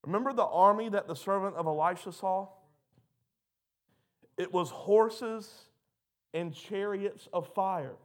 Remember 0.05 0.33
the 0.33 0.45
army 0.45 0.89
that 0.89 1.07
the 1.07 1.15
servant 1.15 1.55
of 1.55 1.65
Elisha 1.65 2.11
saw? 2.11 2.47
It 4.37 4.51
was 4.51 4.69
horses 4.69 5.49
and 6.33 6.53
chariots 6.53 7.27
of 7.31 7.53
fire. 7.53 7.95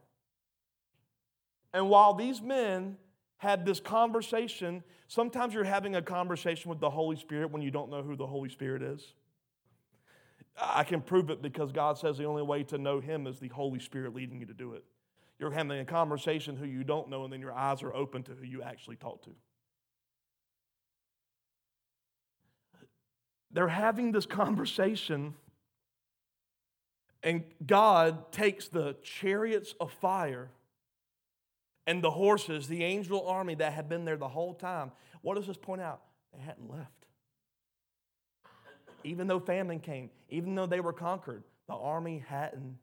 And 1.72 1.88
while 1.88 2.14
these 2.14 2.40
men 2.40 2.96
had 3.38 3.64
this 3.64 3.80
conversation. 3.80 4.82
Sometimes 5.06 5.54
you're 5.54 5.64
having 5.64 5.96
a 5.96 6.02
conversation 6.02 6.68
with 6.68 6.80
the 6.80 6.90
Holy 6.90 7.16
Spirit 7.16 7.50
when 7.50 7.62
you 7.62 7.70
don't 7.70 7.90
know 7.90 8.02
who 8.02 8.14
the 8.16 8.26
Holy 8.26 8.50
Spirit 8.50 8.82
is. 8.82 9.14
I 10.60 10.82
can 10.82 11.00
prove 11.00 11.30
it 11.30 11.40
because 11.40 11.70
God 11.70 11.98
says 11.98 12.18
the 12.18 12.24
only 12.24 12.42
way 12.42 12.64
to 12.64 12.78
know 12.78 13.00
Him 13.00 13.28
is 13.28 13.38
the 13.38 13.48
Holy 13.48 13.78
Spirit 13.78 14.14
leading 14.14 14.40
you 14.40 14.46
to 14.46 14.54
do 14.54 14.74
it. 14.74 14.84
You're 15.38 15.52
having 15.52 15.78
a 15.78 15.84
conversation 15.84 16.56
who 16.56 16.66
you 16.66 16.82
don't 16.82 17.08
know, 17.08 17.22
and 17.22 17.32
then 17.32 17.40
your 17.40 17.52
eyes 17.52 17.84
are 17.84 17.94
open 17.94 18.24
to 18.24 18.32
who 18.32 18.44
you 18.44 18.62
actually 18.62 18.96
talk 18.96 19.22
to. 19.22 19.30
They're 23.50 23.68
having 23.68 24.12
this 24.12 24.26
conversation, 24.26 25.34
and 27.22 27.44
God 27.66 28.30
takes 28.30 28.68
the 28.68 28.96
chariots 29.02 29.74
of 29.80 29.92
fire 29.92 30.50
and 31.86 32.04
the 32.04 32.10
horses, 32.10 32.68
the 32.68 32.84
angel 32.84 33.26
army 33.26 33.54
that 33.54 33.72
had 33.72 33.88
been 33.88 34.04
there 34.04 34.18
the 34.18 34.28
whole 34.28 34.52
time. 34.52 34.92
What 35.22 35.36
does 35.36 35.46
this 35.46 35.56
point 35.56 35.80
out? 35.80 36.02
They 36.34 36.40
hadn't 36.40 36.70
left. 36.70 37.06
Even 39.04 39.26
though 39.26 39.40
famine 39.40 39.80
came, 39.80 40.10
even 40.28 40.54
though 40.54 40.66
they 40.66 40.80
were 40.80 40.92
conquered, 40.92 41.42
the 41.66 41.74
army 41.74 42.22
hadn't 42.28 42.76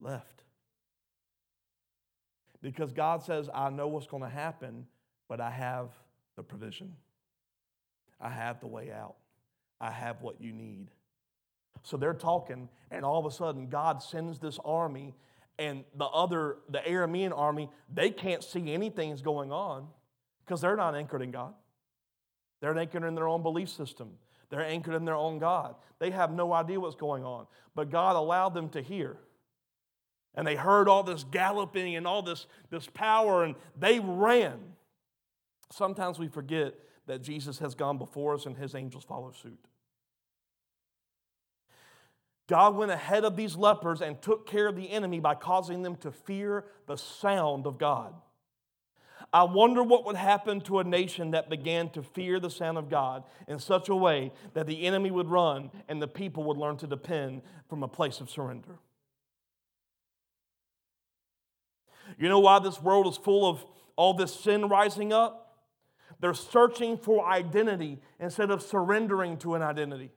left. 0.00 0.42
Because 2.60 2.92
God 2.92 3.22
says, 3.22 3.48
I 3.52 3.70
know 3.70 3.88
what's 3.88 4.06
going 4.06 4.22
to 4.22 4.28
happen, 4.28 4.86
but 5.28 5.40
I 5.40 5.50
have 5.50 5.90
the 6.36 6.42
provision. 6.42 6.96
I 8.20 8.30
have 8.30 8.60
the 8.60 8.66
way 8.66 8.90
out. 8.90 9.16
I 9.82 9.90
have 9.90 10.22
what 10.22 10.40
you 10.40 10.52
need. 10.52 10.88
So 11.82 11.96
they're 11.96 12.14
talking, 12.14 12.68
and 12.90 13.04
all 13.04 13.18
of 13.18 13.26
a 13.26 13.34
sudden, 13.34 13.68
God 13.68 14.02
sends 14.02 14.38
this 14.38 14.58
army 14.64 15.14
and 15.58 15.84
the 15.96 16.06
other, 16.06 16.56
the 16.70 16.78
Aramean 16.78 17.36
army, 17.36 17.68
they 17.92 18.10
can't 18.10 18.42
see 18.42 18.72
anything's 18.72 19.20
going 19.20 19.52
on 19.52 19.86
because 20.44 20.60
they're 20.60 20.76
not 20.76 20.94
anchored 20.94 21.22
in 21.22 21.30
God. 21.30 21.54
They're 22.60 22.76
anchored 22.76 23.04
in 23.04 23.14
their 23.14 23.28
own 23.28 23.42
belief 23.42 23.68
system. 23.68 24.12
They're 24.50 24.64
anchored 24.64 24.94
in 24.94 25.04
their 25.04 25.16
own 25.16 25.38
God. 25.38 25.74
They 25.98 26.10
have 26.10 26.32
no 26.32 26.52
idea 26.52 26.80
what's 26.80 26.96
going 26.96 27.24
on. 27.24 27.46
But 27.74 27.90
God 27.90 28.16
allowed 28.16 28.54
them 28.54 28.68
to 28.70 28.80
hear. 28.80 29.16
And 30.34 30.46
they 30.46 30.56
heard 30.56 30.88
all 30.88 31.02
this 31.02 31.24
galloping 31.24 31.96
and 31.96 32.06
all 32.06 32.22
this, 32.22 32.46
this 32.70 32.86
power, 32.86 33.44
and 33.44 33.54
they 33.78 34.00
ran. 34.00 34.58
Sometimes 35.70 36.18
we 36.18 36.28
forget 36.28 36.74
that 37.06 37.22
Jesus 37.22 37.58
has 37.58 37.74
gone 37.74 37.98
before 37.98 38.34
us 38.34 38.46
and 38.46 38.56
his 38.56 38.74
angels 38.74 39.04
follow 39.04 39.32
suit. 39.32 39.58
God 42.48 42.76
went 42.76 42.90
ahead 42.90 43.24
of 43.24 43.36
these 43.36 43.56
lepers 43.56 44.02
and 44.02 44.20
took 44.20 44.46
care 44.46 44.66
of 44.66 44.76
the 44.76 44.90
enemy 44.90 45.20
by 45.20 45.34
causing 45.34 45.82
them 45.82 45.96
to 45.96 46.10
fear 46.10 46.64
the 46.86 46.96
sound 46.96 47.66
of 47.66 47.78
God. 47.78 48.14
I 49.32 49.44
wonder 49.44 49.82
what 49.82 50.04
would 50.04 50.16
happen 50.16 50.60
to 50.62 50.80
a 50.80 50.84
nation 50.84 51.30
that 51.30 51.48
began 51.48 51.88
to 51.90 52.02
fear 52.02 52.38
the 52.38 52.50
sound 52.50 52.76
of 52.76 52.90
God 52.90 53.24
in 53.48 53.58
such 53.58 53.88
a 53.88 53.94
way 53.94 54.32
that 54.52 54.66
the 54.66 54.84
enemy 54.84 55.10
would 55.10 55.28
run 55.28 55.70
and 55.88 56.02
the 56.02 56.08
people 56.08 56.44
would 56.44 56.58
learn 56.58 56.76
to 56.78 56.86
depend 56.86 57.42
from 57.68 57.82
a 57.82 57.88
place 57.88 58.20
of 58.20 58.28
surrender. 58.28 58.78
You 62.18 62.28
know 62.28 62.40
why 62.40 62.58
this 62.58 62.82
world 62.82 63.06
is 63.06 63.16
full 63.16 63.48
of 63.48 63.64
all 63.96 64.12
this 64.12 64.34
sin 64.34 64.68
rising 64.68 65.12
up? 65.12 65.56
They're 66.20 66.34
searching 66.34 66.98
for 66.98 67.26
identity 67.26 68.00
instead 68.20 68.50
of 68.50 68.62
surrendering 68.62 69.38
to 69.38 69.54
an 69.54 69.62
identity. 69.62 70.10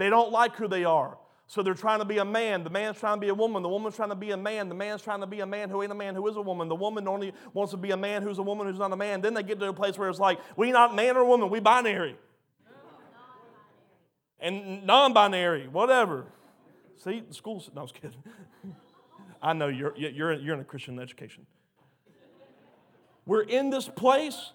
They 0.00 0.08
don't 0.08 0.32
like 0.32 0.56
who 0.56 0.66
they 0.66 0.84
are. 0.84 1.18
So 1.46 1.62
they're 1.62 1.74
trying 1.74 1.98
to 1.98 2.06
be 2.06 2.16
a 2.16 2.24
man. 2.24 2.64
The 2.64 2.70
man's 2.70 2.98
trying 2.98 3.18
to 3.18 3.20
be 3.20 3.28
a 3.28 3.34
woman. 3.34 3.62
The 3.62 3.68
woman's 3.68 3.96
trying 3.96 4.08
to 4.08 4.14
be 4.14 4.30
a 4.30 4.36
man. 4.36 4.70
The 4.70 4.74
man's 4.74 5.02
trying 5.02 5.20
to 5.20 5.26
be 5.26 5.40
a 5.40 5.46
man 5.46 5.68
who 5.68 5.82
ain't 5.82 5.92
a 5.92 5.94
man 5.94 6.14
who 6.14 6.26
is 6.26 6.36
a 6.36 6.40
woman. 6.40 6.68
The 6.68 6.74
woman 6.74 7.06
only 7.06 7.34
wants 7.52 7.72
to 7.72 7.76
be 7.76 7.90
a 7.90 7.98
man 7.98 8.22
who's 8.22 8.38
a 8.38 8.42
woman 8.42 8.66
who's 8.66 8.78
not 8.78 8.90
a 8.92 8.96
man. 8.96 9.20
Then 9.20 9.34
they 9.34 9.42
get 9.42 9.60
to 9.60 9.68
a 9.68 9.74
place 9.74 9.98
where 9.98 10.08
it's 10.08 10.18
like, 10.18 10.38
we 10.56 10.72
not 10.72 10.94
man 10.94 11.18
or 11.18 11.24
woman, 11.26 11.50
we 11.50 11.60
binary. 11.60 12.16
And 14.40 14.86
non 14.86 15.12
binary, 15.12 15.68
whatever. 15.68 16.24
See, 16.96 17.22
the 17.28 17.34
school, 17.34 17.62
no, 17.74 17.80
I 17.80 17.82
was 17.82 17.92
kidding. 17.92 18.22
I 19.42 19.52
know 19.52 19.68
you're, 19.68 19.94
you're, 19.98 20.32
you're 20.32 20.54
in 20.54 20.60
a 20.60 20.64
Christian 20.64 20.98
education. 20.98 21.44
We're 23.26 23.42
in 23.42 23.68
this 23.68 23.86
place 23.86 24.52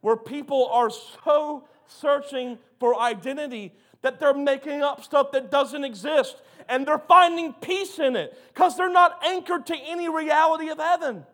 where 0.00 0.16
people 0.16 0.68
are 0.68 0.90
so 0.90 1.64
searching 1.88 2.58
for 2.78 3.00
identity 3.00 3.72
that 4.02 4.20
they're 4.20 4.34
making 4.34 4.82
up 4.82 5.02
stuff 5.02 5.32
that 5.32 5.50
doesn't 5.50 5.84
exist 5.84 6.36
and 6.68 6.86
they're 6.86 6.98
finding 6.98 7.52
peace 7.52 7.98
in 7.98 8.16
it 8.16 8.36
because 8.52 8.76
they're 8.76 8.90
not 8.90 9.24
anchored 9.24 9.66
to 9.66 9.76
any 9.76 10.08
reality 10.08 10.68
of 10.68 10.78
heaven. 10.78 11.24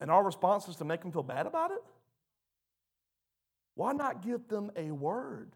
And 0.00 0.10
our 0.10 0.22
response 0.22 0.68
is 0.68 0.76
to 0.76 0.84
make 0.84 1.02
them 1.02 1.12
feel 1.12 1.22
bad 1.22 1.46
about 1.46 1.70
it? 1.70 1.82
Why 3.74 3.92
not 3.92 4.22
give 4.24 4.48
them 4.48 4.70
a 4.76 4.90
word? 4.90 5.52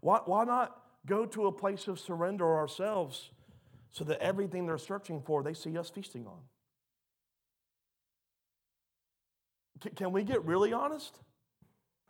Why, 0.00 0.20
why 0.24 0.44
not 0.44 0.80
go 1.06 1.26
to 1.26 1.46
a 1.46 1.52
place 1.52 1.88
of 1.88 1.98
surrender 1.98 2.56
ourselves 2.56 3.30
so 3.98 4.04
that 4.04 4.22
everything 4.22 4.64
they're 4.64 4.78
searching 4.78 5.20
for, 5.20 5.42
they 5.42 5.54
see 5.54 5.76
us 5.76 5.90
feasting 5.90 6.24
on. 6.24 6.38
Can 9.96 10.12
we 10.12 10.22
get 10.22 10.44
really 10.44 10.72
honest? 10.72 11.18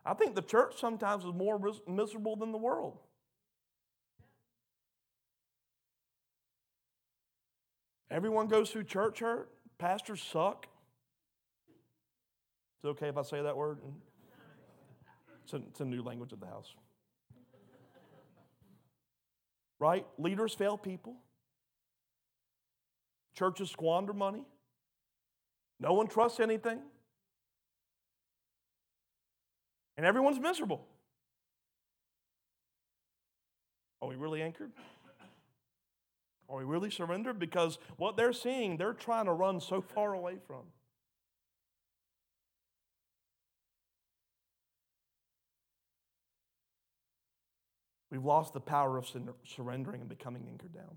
I 0.05 0.12
think 0.12 0.34
the 0.34 0.43
church 0.43 0.78
sometimes 0.78 1.24
is 1.24 1.32
more 1.32 1.59
miserable 1.86 2.36
than 2.36 2.53
the 2.53 2.59
world. 2.59 2.99
Everyone 8.11 8.49
goes 8.49 8.68
through 8.68 8.84
church 8.84 9.20
hurt. 9.20 9.49
Pastors 9.78 10.22
suck. 10.22 10.66
Is 12.80 12.84
it 12.84 12.89
okay 12.89 13.09
if 13.09 13.16
I 13.16 13.22
say 13.22 13.41
that 13.41 13.57
word? 13.57 13.78
It's 15.45 15.55
a, 15.55 15.57
it's 15.57 15.80
a 15.80 15.86
new 15.86 16.03
language 16.03 16.34
of 16.34 16.41
the 16.41 16.47
house. 16.47 16.74
Right? 19.78 20.05
Leaders 20.18 20.53
fail 20.53 20.76
people. 20.76 21.16
Churches 23.39 23.70
squander 23.70 24.12
money. 24.12 24.43
No 25.78 25.93
one 25.93 26.09
trusts 26.09 26.41
anything. 26.41 26.80
And 29.97 30.05
everyone's 30.05 30.41
miserable. 30.41 30.84
Are 34.03 34.09
we 34.09 34.16
really 34.16 34.43
anchored? 34.43 34.72
Are 36.49 36.57
we 36.57 36.64
really 36.64 36.91
surrendered? 36.91 37.39
Because 37.39 37.78
what 37.97 38.16
they're 38.16 38.32
seeing, 38.32 38.76
they're 38.76 38.93
trying 38.93 39.26
to 39.26 39.32
run 39.32 39.61
so 39.61 39.82
far 39.82 40.14
away 40.14 40.39
from. 40.45 40.62
We've 48.11 48.24
lost 48.24 48.53
the 48.53 48.61
power 48.61 48.99
of 48.99 49.07
surrendering 49.45 50.01
and 50.01 50.09
becoming 50.09 50.49
anchored 50.51 50.74
down. 50.74 50.97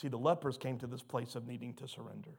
See, 0.00 0.08
the 0.08 0.16
lepers 0.16 0.56
came 0.56 0.78
to 0.78 0.86
this 0.86 1.02
place 1.02 1.34
of 1.34 1.46
needing 1.46 1.74
to 1.74 1.86
surrender. 1.86 2.30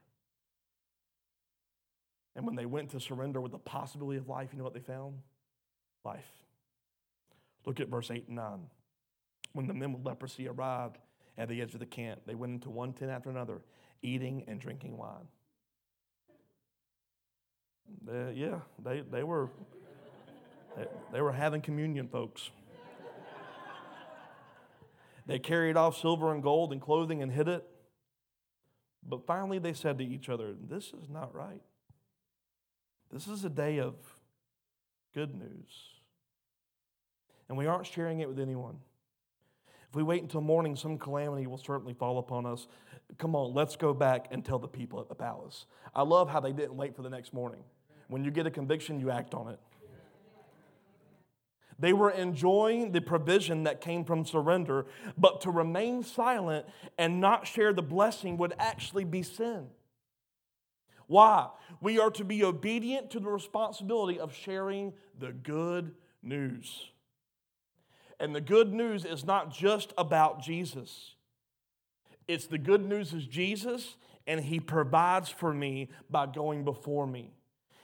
And 2.34 2.44
when 2.44 2.56
they 2.56 2.66
went 2.66 2.90
to 2.90 2.98
surrender 2.98 3.40
with 3.40 3.52
the 3.52 3.58
possibility 3.58 4.18
of 4.18 4.28
life, 4.28 4.48
you 4.52 4.58
know 4.58 4.64
what 4.64 4.74
they 4.74 4.80
found? 4.80 5.18
Life. 6.04 6.26
Look 7.64 7.78
at 7.78 7.86
verse 7.86 8.10
8 8.10 8.26
and 8.26 8.36
9. 8.36 8.60
When 9.52 9.68
the 9.68 9.74
men 9.74 9.92
with 9.92 10.04
leprosy 10.04 10.48
arrived 10.48 10.98
at 11.38 11.48
the 11.48 11.62
edge 11.62 11.74
of 11.74 11.78
the 11.78 11.86
camp, 11.86 12.22
they 12.26 12.34
went 12.34 12.52
into 12.52 12.68
one 12.68 12.94
tent 12.94 13.12
after 13.12 13.30
another, 13.30 13.60
eating 14.02 14.42
and 14.48 14.58
drinking 14.58 14.96
wine. 14.96 15.28
They, 18.04 18.32
yeah, 18.34 18.58
they, 18.82 19.02
they 19.02 19.22
were 19.22 19.50
they, 20.76 20.86
they 21.12 21.20
were 21.20 21.32
having 21.32 21.60
communion, 21.60 22.08
folks. 22.08 22.50
They 25.26 25.38
carried 25.38 25.76
off 25.76 25.98
silver 25.98 26.32
and 26.32 26.42
gold 26.42 26.72
and 26.72 26.80
clothing 26.80 27.22
and 27.22 27.32
hid 27.32 27.48
it. 27.48 27.64
But 29.06 29.26
finally, 29.26 29.58
they 29.58 29.72
said 29.72 29.98
to 29.98 30.04
each 30.04 30.28
other, 30.28 30.52
This 30.52 30.86
is 30.86 31.08
not 31.08 31.34
right. 31.34 31.62
This 33.12 33.28
is 33.28 33.44
a 33.44 33.50
day 33.50 33.78
of 33.78 33.94
good 35.14 35.34
news. 35.34 35.90
And 37.48 37.58
we 37.58 37.66
aren't 37.66 37.86
sharing 37.86 38.20
it 38.20 38.28
with 38.28 38.38
anyone. 38.38 38.78
If 39.90 39.96
we 39.96 40.02
wait 40.02 40.22
until 40.22 40.40
morning, 40.40 40.74
some 40.74 40.96
calamity 40.96 41.46
will 41.46 41.58
certainly 41.58 41.92
fall 41.92 42.18
upon 42.18 42.46
us. 42.46 42.66
Come 43.18 43.36
on, 43.36 43.52
let's 43.52 43.76
go 43.76 43.92
back 43.92 44.28
and 44.30 44.42
tell 44.42 44.58
the 44.58 44.68
people 44.68 45.00
at 45.00 45.08
the 45.08 45.14
palace. 45.14 45.66
I 45.94 46.02
love 46.02 46.30
how 46.30 46.40
they 46.40 46.52
didn't 46.52 46.76
wait 46.76 46.96
for 46.96 47.02
the 47.02 47.10
next 47.10 47.34
morning. 47.34 47.60
When 48.08 48.24
you 48.24 48.30
get 48.30 48.46
a 48.46 48.50
conviction, 48.50 48.98
you 48.98 49.10
act 49.10 49.34
on 49.34 49.48
it. 49.48 49.58
They 51.82 51.92
were 51.92 52.12
enjoying 52.12 52.92
the 52.92 53.00
provision 53.00 53.64
that 53.64 53.80
came 53.80 54.04
from 54.04 54.24
surrender, 54.24 54.86
but 55.18 55.40
to 55.40 55.50
remain 55.50 56.04
silent 56.04 56.64
and 56.96 57.20
not 57.20 57.44
share 57.44 57.72
the 57.72 57.82
blessing 57.82 58.36
would 58.38 58.54
actually 58.56 59.02
be 59.02 59.24
sin. 59.24 59.66
Why? 61.08 61.48
We 61.80 61.98
are 61.98 62.12
to 62.12 62.24
be 62.24 62.44
obedient 62.44 63.10
to 63.10 63.18
the 63.18 63.28
responsibility 63.28 64.20
of 64.20 64.32
sharing 64.32 64.92
the 65.18 65.32
good 65.32 65.96
news. 66.22 66.92
And 68.20 68.32
the 68.32 68.40
good 68.40 68.72
news 68.72 69.04
is 69.04 69.24
not 69.24 69.52
just 69.52 69.92
about 69.98 70.40
Jesus. 70.40 71.16
It's 72.28 72.46
the 72.46 72.58
good 72.58 72.88
news 72.88 73.12
is 73.12 73.26
Jesus, 73.26 73.96
and 74.28 74.40
He 74.40 74.60
provides 74.60 75.30
for 75.30 75.52
me 75.52 75.88
by 76.08 76.26
going 76.26 76.64
before 76.64 77.08
me. 77.08 77.32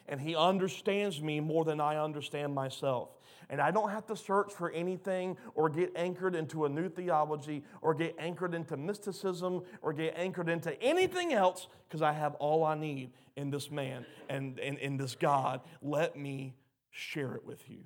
And 0.06 0.20
He 0.20 0.36
understands 0.36 1.20
me 1.20 1.40
more 1.40 1.64
than 1.64 1.80
I 1.80 1.96
understand 1.96 2.54
myself. 2.54 3.08
And 3.50 3.60
I 3.62 3.70
don't 3.70 3.90
have 3.90 4.06
to 4.08 4.16
search 4.16 4.52
for 4.52 4.70
anything 4.72 5.36
or 5.54 5.70
get 5.70 5.92
anchored 5.96 6.34
into 6.34 6.66
a 6.66 6.68
new 6.68 6.88
theology 6.88 7.64
or 7.80 7.94
get 7.94 8.14
anchored 8.18 8.54
into 8.54 8.76
mysticism 8.76 9.62
or 9.80 9.92
get 9.94 10.14
anchored 10.16 10.50
into 10.50 10.80
anything 10.82 11.32
else 11.32 11.66
because 11.88 12.02
I 12.02 12.12
have 12.12 12.34
all 12.34 12.62
I 12.64 12.74
need 12.74 13.12
in 13.36 13.50
this 13.50 13.70
man 13.70 14.04
and 14.28 14.58
in 14.58 14.98
this 14.98 15.14
God. 15.14 15.62
Let 15.80 16.16
me 16.16 16.54
share 16.90 17.34
it 17.34 17.46
with 17.46 17.70
you. 17.70 17.84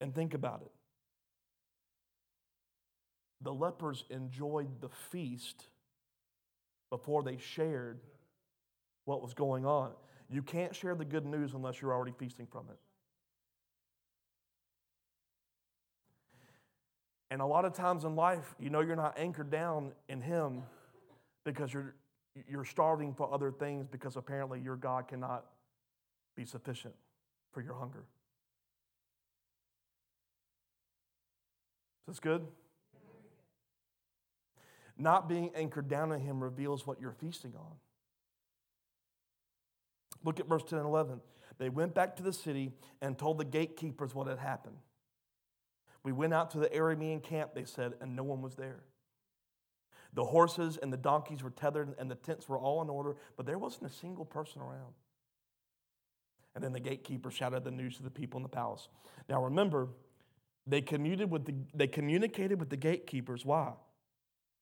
And 0.00 0.12
think 0.12 0.34
about 0.34 0.62
it. 0.62 0.72
The 3.40 3.54
lepers 3.54 4.04
enjoyed 4.10 4.80
the 4.80 4.88
feast 4.88 5.66
before 6.90 7.22
they 7.22 7.36
shared 7.36 8.00
what 9.04 9.22
was 9.22 9.34
going 9.34 9.64
on. 9.64 9.92
You 10.34 10.42
can't 10.42 10.74
share 10.74 10.96
the 10.96 11.04
good 11.04 11.24
news 11.24 11.54
unless 11.54 11.80
you're 11.80 11.92
already 11.92 12.12
feasting 12.18 12.48
from 12.50 12.66
it. 12.68 12.76
And 17.30 17.40
a 17.40 17.46
lot 17.46 17.64
of 17.64 17.72
times 17.72 18.02
in 18.02 18.16
life, 18.16 18.56
you 18.58 18.68
know 18.68 18.80
you're 18.80 18.96
not 18.96 19.16
anchored 19.16 19.48
down 19.48 19.92
in 20.08 20.20
Him 20.20 20.64
because 21.44 21.72
you're, 21.72 21.94
you're 22.48 22.64
starving 22.64 23.14
for 23.14 23.32
other 23.32 23.52
things 23.52 23.86
because 23.88 24.16
apparently 24.16 24.58
your 24.58 24.74
God 24.74 25.06
cannot 25.06 25.44
be 26.36 26.44
sufficient 26.44 26.94
for 27.52 27.60
your 27.60 27.74
hunger. 27.74 28.02
Is 32.08 32.14
this 32.14 32.18
good? 32.18 32.44
Not 34.98 35.28
being 35.28 35.52
anchored 35.54 35.86
down 35.86 36.10
in 36.10 36.18
Him 36.18 36.42
reveals 36.42 36.88
what 36.88 37.00
you're 37.00 37.14
feasting 37.20 37.52
on. 37.56 37.76
Look 40.24 40.40
at 40.40 40.48
verse 40.48 40.62
10 40.68 40.78
and 40.78 40.88
11. 40.88 41.20
They 41.58 41.68
went 41.68 41.94
back 41.94 42.16
to 42.16 42.22
the 42.22 42.32
city 42.32 42.72
and 43.00 43.16
told 43.16 43.38
the 43.38 43.44
gatekeepers 43.44 44.14
what 44.14 44.26
had 44.26 44.38
happened. 44.38 44.76
We 46.02 46.12
went 46.12 46.34
out 46.34 46.50
to 46.52 46.58
the 46.58 46.68
Aramean 46.68 47.22
camp, 47.22 47.54
they 47.54 47.64
said, 47.64 47.94
and 48.00 48.16
no 48.16 48.24
one 48.24 48.42
was 48.42 48.56
there. 48.56 48.82
The 50.12 50.24
horses 50.24 50.78
and 50.80 50.92
the 50.92 50.96
donkeys 50.96 51.42
were 51.42 51.50
tethered 51.50 51.94
and 51.98 52.10
the 52.10 52.14
tents 52.14 52.48
were 52.48 52.58
all 52.58 52.82
in 52.82 52.88
order, 52.88 53.16
but 53.36 53.46
there 53.46 53.58
wasn't 53.58 53.90
a 53.90 53.94
single 53.94 54.24
person 54.24 54.62
around. 54.62 54.94
And 56.54 56.62
then 56.62 56.72
the 56.72 56.80
gatekeeper 56.80 57.30
shouted 57.30 57.64
the 57.64 57.70
news 57.70 57.96
to 57.96 58.02
the 58.02 58.10
people 58.10 58.38
in 58.38 58.42
the 58.42 58.48
palace. 58.48 58.88
Now 59.28 59.42
remember, 59.42 59.88
they, 60.66 60.80
communicated 60.80 61.30
with 61.30 61.44
the, 61.46 61.54
they 61.74 61.88
communicated 61.88 62.60
with 62.60 62.70
the 62.70 62.76
gatekeepers. 62.76 63.44
Why? 63.44 63.72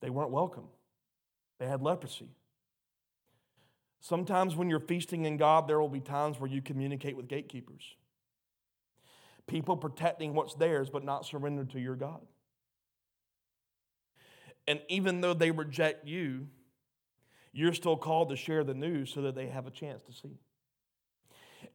They 0.00 0.10
weren't 0.10 0.30
welcome, 0.30 0.64
they 1.58 1.66
had 1.66 1.82
leprosy. 1.82 2.28
Sometimes 4.02 4.56
when 4.56 4.68
you're 4.68 4.80
feasting 4.80 5.26
in 5.26 5.36
God, 5.36 5.68
there 5.68 5.80
will 5.80 5.88
be 5.88 6.00
times 6.00 6.40
where 6.40 6.50
you 6.50 6.60
communicate 6.60 7.16
with 7.16 7.28
gatekeepers. 7.28 7.94
People 9.46 9.76
protecting 9.76 10.34
what's 10.34 10.54
theirs, 10.54 10.90
but 10.90 11.04
not 11.04 11.24
surrendered 11.24 11.70
to 11.70 11.80
your 11.80 11.94
God. 11.94 12.20
And 14.66 14.80
even 14.88 15.20
though 15.20 15.34
they 15.34 15.52
reject 15.52 16.04
you, 16.06 16.48
you're 17.52 17.74
still 17.74 17.96
called 17.96 18.30
to 18.30 18.36
share 18.36 18.64
the 18.64 18.74
news 18.74 19.12
so 19.14 19.22
that 19.22 19.36
they 19.36 19.46
have 19.46 19.68
a 19.68 19.70
chance 19.70 20.02
to 20.02 20.12
see. 20.12 20.40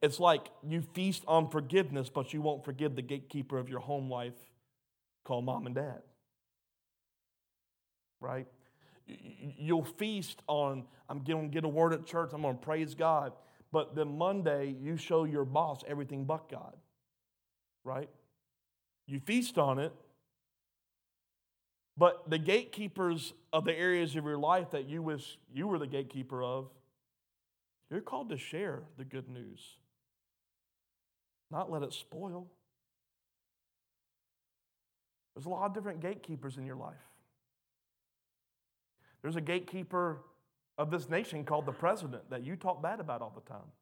It's 0.01 0.19
like 0.19 0.49
you 0.67 0.81
feast 0.81 1.23
on 1.29 1.49
forgiveness, 1.49 2.09
but 2.09 2.33
you 2.33 2.41
won't 2.41 2.65
forgive 2.65 2.97
the 2.97 3.01
gatekeeper 3.01 3.57
of 3.57 3.69
your 3.69 3.79
home 3.79 4.09
life 4.09 4.35
called 5.23 5.45
mom 5.45 5.65
and 5.65 5.75
dad. 5.75 6.01
Right? 8.19 8.47
You'll 9.07 9.85
feast 9.85 10.41
on, 10.47 10.83
I'm 11.09 11.23
going 11.23 11.49
to 11.49 11.53
get 11.53 11.63
a 11.63 11.69
word 11.69 11.93
at 11.93 12.05
church, 12.05 12.31
I'm 12.33 12.41
going 12.41 12.57
to 12.57 12.63
praise 12.63 12.93
God. 12.93 13.33
But 13.71 13.95
then 13.95 14.17
Monday, 14.17 14.75
you 14.79 14.97
show 14.97 15.23
your 15.23 15.45
boss 15.45 15.83
everything 15.87 16.25
but 16.25 16.49
God. 16.49 16.75
Right? 17.83 18.09
You 19.05 19.19
feast 19.19 19.57
on 19.57 19.79
it, 19.79 19.93
but 21.97 22.29
the 22.29 22.37
gatekeepers 22.37 23.33
of 23.51 23.65
the 23.65 23.73
areas 23.73 24.15
of 24.15 24.25
your 24.25 24.37
life 24.37 24.71
that 24.71 24.87
you 24.87 25.01
wish 25.01 25.39
you 25.53 25.67
were 25.67 25.79
the 25.79 25.87
gatekeeper 25.87 26.43
of, 26.43 26.69
you're 27.89 28.01
called 28.01 28.29
to 28.29 28.37
share 28.37 28.83
the 28.97 29.05
good 29.05 29.29
news, 29.29 29.61
not 31.49 31.71
let 31.71 31.81
it 31.83 31.93
spoil. 31.93 32.47
There's 35.33 35.45
a 35.45 35.49
lot 35.49 35.65
of 35.65 35.73
different 35.73 36.01
gatekeepers 36.01 36.57
in 36.57 36.65
your 36.65 36.75
life. 36.75 36.95
There's 39.27 39.35
a 39.35 39.41
gatekeeper 39.41 40.21
of 40.77 40.89
this 40.89 41.09
nation 41.09 41.43
called 41.43 41.65
the 41.65 41.73
president 41.73 42.29
that 42.29 42.45
you 42.45 42.55
talk 42.55 42.81
bad 42.81 43.01
about 43.01 43.21
all 43.21 43.33
the 43.35 43.41
time. 43.41 43.73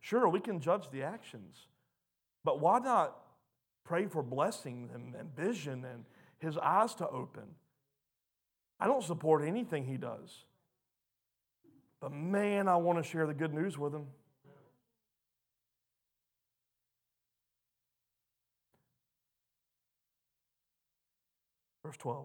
Sure, 0.00 0.28
we 0.28 0.38
can 0.38 0.60
judge 0.60 0.88
the 0.92 1.02
actions, 1.02 1.66
but 2.44 2.60
why 2.60 2.78
not 2.78 3.16
pray 3.84 4.06
for 4.06 4.22
blessing 4.22 4.88
and, 4.94 5.12
vision 5.34 5.84
and 5.84 6.04
his 6.38 6.56
eyes 6.56 6.94
to 6.94 7.08
open? 7.08 7.42
I 8.78 8.86
don't 8.86 9.02
support 9.02 9.42
anything 9.42 9.84
he 9.84 9.96
does. 9.96 10.44
But 12.00 12.12
man, 12.12 12.68
I 12.68 12.76
want 12.76 13.02
to 13.02 13.02
share 13.02 13.26
the 13.26 13.34
good 13.34 13.52
news 13.52 13.76
with 13.76 13.92
him. 13.92 14.06
Verse 21.82 21.96
12. 21.96 22.24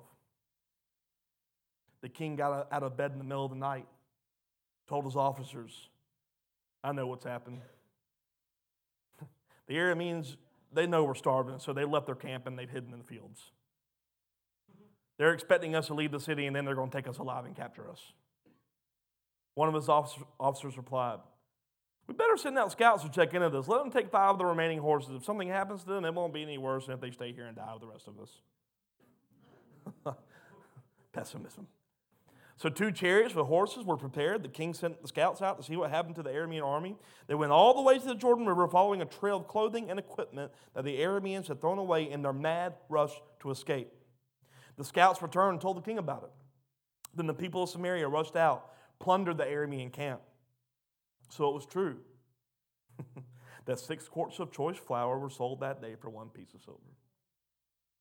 The 2.05 2.09
king 2.09 2.35
got 2.35 2.67
out 2.71 2.83
of 2.83 2.95
bed 2.95 3.13
in 3.13 3.17
the 3.17 3.23
middle 3.23 3.45
of 3.45 3.49
the 3.49 3.57
night, 3.57 3.87
told 4.87 5.05
his 5.05 5.15
officers, 5.15 5.89
I 6.83 6.91
know 6.91 7.07
what's 7.07 7.25
happened. 7.25 7.61
the 9.67 9.73
Arameans, 9.73 10.35
they 10.71 10.85
know 10.85 11.03
we're 11.03 11.15
starving, 11.15 11.57
so 11.57 11.73
they 11.73 11.83
left 11.83 12.05
their 12.05 12.13
camp 12.13 12.45
and 12.45 12.59
they've 12.59 12.69
hidden 12.69 12.93
in 12.93 12.99
the 12.99 13.03
fields. 13.03 13.49
They're 15.17 15.33
expecting 15.33 15.75
us 15.75 15.87
to 15.87 15.95
leave 15.95 16.11
the 16.11 16.19
city 16.19 16.45
and 16.45 16.55
then 16.55 16.63
they're 16.63 16.75
going 16.75 16.91
to 16.91 16.95
take 16.95 17.07
us 17.07 17.17
alive 17.17 17.45
and 17.45 17.55
capture 17.55 17.89
us. 17.89 18.13
One 19.55 19.67
of 19.67 19.73
his 19.73 19.89
officers 19.89 20.77
replied, 20.77 21.17
We 22.05 22.13
better 22.13 22.37
send 22.37 22.55
out 22.59 22.71
scouts 22.71 23.01
to 23.01 23.09
check 23.09 23.33
into 23.33 23.49
this. 23.49 23.67
Let 23.67 23.79
them 23.79 23.89
take 23.89 24.11
five 24.11 24.29
of 24.29 24.37
the 24.37 24.45
remaining 24.45 24.77
horses. 24.77 25.09
If 25.15 25.25
something 25.25 25.47
happens 25.47 25.81
to 25.85 25.89
them, 25.89 26.05
it 26.05 26.13
won't 26.13 26.35
be 26.35 26.43
any 26.43 26.59
worse 26.59 26.85
than 26.85 26.93
if 26.93 27.01
they 27.01 27.09
stay 27.09 27.33
here 27.33 27.47
and 27.47 27.55
die 27.55 27.73
with 27.73 27.81
the 27.81 27.87
rest 27.87 28.07
of 28.07 28.19
us. 30.05 30.15
Pessimism. 31.11 31.65
So, 32.57 32.69
two 32.69 32.91
chariots 32.91 33.35
with 33.35 33.47
horses 33.47 33.83
were 33.83 33.97
prepared. 33.97 34.41
The 34.41 34.49
king 34.49 34.73
sent 34.73 35.01
the 35.01 35.09
scouts 35.09 35.41
out 35.41 35.57
to 35.57 35.63
see 35.63 35.75
what 35.75 35.89
happened 35.89 36.15
to 36.15 36.23
the 36.23 36.29
Aramean 36.29 36.63
army. 36.63 36.95
They 37.27 37.35
went 37.35 37.51
all 37.51 37.73
the 37.73 37.81
way 37.81 37.99
to 37.99 38.05
the 38.05 38.15
Jordan 38.15 38.45
River, 38.45 38.67
following 38.69 39.01
a 39.01 39.05
trail 39.05 39.37
of 39.37 39.47
clothing 39.47 39.89
and 39.89 39.99
equipment 39.99 40.53
that 40.73 40.85
the 40.85 40.97
Arameans 40.99 41.47
had 41.47 41.59
thrown 41.59 41.79
away 41.79 42.09
in 42.09 42.21
their 42.21 42.33
mad 42.33 42.75
rush 42.87 43.11
to 43.41 43.51
escape. 43.51 43.91
The 44.77 44.85
scouts 44.85 45.21
returned 45.21 45.53
and 45.53 45.61
told 45.61 45.75
the 45.75 45.81
king 45.81 45.97
about 45.97 46.23
it. 46.23 46.31
Then 47.13 47.27
the 47.27 47.33
people 47.33 47.63
of 47.63 47.69
Samaria 47.69 48.07
rushed 48.07 48.37
out, 48.37 48.71
plundered 48.99 49.37
the 49.37 49.45
Aramean 49.45 49.91
camp. 49.91 50.21
So 51.29 51.49
it 51.49 51.53
was 51.53 51.65
true 51.65 51.97
that 53.65 53.79
six 53.79 54.07
quarts 54.07 54.39
of 54.39 54.51
choice 54.51 54.77
flour 54.77 55.19
were 55.19 55.29
sold 55.29 55.59
that 55.59 55.81
day 55.81 55.95
for 55.99 56.09
one 56.09 56.29
piece 56.29 56.53
of 56.53 56.61
silver. 56.61 56.79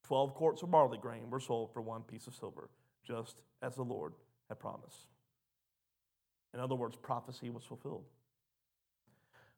Twelve 0.05 0.34
quarts 0.34 0.62
of 0.62 0.70
barley 0.70 0.98
grain 0.98 1.30
were 1.30 1.40
sold 1.40 1.72
for 1.72 1.80
one 1.80 2.02
piece 2.02 2.26
of 2.28 2.34
silver, 2.34 2.68
just 3.05 3.36
as 3.62 3.74
the 3.74 3.82
Lord 3.82 4.12
had 4.49 4.59
promised. 4.59 5.07
In 6.53 6.61
other 6.61 6.74
words, 6.74 6.97
prophecy 6.97 7.51
was 7.51 7.64
fulfilled. 7.64 8.05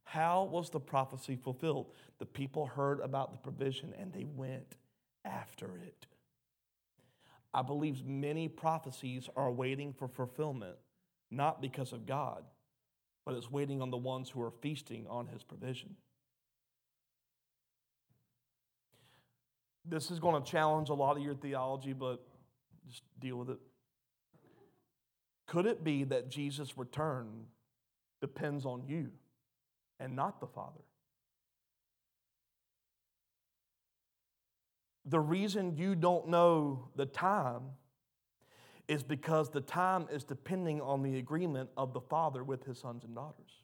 How 0.04 0.44
was 0.44 0.70
the 0.70 0.80
prophecy 0.80 1.36
fulfilled? 1.36 1.86
The 2.18 2.26
people 2.26 2.66
heard 2.66 3.00
about 3.00 3.32
the 3.32 3.38
provision 3.38 3.92
and 3.98 4.12
they 4.12 4.24
went 4.24 4.76
after 5.24 5.66
it. 5.84 6.06
I 7.52 7.62
believe 7.62 8.04
many 8.06 8.48
prophecies 8.48 9.28
are 9.36 9.50
waiting 9.50 9.92
for 9.92 10.08
fulfillment, 10.08 10.76
not 11.30 11.60
because 11.60 11.92
of 11.92 12.06
God, 12.06 12.44
but 13.24 13.34
it's 13.34 13.50
waiting 13.50 13.82
on 13.82 13.90
the 13.90 13.96
ones 13.96 14.30
who 14.30 14.42
are 14.42 14.52
feasting 14.62 15.06
on 15.08 15.26
his 15.26 15.42
provision. 15.42 15.96
This 19.84 20.10
is 20.10 20.18
going 20.18 20.42
to 20.42 20.50
challenge 20.50 20.88
a 20.88 20.94
lot 20.94 21.16
of 21.16 21.22
your 21.22 21.34
theology, 21.34 21.92
but 21.92 22.24
just 22.88 23.02
deal 23.18 23.36
with 23.36 23.50
it. 23.50 23.58
Could 25.46 25.66
it 25.66 25.84
be 25.84 26.04
that 26.04 26.28
Jesus' 26.28 26.76
return 26.76 27.46
depends 28.20 28.66
on 28.66 28.84
you 28.86 29.10
and 30.00 30.16
not 30.16 30.40
the 30.40 30.46
Father? 30.46 30.80
The 35.04 35.20
reason 35.20 35.76
you 35.76 35.94
don't 35.94 36.28
know 36.28 36.88
the 36.96 37.06
time 37.06 37.62
is 38.88 39.02
because 39.02 39.50
the 39.50 39.60
time 39.60 40.08
is 40.12 40.24
depending 40.24 40.80
on 40.80 41.02
the 41.02 41.18
agreement 41.18 41.70
of 41.76 41.92
the 41.92 42.00
Father 42.00 42.42
with 42.42 42.64
his 42.64 42.78
sons 42.78 43.04
and 43.04 43.14
daughters. 43.14 43.62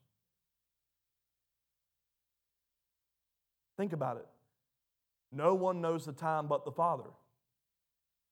Think 3.77 3.93
about 3.93 4.19
it. 4.19 4.27
No 5.33 5.55
one 5.55 5.81
knows 5.81 6.05
the 6.05 6.13
time 6.13 6.47
but 6.47 6.65
the 6.65 6.73
Father. 6.73 7.11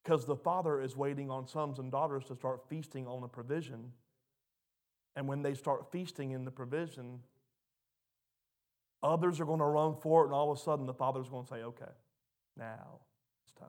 Because 0.03 0.25
the 0.25 0.37
Father 0.37 0.81
is 0.81 0.97
waiting 0.97 1.31
on 1.31 1.47
sons 1.47 1.79
and 1.79 1.91
daughters 1.91 2.25
to 2.27 2.35
start 2.35 2.69
feasting 2.69 3.07
on 3.07 3.21
the 3.21 3.29
provision. 3.29 3.93
And 5.17 5.29
when 5.29 5.43
they 5.43 5.55
start 5.55 5.93
feasting 5.93 6.31
in 6.31 6.45
the 6.45 6.51
provision, 6.51 7.21
others 9.03 9.41
are 9.41 9.45
going 9.45 9.59
to 9.59 9.65
run 9.65 9.97
for 10.01 10.23
it, 10.23 10.27
and 10.27 10.35
all 10.35 10.51
of 10.51 10.59
a 10.59 10.61
sudden 10.61 10.87
the 10.87 10.95
Father's 10.95 11.29
going 11.29 11.45
to 11.45 11.49
say, 11.49 11.63
okay, 11.63 11.93
now 12.57 13.01
it's 13.45 13.53
time. 13.53 13.69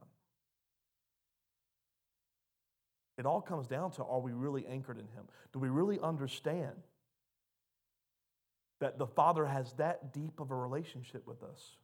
It 3.17 3.25
all 3.25 3.41
comes 3.41 3.67
down 3.67 3.91
to 3.91 4.03
are 4.03 4.19
we 4.19 4.31
really 4.31 4.65
anchored 4.65 4.97
in 4.97 5.07
Him? 5.07 5.25
Do 5.53 5.59
we 5.59 5.69
really 5.69 5.99
understand 5.99 6.75
that 8.79 8.97
the 8.97 9.05
Father 9.05 9.45
has 9.45 9.73
that 9.73 10.13
deep 10.13 10.39
of 10.39 10.51
a 10.51 10.55
relationship 10.55 11.27
with 11.27 11.43
us? 11.43 11.77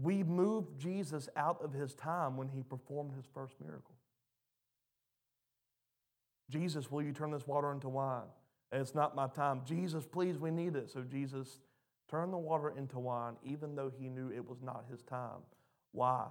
We 0.00 0.22
moved 0.22 0.78
Jesus 0.78 1.28
out 1.36 1.62
of 1.62 1.72
his 1.72 1.94
time 1.94 2.36
when 2.36 2.48
he 2.48 2.62
performed 2.62 3.12
his 3.16 3.26
first 3.34 3.54
miracle. 3.60 3.96
Jesus, 6.50 6.90
will 6.90 7.02
you 7.02 7.12
turn 7.12 7.32
this 7.32 7.46
water 7.46 7.72
into 7.72 7.88
wine? 7.88 8.28
It's 8.70 8.94
not 8.94 9.16
my 9.16 9.26
time. 9.26 9.62
Jesus, 9.64 10.06
please, 10.06 10.38
we 10.38 10.50
need 10.50 10.76
it. 10.76 10.90
So 10.90 11.02
Jesus 11.02 11.58
turned 12.08 12.32
the 12.32 12.38
water 12.38 12.72
into 12.76 12.98
wine, 12.98 13.34
even 13.42 13.74
though 13.74 13.90
he 13.98 14.08
knew 14.08 14.30
it 14.30 14.48
was 14.48 14.62
not 14.62 14.84
his 14.90 15.02
time. 15.02 15.42
Why? 15.92 16.26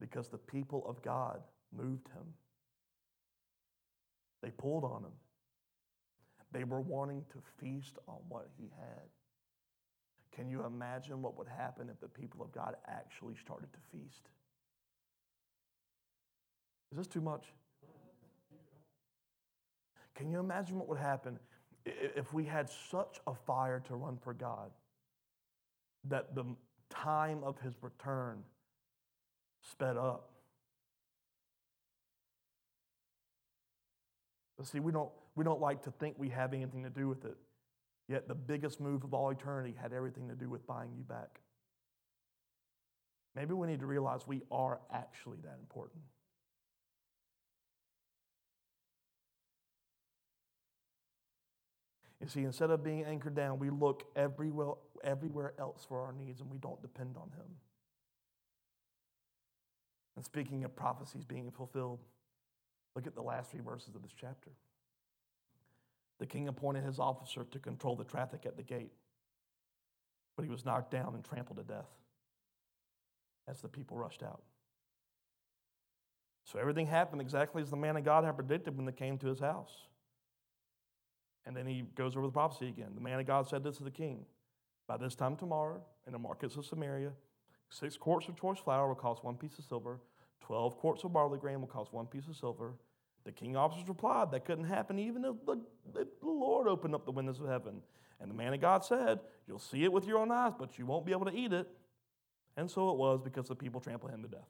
Because 0.00 0.28
the 0.28 0.38
people 0.38 0.84
of 0.88 1.02
God 1.02 1.40
moved 1.72 2.08
him. 2.08 2.34
They 4.42 4.50
pulled 4.50 4.84
on 4.84 5.04
him. 5.04 5.12
They 6.52 6.64
were 6.64 6.80
wanting 6.80 7.24
to 7.32 7.38
feast 7.60 7.98
on 8.08 8.16
what 8.28 8.48
he 8.58 8.70
had. 8.76 9.08
Can 10.40 10.48
you 10.48 10.64
imagine 10.64 11.20
what 11.20 11.36
would 11.36 11.48
happen 11.48 11.90
if 11.90 12.00
the 12.00 12.08
people 12.08 12.40
of 12.40 12.50
God 12.50 12.74
actually 12.88 13.34
started 13.34 13.70
to 13.74 13.78
feast? 13.92 14.22
Is 16.90 16.96
this 16.96 17.06
too 17.06 17.20
much? 17.20 17.52
Can 20.14 20.30
you 20.30 20.40
imagine 20.40 20.78
what 20.78 20.88
would 20.88 20.96
happen 20.96 21.38
if 21.84 22.32
we 22.32 22.46
had 22.46 22.70
such 22.90 23.20
a 23.26 23.34
fire 23.34 23.82
to 23.88 23.96
run 23.96 24.16
for 24.16 24.32
God 24.32 24.70
that 26.08 26.34
the 26.34 26.46
time 26.88 27.44
of 27.44 27.60
his 27.60 27.74
return 27.82 28.42
sped 29.70 29.98
up? 29.98 30.30
But 34.56 34.68
see, 34.68 34.80
we 34.80 34.90
don't, 34.90 35.10
we 35.36 35.44
don't 35.44 35.60
like 35.60 35.82
to 35.82 35.90
think 35.90 36.14
we 36.16 36.30
have 36.30 36.54
anything 36.54 36.84
to 36.84 36.88
do 36.90 37.08
with 37.08 37.26
it. 37.26 37.36
Yet 38.10 38.26
the 38.26 38.34
biggest 38.34 38.80
move 38.80 39.04
of 39.04 39.14
all 39.14 39.30
eternity 39.30 39.72
had 39.80 39.92
everything 39.92 40.28
to 40.30 40.34
do 40.34 40.50
with 40.50 40.66
buying 40.66 40.90
you 40.96 41.04
back. 41.04 41.38
Maybe 43.36 43.54
we 43.54 43.68
need 43.68 43.78
to 43.78 43.86
realize 43.86 44.26
we 44.26 44.42
are 44.50 44.80
actually 44.92 45.38
that 45.44 45.58
important. 45.60 46.02
You 52.20 52.26
see, 52.26 52.40
instead 52.42 52.70
of 52.70 52.82
being 52.82 53.04
anchored 53.04 53.36
down, 53.36 53.60
we 53.60 53.70
look 53.70 54.02
everywhere, 54.16 54.74
everywhere 55.04 55.54
else 55.60 55.86
for 55.88 56.00
our 56.00 56.12
needs 56.12 56.40
and 56.40 56.50
we 56.50 56.58
don't 56.58 56.82
depend 56.82 57.16
on 57.16 57.30
Him. 57.30 57.46
And 60.16 60.24
speaking 60.24 60.64
of 60.64 60.74
prophecies 60.74 61.22
being 61.22 61.52
fulfilled, 61.52 62.00
look 62.96 63.06
at 63.06 63.14
the 63.14 63.22
last 63.22 63.52
three 63.52 63.60
verses 63.60 63.94
of 63.94 64.02
this 64.02 64.12
chapter. 64.20 64.50
The 66.20 66.26
king 66.26 66.48
appointed 66.48 66.84
his 66.84 67.00
officer 67.00 67.44
to 67.50 67.58
control 67.58 67.96
the 67.96 68.04
traffic 68.04 68.44
at 68.44 68.56
the 68.56 68.62
gate, 68.62 68.92
but 70.36 70.44
he 70.44 70.50
was 70.50 70.66
knocked 70.66 70.90
down 70.90 71.14
and 71.14 71.24
trampled 71.24 71.56
to 71.58 71.64
death 71.64 71.88
as 73.48 73.62
the 73.62 73.68
people 73.68 73.96
rushed 73.96 74.22
out. 74.22 74.42
So 76.44 76.58
everything 76.58 76.86
happened 76.86 77.22
exactly 77.22 77.62
as 77.62 77.70
the 77.70 77.76
man 77.76 77.96
of 77.96 78.04
God 78.04 78.24
had 78.24 78.36
predicted 78.36 78.76
when 78.76 78.84
they 78.84 78.92
came 78.92 79.16
to 79.18 79.28
his 79.28 79.40
house. 79.40 79.72
And 81.46 81.56
then 81.56 81.66
he 81.66 81.84
goes 81.94 82.16
over 82.16 82.26
the 82.26 82.32
prophecy 82.32 82.68
again. 82.68 82.90
The 82.94 83.00
man 83.00 83.18
of 83.18 83.26
God 83.26 83.48
said 83.48 83.64
this 83.64 83.78
to 83.78 83.84
the 83.84 83.90
king 83.90 84.26
By 84.86 84.98
this 84.98 85.14
time 85.14 85.36
tomorrow, 85.36 85.80
in 86.06 86.12
the 86.12 86.18
markets 86.18 86.56
of 86.56 86.66
Samaria, 86.66 87.12
six 87.70 87.96
quarts 87.96 88.28
of 88.28 88.38
choice 88.38 88.58
flour 88.58 88.88
will 88.88 88.94
cost 88.94 89.24
one 89.24 89.36
piece 89.36 89.58
of 89.58 89.64
silver, 89.64 90.00
12 90.42 90.76
quarts 90.76 91.02
of 91.02 91.14
barley 91.14 91.38
grain 91.38 91.60
will 91.60 91.68
cost 91.68 91.94
one 91.94 92.06
piece 92.06 92.26
of 92.28 92.36
silver, 92.36 92.74
the 93.24 93.32
king 93.32 93.56
officers 93.56 93.88
replied, 93.88 94.30
That 94.30 94.44
couldn't 94.44 94.64
happen 94.64 94.98
even 94.98 95.24
if 95.24 95.34
the, 95.44 95.60
if 95.98 96.20
the 96.20 96.26
Lord 96.26 96.68
opened 96.68 96.94
up 96.94 97.04
the 97.04 97.12
windows 97.12 97.40
of 97.40 97.48
heaven. 97.48 97.82
And 98.20 98.30
the 98.30 98.34
man 98.34 98.52
of 98.52 98.60
God 98.60 98.84
said, 98.84 99.20
You'll 99.46 99.58
see 99.58 99.84
it 99.84 99.92
with 99.92 100.06
your 100.06 100.18
own 100.18 100.30
eyes, 100.30 100.52
but 100.58 100.78
you 100.78 100.86
won't 100.86 101.06
be 101.06 101.12
able 101.12 101.26
to 101.26 101.34
eat 101.34 101.52
it. 101.52 101.68
And 102.56 102.70
so 102.70 102.90
it 102.90 102.96
was 102.96 103.20
because 103.22 103.48
the 103.48 103.54
people 103.54 103.80
trampled 103.80 104.12
him 104.12 104.22
to 104.22 104.28
death. 104.28 104.40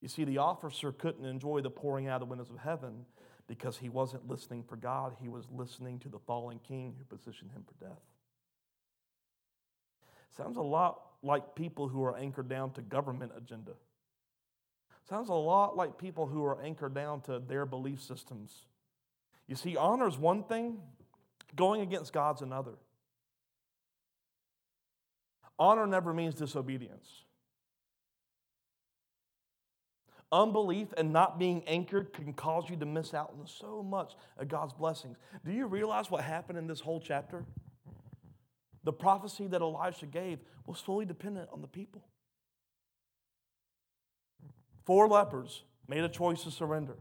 You 0.00 0.08
see, 0.08 0.24
the 0.24 0.38
officer 0.38 0.92
couldn't 0.92 1.24
enjoy 1.24 1.60
the 1.60 1.70
pouring 1.70 2.06
out 2.06 2.22
of 2.22 2.28
the 2.28 2.30
windows 2.30 2.50
of 2.50 2.58
heaven 2.58 3.04
because 3.48 3.78
he 3.78 3.88
wasn't 3.88 4.28
listening 4.28 4.62
for 4.62 4.76
God. 4.76 5.16
He 5.20 5.28
was 5.28 5.46
listening 5.50 5.98
to 6.00 6.08
the 6.08 6.18
fallen 6.20 6.60
king 6.66 6.94
who 6.96 7.04
positioned 7.16 7.50
him 7.50 7.64
for 7.66 7.84
death. 7.84 7.98
Sounds 10.36 10.56
a 10.56 10.62
lot 10.62 11.07
like 11.22 11.54
people 11.54 11.88
who 11.88 12.04
are 12.04 12.16
anchored 12.16 12.48
down 12.48 12.72
to 12.72 12.82
government 12.82 13.32
agenda. 13.36 13.72
Sounds 15.08 15.30
a 15.30 15.34
lot 15.34 15.76
like 15.76 15.98
people 15.98 16.26
who 16.26 16.44
are 16.44 16.60
anchored 16.62 16.94
down 16.94 17.22
to 17.22 17.38
their 17.38 17.64
belief 17.64 18.02
systems. 18.02 18.64
You 19.46 19.56
see, 19.56 19.76
honor 19.76 20.06
is 20.06 20.18
one 20.18 20.44
thing, 20.44 20.78
going 21.56 21.80
against 21.80 22.12
God's 22.12 22.42
another. 22.42 22.74
Honor 25.58 25.86
never 25.86 26.12
means 26.12 26.34
disobedience. 26.34 27.08
Unbelief 30.30 30.88
and 30.98 31.10
not 31.10 31.38
being 31.38 31.64
anchored 31.66 32.12
can 32.12 32.34
cause 32.34 32.68
you 32.68 32.76
to 32.76 32.84
miss 32.84 33.14
out 33.14 33.32
on 33.38 33.46
so 33.46 33.82
much 33.82 34.12
of 34.36 34.48
God's 34.48 34.74
blessings. 34.74 35.16
Do 35.44 35.52
you 35.52 35.66
realize 35.66 36.10
what 36.10 36.22
happened 36.22 36.58
in 36.58 36.66
this 36.66 36.80
whole 36.80 37.00
chapter? 37.00 37.46
The 38.88 38.92
prophecy 38.94 39.46
that 39.48 39.60
Elisha 39.60 40.06
gave 40.06 40.38
was 40.64 40.80
fully 40.80 41.04
dependent 41.04 41.50
on 41.52 41.60
the 41.60 41.68
people. 41.68 42.02
Four 44.86 45.08
lepers 45.08 45.62
made 45.86 46.04
a 46.04 46.08
choice 46.08 46.42
to 46.44 46.50
surrender. 46.50 46.96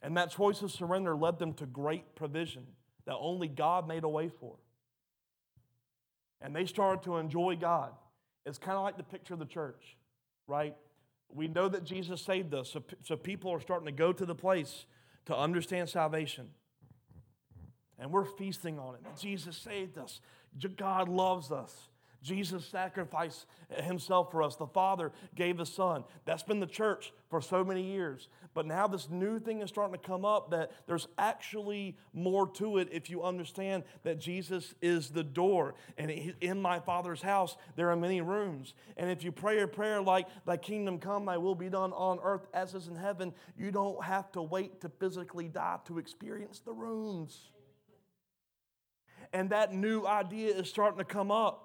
And 0.00 0.16
that 0.16 0.30
choice 0.30 0.62
of 0.62 0.70
surrender 0.70 1.16
led 1.16 1.40
them 1.40 1.54
to 1.54 1.66
great 1.66 2.14
provision 2.14 2.68
that 3.04 3.16
only 3.18 3.48
God 3.48 3.88
made 3.88 4.04
a 4.04 4.08
way 4.08 4.28
for. 4.28 4.54
and 6.40 6.54
they 6.54 6.64
started 6.66 7.02
to 7.02 7.16
enjoy 7.16 7.56
God. 7.56 7.90
It's 8.44 8.58
kind 8.58 8.76
of 8.76 8.84
like 8.84 8.96
the 8.96 9.02
picture 9.02 9.34
of 9.34 9.40
the 9.40 9.46
church, 9.46 9.96
right? 10.46 10.76
We 11.34 11.48
know 11.48 11.68
that 11.68 11.82
Jesus 11.82 12.22
saved 12.22 12.54
us, 12.54 12.70
so, 12.70 12.84
so 13.02 13.16
people 13.16 13.50
are 13.50 13.60
starting 13.60 13.86
to 13.86 13.92
go 13.92 14.12
to 14.12 14.24
the 14.24 14.36
place 14.36 14.86
to 15.24 15.36
understand 15.36 15.88
salvation. 15.88 16.50
And 17.98 18.10
we're 18.10 18.24
feasting 18.24 18.78
on 18.78 18.94
it. 18.94 19.00
Jesus 19.18 19.56
saved 19.56 19.98
us. 19.98 20.20
God 20.76 21.08
loves 21.08 21.50
us. 21.50 21.88
Jesus 22.26 22.66
sacrificed 22.66 23.46
himself 23.84 24.32
for 24.32 24.42
us. 24.42 24.56
The 24.56 24.66
Father 24.66 25.12
gave 25.36 25.58
the 25.58 25.66
Son. 25.66 26.02
That's 26.24 26.42
been 26.42 26.58
the 26.58 26.66
church 26.66 27.12
for 27.30 27.40
so 27.40 27.64
many 27.64 27.82
years. 27.82 28.28
But 28.52 28.66
now 28.66 28.88
this 28.88 29.08
new 29.08 29.38
thing 29.38 29.60
is 29.60 29.68
starting 29.68 29.96
to 29.96 30.04
come 30.04 30.24
up 30.24 30.50
that 30.50 30.72
there's 30.88 31.06
actually 31.18 31.96
more 32.12 32.48
to 32.54 32.78
it 32.78 32.88
if 32.90 33.10
you 33.10 33.22
understand 33.22 33.84
that 34.02 34.18
Jesus 34.18 34.74
is 34.82 35.10
the 35.10 35.22
door. 35.22 35.74
And 35.98 36.10
in 36.40 36.60
my 36.60 36.80
Father's 36.80 37.22
house, 37.22 37.56
there 37.76 37.90
are 37.90 37.96
many 37.96 38.20
rooms. 38.20 38.74
And 38.96 39.08
if 39.08 39.22
you 39.22 39.30
pray 39.30 39.60
a 39.60 39.68
prayer 39.68 40.02
like, 40.02 40.26
Thy 40.46 40.56
kingdom 40.56 40.98
come, 40.98 41.26
Thy 41.26 41.36
will 41.36 41.54
be 41.54 41.68
done 41.68 41.92
on 41.92 42.18
earth 42.24 42.46
as 42.52 42.74
is 42.74 42.88
in 42.88 42.96
heaven, 42.96 43.34
you 43.56 43.70
don't 43.70 44.02
have 44.02 44.32
to 44.32 44.42
wait 44.42 44.80
to 44.80 44.88
physically 44.88 45.46
die 45.46 45.78
to 45.84 45.98
experience 45.98 46.58
the 46.58 46.72
rooms. 46.72 47.50
And 49.32 49.50
that 49.50 49.74
new 49.74 50.06
idea 50.06 50.54
is 50.54 50.68
starting 50.68 50.98
to 50.98 51.04
come 51.04 51.30
up. 51.30 51.62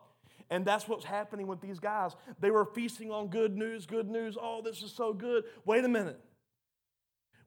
And 0.49 0.65
that's 0.65 0.87
what's 0.87 1.05
happening 1.05 1.47
with 1.47 1.61
these 1.61 1.79
guys. 1.79 2.11
They 2.39 2.51
were 2.51 2.65
feasting 2.65 3.11
on 3.11 3.27
good 3.27 3.55
news, 3.55 3.85
good 3.85 4.09
news. 4.09 4.37
Oh, 4.39 4.61
this 4.61 4.83
is 4.83 4.91
so 4.91 5.13
good. 5.13 5.45
Wait 5.65 5.85
a 5.85 5.87
minute. 5.87 6.19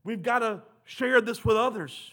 We've 0.04 0.22
got 0.22 0.38
to 0.40 0.62
share 0.84 1.20
this 1.20 1.44
with 1.44 1.56
others. 1.56 2.12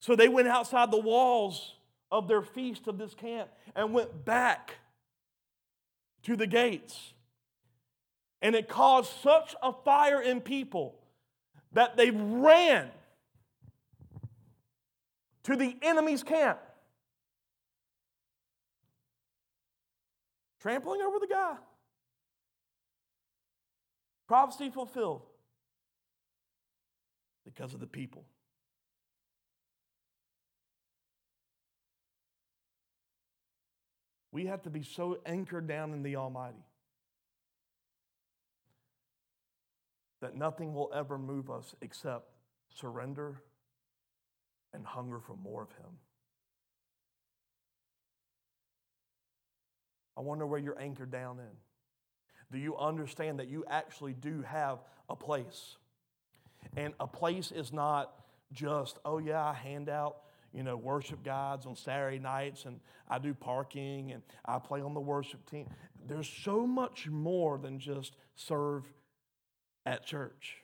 So 0.00 0.14
they 0.14 0.28
went 0.28 0.48
outside 0.48 0.90
the 0.90 1.00
walls 1.00 1.74
of 2.10 2.28
their 2.28 2.42
feast 2.42 2.86
of 2.86 2.98
this 2.98 3.14
camp 3.14 3.48
and 3.74 3.92
went 3.92 4.24
back 4.24 4.74
to 6.24 6.36
the 6.36 6.46
gates. 6.46 7.14
And 8.42 8.54
it 8.54 8.68
caused 8.68 9.10
such 9.22 9.54
a 9.62 9.72
fire 9.72 10.20
in 10.20 10.40
people 10.40 10.96
that 11.72 11.96
they 11.96 12.10
ran 12.10 12.90
to 15.46 15.56
the 15.56 15.76
enemy's 15.82 16.22
camp. 16.22 16.60
trampling 20.66 21.00
over 21.00 21.20
the 21.20 21.28
guy. 21.28 21.54
Prophecy 24.26 24.68
fulfilled 24.68 25.22
because 27.44 27.72
of 27.72 27.78
the 27.78 27.86
people. 27.86 28.24
We 34.32 34.46
have 34.46 34.62
to 34.62 34.70
be 34.70 34.82
so 34.82 35.20
anchored 35.24 35.68
down 35.68 35.92
in 35.92 36.02
the 36.02 36.16
Almighty 36.16 36.64
that 40.20 40.34
nothing 40.34 40.74
will 40.74 40.90
ever 40.92 41.16
move 41.16 41.48
us 41.48 41.76
except 41.80 42.24
surrender 42.74 43.40
and 44.72 44.84
hunger 44.84 45.20
for 45.20 45.36
more 45.36 45.62
of 45.62 45.70
Him. 45.70 45.90
I 50.16 50.20
wonder 50.22 50.46
where 50.46 50.60
you're 50.60 50.80
anchored 50.80 51.10
down 51.10 51.38
in. 51.38 51.56
Do 52.52 52.58
you 52.58 52.76
understand 52.76 53.38
that 53.38 53.48
you 53.48 53.64
actually 53.68 54.14
do 54.14 54.42
have 54.42 54.78
a 55.08 55.16
place? 55.16 55.76
And 56.76 56.94
a 57.00 57.06
place 57.06 57.52
is 57.52 57.72
not 57.72 58.12
just, 58.52 58.98
oh, 59.04 59.18
yeah, 59.18 59.44
I 59.44 59.52
hand 59.52 59.88
out 59.88 60.16
you 60.56 60.62
know, 60.62 60.74
worship 60.74 61.22
guides 61.22 61.66
on 61.66 61.76
Saturday 61.76 62.18
nights 62.18 62.64
and 62.64 62.80
I 63.10 63.18
do 63.18 63.34
parking 63.34 64.12
and 64.12 64.22
I 64.46 64.58
play 64.58 64.80
on 64.80 64.94
the 64.94 65.00
worship 65.00 65.48
team. 65.50 65.68
There's 66.06 66.28
so 66.28 66.66
much 66.66 67.08
more 67.08 67.58
than 67.58 67.78
just 67.78 68.16
serve 68.36 68.84
at 69.84 70.06
church. 70.06 70.62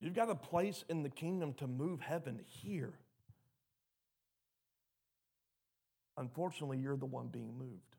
You've 0.00 0.14
got 0.14 0.30
a 0.30 0.34
place 0.34 0.84
in 0.88 1.02
the 1.02 1.10
kingdom 1.10 1.52
to 1.54 1.66
move 1.66 2.00
heaven 2.00 2.40
here. 2.46 2.94
Unfortunately, 6.16 6.78
you're 6.78 6.96
the 6.96 7.06
one 7.06 7.28
being 7.28 7.56
moved. 7.58 7.96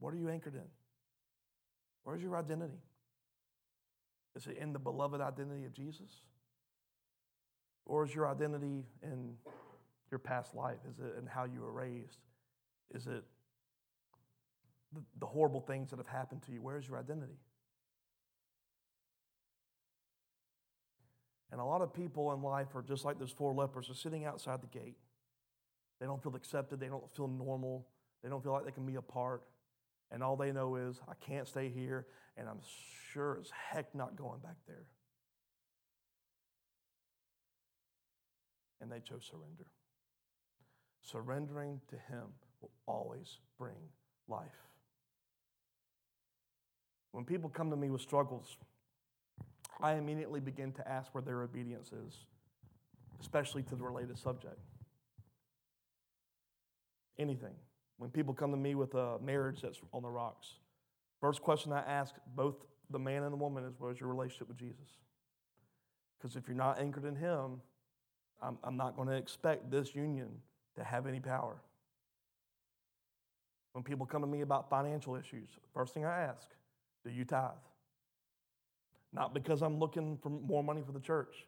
What 0.00 0.12
are 0.12 0.16
you 0.16 0.28
anchored 0.28 0.54
in? 0.54 0.68
Where's 2.02 2.22
your 2.22 2.36
identity? 2.36 2.82
Is 4.36 4.46
it 4.46 4.58
in 4.58 4.72
the 4.72 4.78
beloved 4.78 5.20
identity 5.20 5.64
of 5.64 5.72
Jesus? 5.72 6.10
Or 7.86 8.04
is 8.04 8.14
your 8.14 8.28
identity 8.28 8.84
in 9.02 9.34
your 10.10 10.18
past 10.18 10.54
life? 10.54 10.78
Is 10.90 10.98
it 10.98 11.16
in 11.18 11.26
how 11.26 11.44
you 11.44 11.60
were 11.60 11.72
raised? 11.72 12.18
Is 12.92 13.06
it 13.06 13.24
the, 14.92 15.02
the 15.20 15.26
horrible 15.26 15.60
things 15.60 15.90
that 15.90 15.98
have 15.98 16.08
happened 16.08 16.42
to 16.42 16.52
you? 16.52 16.60
Where's 16.60 16.86
your 16.88 16.98
identity? 16.98 17.38
And 21.54 21.60
a 21.60 21.64
lot 21.64 21.82
of 21.82 21.94
people 21.94 22.32
in 22.32 22.42
life 22.42 22.74
are 22.74 22.82
just 22.82 23.04
like 23.04 23.20
those 23.20 23.30
four 23.30 23.54
lepers, 23.54 23.88
are 23.88 23.94
sitting 23.94 24.24
outside 24.24 24.60
the 24.60 24.76
gate. 24.76 24.96
They 26.00 26.06
don't 26.06 26.20
feel 26.20 26.34
accepted, 26.34 26.80
they 26.80 26.88
don't 26.88 27.08
feel 27.14 27.28
normal, 27.28 27.86
they 28.24 28.28
don't 28.28 28.42
feel 28.42 28.50
like 28.50 28.64
they 28.64 28.72
can 28.72 28.84
be 28.84 28.96
a 28.96 29.00
part. 29.00 29.44
And 30.10 30.20
all 30.20 30.34
they 30.34 30.50
know 30.50 30.74
is, 30.74 31.00
I 31.08 31.12
can't 31.24 31.46
stay 31.46 31.68
here, 31.68 32.06
and 32.36 32.48
I'm 32.48 32.58
sure 33.12 33.38
as 33.40 33.52
heck 33.70 33.94
not 33.94 34.16
going 34.16 34.40
back 34.40 34.56
there. 34.66 34.82
And 38.80 38.90
they 38.90 38.98
chose 38.98 39.24
surrender. 39.30 39.66
Surrendering 41.02 41.80
to 41.86 41.94
Him 41.94 42.24
will 42.62 42.72
always 42.88 43.38
bring 43.60 43.76
life. 44.26 44.42
When 47.12 47.24
people 47.24 47.48
come 47.48 47.70
to 47.70 47.76
me 47.76 47.90
with 47.90 48.00
struggles, 48.00 48.56
I 49.80 49.94
immediately 49.94 50.40
begin 50.40 50.72
to 50.72 50.88
ask 50.88 51.14
where 51.14 51.22
their 51.22 51.42
obedience 51.42 51.92
is, 51.92 52.14
especially 53.20 53.62
to 53.64 53.76
the 53.76 53.84
related 53.84 54.18
subject. 54.18 54.58
Anything. 57.18 57.54
When 57.98 58.10
people 58.10 58.34
come 58.34 58.50
to 58.50 58.56
me 58.56 58.74
with 58.74 58.94
a 58.94 59.18
marriage 59.20 59.60
that's 59.62 59.80
on 59.92 60.02
the 60.02 60.10
rocks, 60.10 60.54
first 61.20 61.42
question 61.42 61.72
I 61.72 61.80
ask 61.80 62.14
both 62.34 62.56
the 62.90 62.98
man 62.98 63.22
and 63.22 63.32
the 63.32 63.36
woman 63.36 63.64
is, 63.64 63.74
What 63.78 63.90
is 63.90 64.00
your 64.00 64.08
relationship 64.08 64.48
with 64.48 64.58
Jesus? 64.58 64.98
Because 66.18 66.36
if 66.36 66.48
you're 66.48 66.56
not 66.56 66.80
anchored 66.80 67.04
in 67.04 67.16
Him, 67.16 67.60
I'm, 68.42 68.58
I'm 68.64 68.76
not 68.76 68.96
going 68.96 69.08
to 69.08 69.14
expect 69.14 69.70
this 69.70 69.94
union 69.94 70.28
to 70.76 70.84
have 70.84 71.06
any 71.06 71.20
power. 71.20 71.56
When 73.72 73.84
people 73.84 74.06
come 74.06 74.22
to 74.22 74.26
me 74.26 74.40
about 74.40 74.70
financial 74.70 75.16
issues, 75.16 75.48
first 75.72 75.94
thing 75.94 76.04
I 76.04 76.22
ask, 76.22 76.48
Do 77.04 77.10
you 77.10 77.24
tithe? 77.24 77.50
Not 79.14 79.32
because 79.32 79.62
I'm 79.62 79.78
looking 79.78 80.18
for 80.20 80.28
more 80.28 80.62
money 80.64 80.82
for 80.84 80.92
the 80.92 81.00
church, 81.00 81.46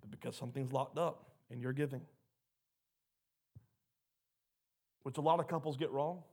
but 0.00 0.10
because 0.10 0.36
something's 0.36 0.72
locked 0.72 0.98
up 0.98 1.30
in 1.50 1.60
you're 1.60 1.72
giving. 1.72 2.00
Which 5.04 5.16
a 5.16 5.20
lot 5.20 5.38
of 5.38 5.46
couples 5.46 5.76
get 5.76 5.92
wrong. 5.92 6.24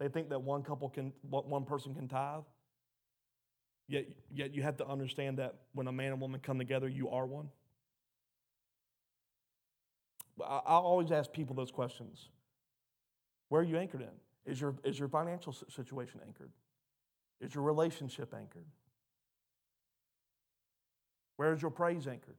They 0.00 0.08
think 0.08 0.28
that 0.30 0.42
one 0.42 0.62
couple 0.64 0.88
can, 0.88 1.12
one 1.30 1.64
person 1.64 1.94
can 1.94 2.08
tithe. 2.08 2.42
Yet, 3.88 4.08
yet 4.34 4.52
you 4.52 4.62
have 4.62 4.76
to 4.78 4.86
understand 4.86 5.38
that 5.38 5.54
when 5.72 5.86
a 5.86 5.92
man 5.92 6.10
and 6.10 6.20
woman 6.20 6.40
come 6.40 6.58
together, 6.58 6.88
you 6.88 7.08
are 7.10 7.24
one. 7.24 7.48
I, 10.42 10.60
I 10.66 10.74
always 10.74 11.12
ask 11.12 11.32
people 11.32 11.54
those 11.54 11.70
questions. 11.70 12.28
Where 13.48 13.60
are 13.60 13.64
you 13.64 13.78
anchored 13.78 14.02
in? 14.02 14.52
Is 14.52 14.60
your, 14.60 14.74
is 14.82 14.98
your 14.98 15.08
financial 15.08 15.52
situation 15.52 16.20
anchored? 16.26 16.50
Is 17.40 17.54
your 17.54 17.62
relationship 17.62 18.34
anchored? 18.34 18.66
Where's 21.36 21.60
your 21.60 21.70
praise 21.70 22.06
anchored? 22.06 22.36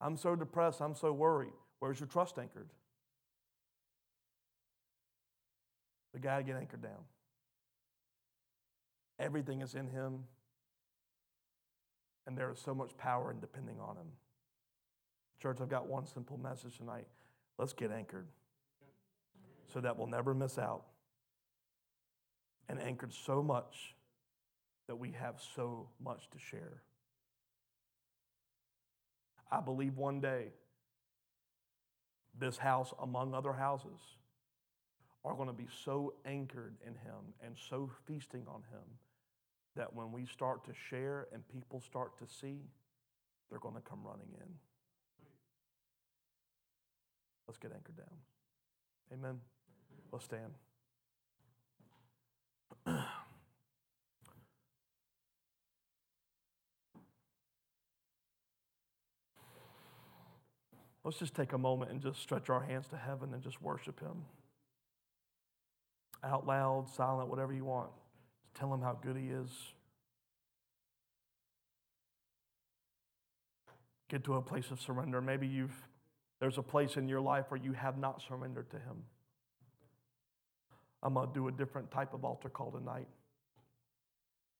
I'm 0.00 0.16
so 0.16 0.34
depressed, 0.34 0.80
I'm 0.80 0.94
so 0.94 1.12
worried. 1.12 1.52
Where's 1.78 2.00
your 2.00 2.08
trust 2.08 2.38
anchored? 2.38 2.68
We 6.12 6.20
got 6.20 6.38
to 6.38 6.42
get 6.42 6.56
anchored 6.56 6.82
down. 6.82 7.04
Everything 9.18 9.62
is 9.62 9.74
in 9.74 9.88
Him, 9.88 10.24
and 12.26 12.36
there 12.36 12.50
is 12.50 12.58
so 12.58 12.74
much 12.74 12.96
power 12.98 13.30
in 13.30 13.40
depending 13.40 13.76
on 13.80 13.96
Him. 13.96 14.08
Church, 15.40 15.58
I've 15.60 15.68
got 15.68 15.86
one 15.86 16.06
simple 16.06 16.38
message 16.38 16.78
tonight. 16.78 17.06
Let's 17.58 17.72
get 17.72 17.90
anchored 17.90 18.26
so 19.72 19.80
that 19.80 19.96
we'll 19.96 20.08
never 20.08 20.34
miss 20.34 20.58
out. 20.58 20.82
And 22.68 22.80
anchored 22.80 23.12
so 23.12 23.42
much 23.42 23.94
that 24.92 24.96
we 24.96 25.10
have 25.18 25.36
so 25.56 25.88
much 26.04 26.28
to 26.30 26.38
share. 26.38 26.82
I 29.50 29.62
believe 29.62 29.96
one 29.96 30.20
day 30.20 30.48
this 32.38 32.58
house, 32.58 32.92
among 33.00 33.32
other 33.32 33.54
houses, 33.54 33.98
are 35.24 35.32
going 35.32 35.48
to 35.48 35.54
be 35.54 35.66
so 35.82 36.12
anchored 36.26 36.74
in 36.86 36.92
Him 36.92 37.32
and 37.42 37.56
so 37.70 37.90
feasting 38.06 38.42
on 38.46 38.60
Him 38.70 38.84
that 39.76 39.94
when 39.94 40.12
we 40.12 40.26
start 40.26 40.62
to 40.66 40.72
share 40.90 41.26
and 41.32 41.42
people 41.48 41.80
start 41.80 42.18
to 42.18 42.26
see, 42.26 42.58
they're 43.48 43.60
going 43.60 43.76
to 43.76 43.80
come 43.80 44.00
running 44.04 44.28
in. 44.34 44.48
Let's 47.48 47.56
get 47.56 47.72
anchored 47.72 47.96
down. 47.96 48.18
Amen. 49.10 49.40
Let's 50.12 50.26
stand. 50.26 50.52
Let's 61.04 61.18
just 61.18 61.34
take 61.34 61.52
a 61.52 61.58
moment 61.58 61.90
and 61.90 62.00
just 62.00 62.20
stretch 62.20 62.48
our 62.48 62.62
hands 62.62 62.86
to 62.88 62.96
heaven 62.96 63.34
and 63.34 63.42
just 63.42 63.60
worship 63.60 64.00
Him. 64.00 64.24
Out 66.22 66.46
loud, 66.46 66.88
silent, 66.88 67.28
whatever 67.28 67.52
you 67.52 67.64
want. 67.64 67.90
Tell 68.54 68.72
Him 68.72 68.80
how 68.80 68.98
good 69.02 69.16
He 69.16 69.28
is. 69.28 69.50
Get 74.08 74.24
to 74.24 74.34
a 74.34 74.42
place 74.42 74.70
of 74.70 74.80
surrender. 74.80 75.20
Maybe 75.20 75.46
you've 75.46 75.74
there's 76.38 76.58
a 76.58 76.62
place 76.62 76.96
in 76.96 77.08
your 77.08 77.20
life 77.20 77.46
where 77.50 77.60
you 77.60 77.72
have 77.72 77.96
not 77.98 78.20
surrendered 78.20 78.68
to 78.70 78.76
Him. 78.76 79.04
I'm 81.02 81.14
going 81.14 81.28
to 81.28 81.34
do 81.34 81.46
a 81.48 81.52
different 81.52 81.90
type 81.90 82.14
of 82.14 82.24
altar 82.24 82.48
call 82.48 82.72
tonight. 82.72 83.06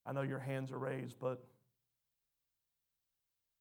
I 0.05 0.13
know 0.13 0.21
your 0.21 0.39
hands 0.39 0.71
are 0.71 0.77
raised, 0.77 1.15
but 1.19 1.43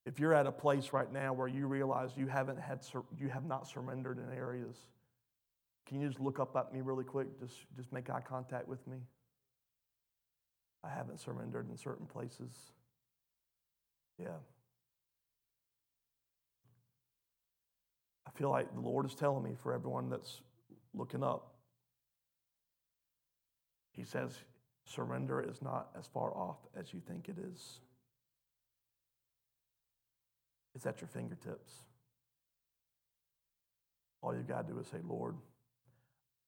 if 0.04 0.18
you're 0.18 0.34
at 0.34 0.46
a 0.46 0.52
place 0.52 0.92
right 0.92 1.12
now 1.12 1.32
where 1.32 1.48
you 1.48 1.66
realize 1.66 2.10
you 2.16 2.26
haven't 2.26 2.58
had 2.58 2.80
you 3.18 3.28
have 3.28 3.44
not 3.44 3.68
surrendered 3.68 4.18
in 4.18 4.36
areas, 4.36 4.76
can 5.86 6.00
you 6.00 6.08
just 6.08 6.20
look 6.20 6.40
up 6.40 6.56
at 6.56 6.72
me 6.72 6.80
really 6.80 7.04
quick? 7.04 7.38
Just 7.38 7.56
just 7.76 7.92
make 7.92 8.10
eye 8.10 8.22
contact 8.26 8.68
with 8.68 8.84
me. 8.86 8.98
I 10.84 10.88
haven't 10.88 11.20
surrendered 11.20 11.70
in 11.70 11.76
certain 11.76 12.06
places. 12.06 12.50
Yeah. 14.18 14.38
I 18.26 18.30
feel 18.38 18.50
like 18.50 18.72
the 18.74 18.80
Lord 18.80 19.06
is 19.06 19.14
telling 19.14 19.44
me 19.44 19.54
for 19.62 19.72
everyone 19.72 20.08
that's 20.08 20.40
looking 20.94 21.22
up. 21.22 21.54
He 23.92 24.04
says 24.04 24.38
surrender 24.84 25.40
is 25.40 25.62
not 25.62 25.90
as 25.98 26.06
far 26.06 26.36
off 26.36 26.56
as 26.76 26.92
you 26.92 27.00
think 27.06 27.28
it 27.28 27.36
is. 27.38 27.78
It's 30.74 30.86
at 30.86 31.00
your 31.00 31.08
fingertips. 31.08 31.72
All 34.22 34.34
you've 34.34 34.48
got 34.48 34.66
to 34.66 34.72
do 34.72 34.78
is 34.78 34.86
say, 34.86 34.98
Lord, 35.06 35.36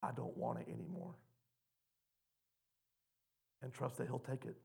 I 0.03 0.11
don't 0.17 0.37
want 0.37 0.61
it 0.61 0.69
anymore. 0.69 1.15
And 3.63 3.73
trust 3.73 3.97
that 3.99 4.07
He'll 4.07 4.19
take 4.19 4.45
it. 4.45 4.57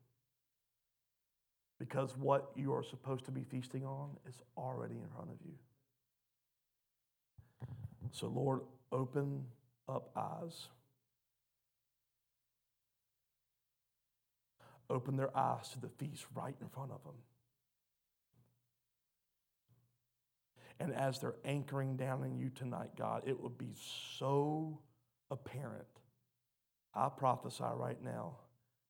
Because 1.80 2.16
what 2.18 2.52
you 2.56 2.74
are 2.74 2.84
supposed 2.84 3.26
to 3.26 3.32
be 3.32 3.44
feasting 3.50 3.86
on 3.86 4.10
is 4.28 4.36
already 4.58 4.96
in 4.96 5.08
front 5.16 5.30
of 5.30 5.38
you. 5.46 5.54
So, 8.12 8.28
Lord, 8.28 8.62
open 8.92 9.46
up 9.88 10.12
eyes. 10.16 10.68
Open 14.90 15.16
their 15.16 15.36
eyes 15.38 15.70
to 15.70 15.80
the 15.80 15.90
feast 15.90 16.26
right 16.36 16.56
in 16.60 16.68
front 16.68 16.92
of 16.92 17.04
them. 17.04 17.14
And 20.80 20.94
as 20.94 21.20
they're 21.20 21.36
anchoring 21.44 21.98
down 21.98 22.24
in 22.24 22.38
you 22.38 22.50
tonight, 22.50 22.92
God, 22.98 23.24
it 23.26 23.40
will 23.40 23.50
be 23.50 23.76
so 24.18 24.80
apparent. 25.30 25.88
I 26.94 27.10
prophesy 27.10 27.66
right 27.76 28.02
now 28.04 28.38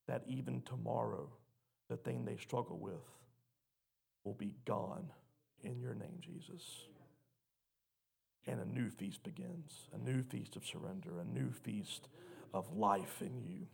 that 0.08 0.24
even 0.28 0.62
tomorrow, 0.62 1.30
the 1.90 1.98
thing 1.98 2.26
they 2.26 2.38
struggle 2.38 2.78
with 2.78 3.02
will 4.24 4.36
be 4.36 4.54
gone 4.66 5.12
in 5.64 5.80
your 5.80 5.96
name, 5.96 6.20
Jesus. 6.22 6.86
And 8.48 8.60
a 8.60 8.66
new 8.66 8.90
feast 8.90 9.24
begins 9.24 9.88
a 9.94 9.98
new 9.98 10.24
feast 10.24 10.56
of 10.56 10.66
surrender, 10.66 11.20
a 11.20 11.26
new 11.26 11.52
feast 11.52 12.08
of 12.54 12.72
life 12.76 13.22
in 13.22 13.42
you. 13.44 13.68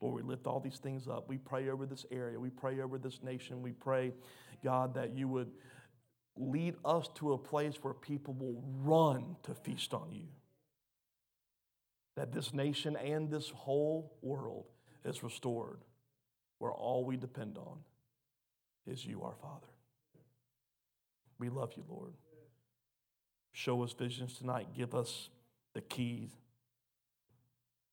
Lord, 0.00 0.14
we 0.14 0.22
lift 0.22 0.46
all 0.46 0.60
these 0.60 0.78
things 0.78 1.08
up. 1.08 1.28
We 1.28 1.38
pray 1.38 1.70
over 1.70 1.86
this 1.86 2.04
area. 2.10 2.38
We 2.38 2.50
pray 2.50 2.80
over 2.80 2.98
this 2.98 3.22
nation. 3.22 3.62
We 3.62 3.72
pray, 3.72 4.12
God, 4.62 4.94
that 4.94 5.16
you 5.16 5.26
would 5.28 5.50
lead 6.36 6.74
us 6.84 7.08
to 7.16 7.32
a 7.32 7.38
place 7.38 7.74
where 7.82 7.94
people 7.94 8.34
will 8.34 8.62
run 8.82 9.36
to 9.42 9.54
feast 9.54 9.94
on 9.94 10.10
you. 10.12 10.28
That 12.16 12.32
this 12.32 12.52
nation 12.52 12.96
and 12.96 13.30
this 13.30 13.50
whole 13.50 14.16
world 14.22 14.64
is 15.04 15.22
restored, 15.22 15.80
where 16.58 16.72
all 16.72 17.04
we 17.04 17.16
depend 17.16 17.58
on 17.58 17.78
is 18.86 19.04
you, 19.04 19.22
our 19.22 19.34
Father. 19.40 19.66
We 21.38 21.48
love 21.48 21.72
you, 21.76 21.84
Lord. 21.88 22.14
Show 23.52 23.82
us 23.82 23.92
visions 23.92 24.34
tonight. 24.34 24.68
Give 24.76 24.94
us 24.94 25.28
the 25.74 25.80
keys 25.80 26.30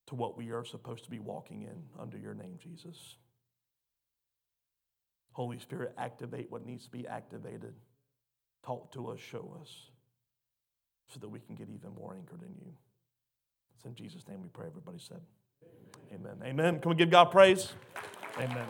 to 0.07 0.15
what 0.15 0.37
we 0.37 0.51
are 0.51 0.65
supposed 0.65 1.03
to 1.05 1.09
be 1.09 1.19
walking 1.19 1.63
in 1.63 1.83
under 1.99 2.17
your 2.17 2.33
name, 2.33 2.57
Jesus. 2.61 3.15
Holy 5.31 5.59
Spirit, 5.59 5.93
activate 5.97 6.51
what 6.51 6.65
needs 6.65 6.85
to 6.85 6.91
be 6.91 7.07
activated. 7.07 7.73
Talk 8.65 8.91
to 8.93 9.09
us, 9.09 9.19
show 9.19 9.57
us, 9.61 9.69
so 11.07 11.19
that 11.19 11.29
we 11.29 11.39
can 11.39 11.55
get 11.55 11.67
even 11.69 11.93
more 11.95 12.13
anchored 12.13 12.41
in 12.41 12.55
you. 12.55 12.71
It's 13.75 13.85
in 13.85 13.95
Jesus' 13.95 14.27
name 14.27 14.41
we 14.41 14.49
pray. 14.49 14.67
Everybody 14.67 14.99
said, 14.99 15.21
Amen. 16.13 16.31
Amen. 16.41 16.47
Amen. 16.49 16.79
Can 16.79 16.89
we 16.89 16.95
give 16.95 17.09
God 17.09 17.25
praise? 17.25 17.73
Amen. 18.39 18.67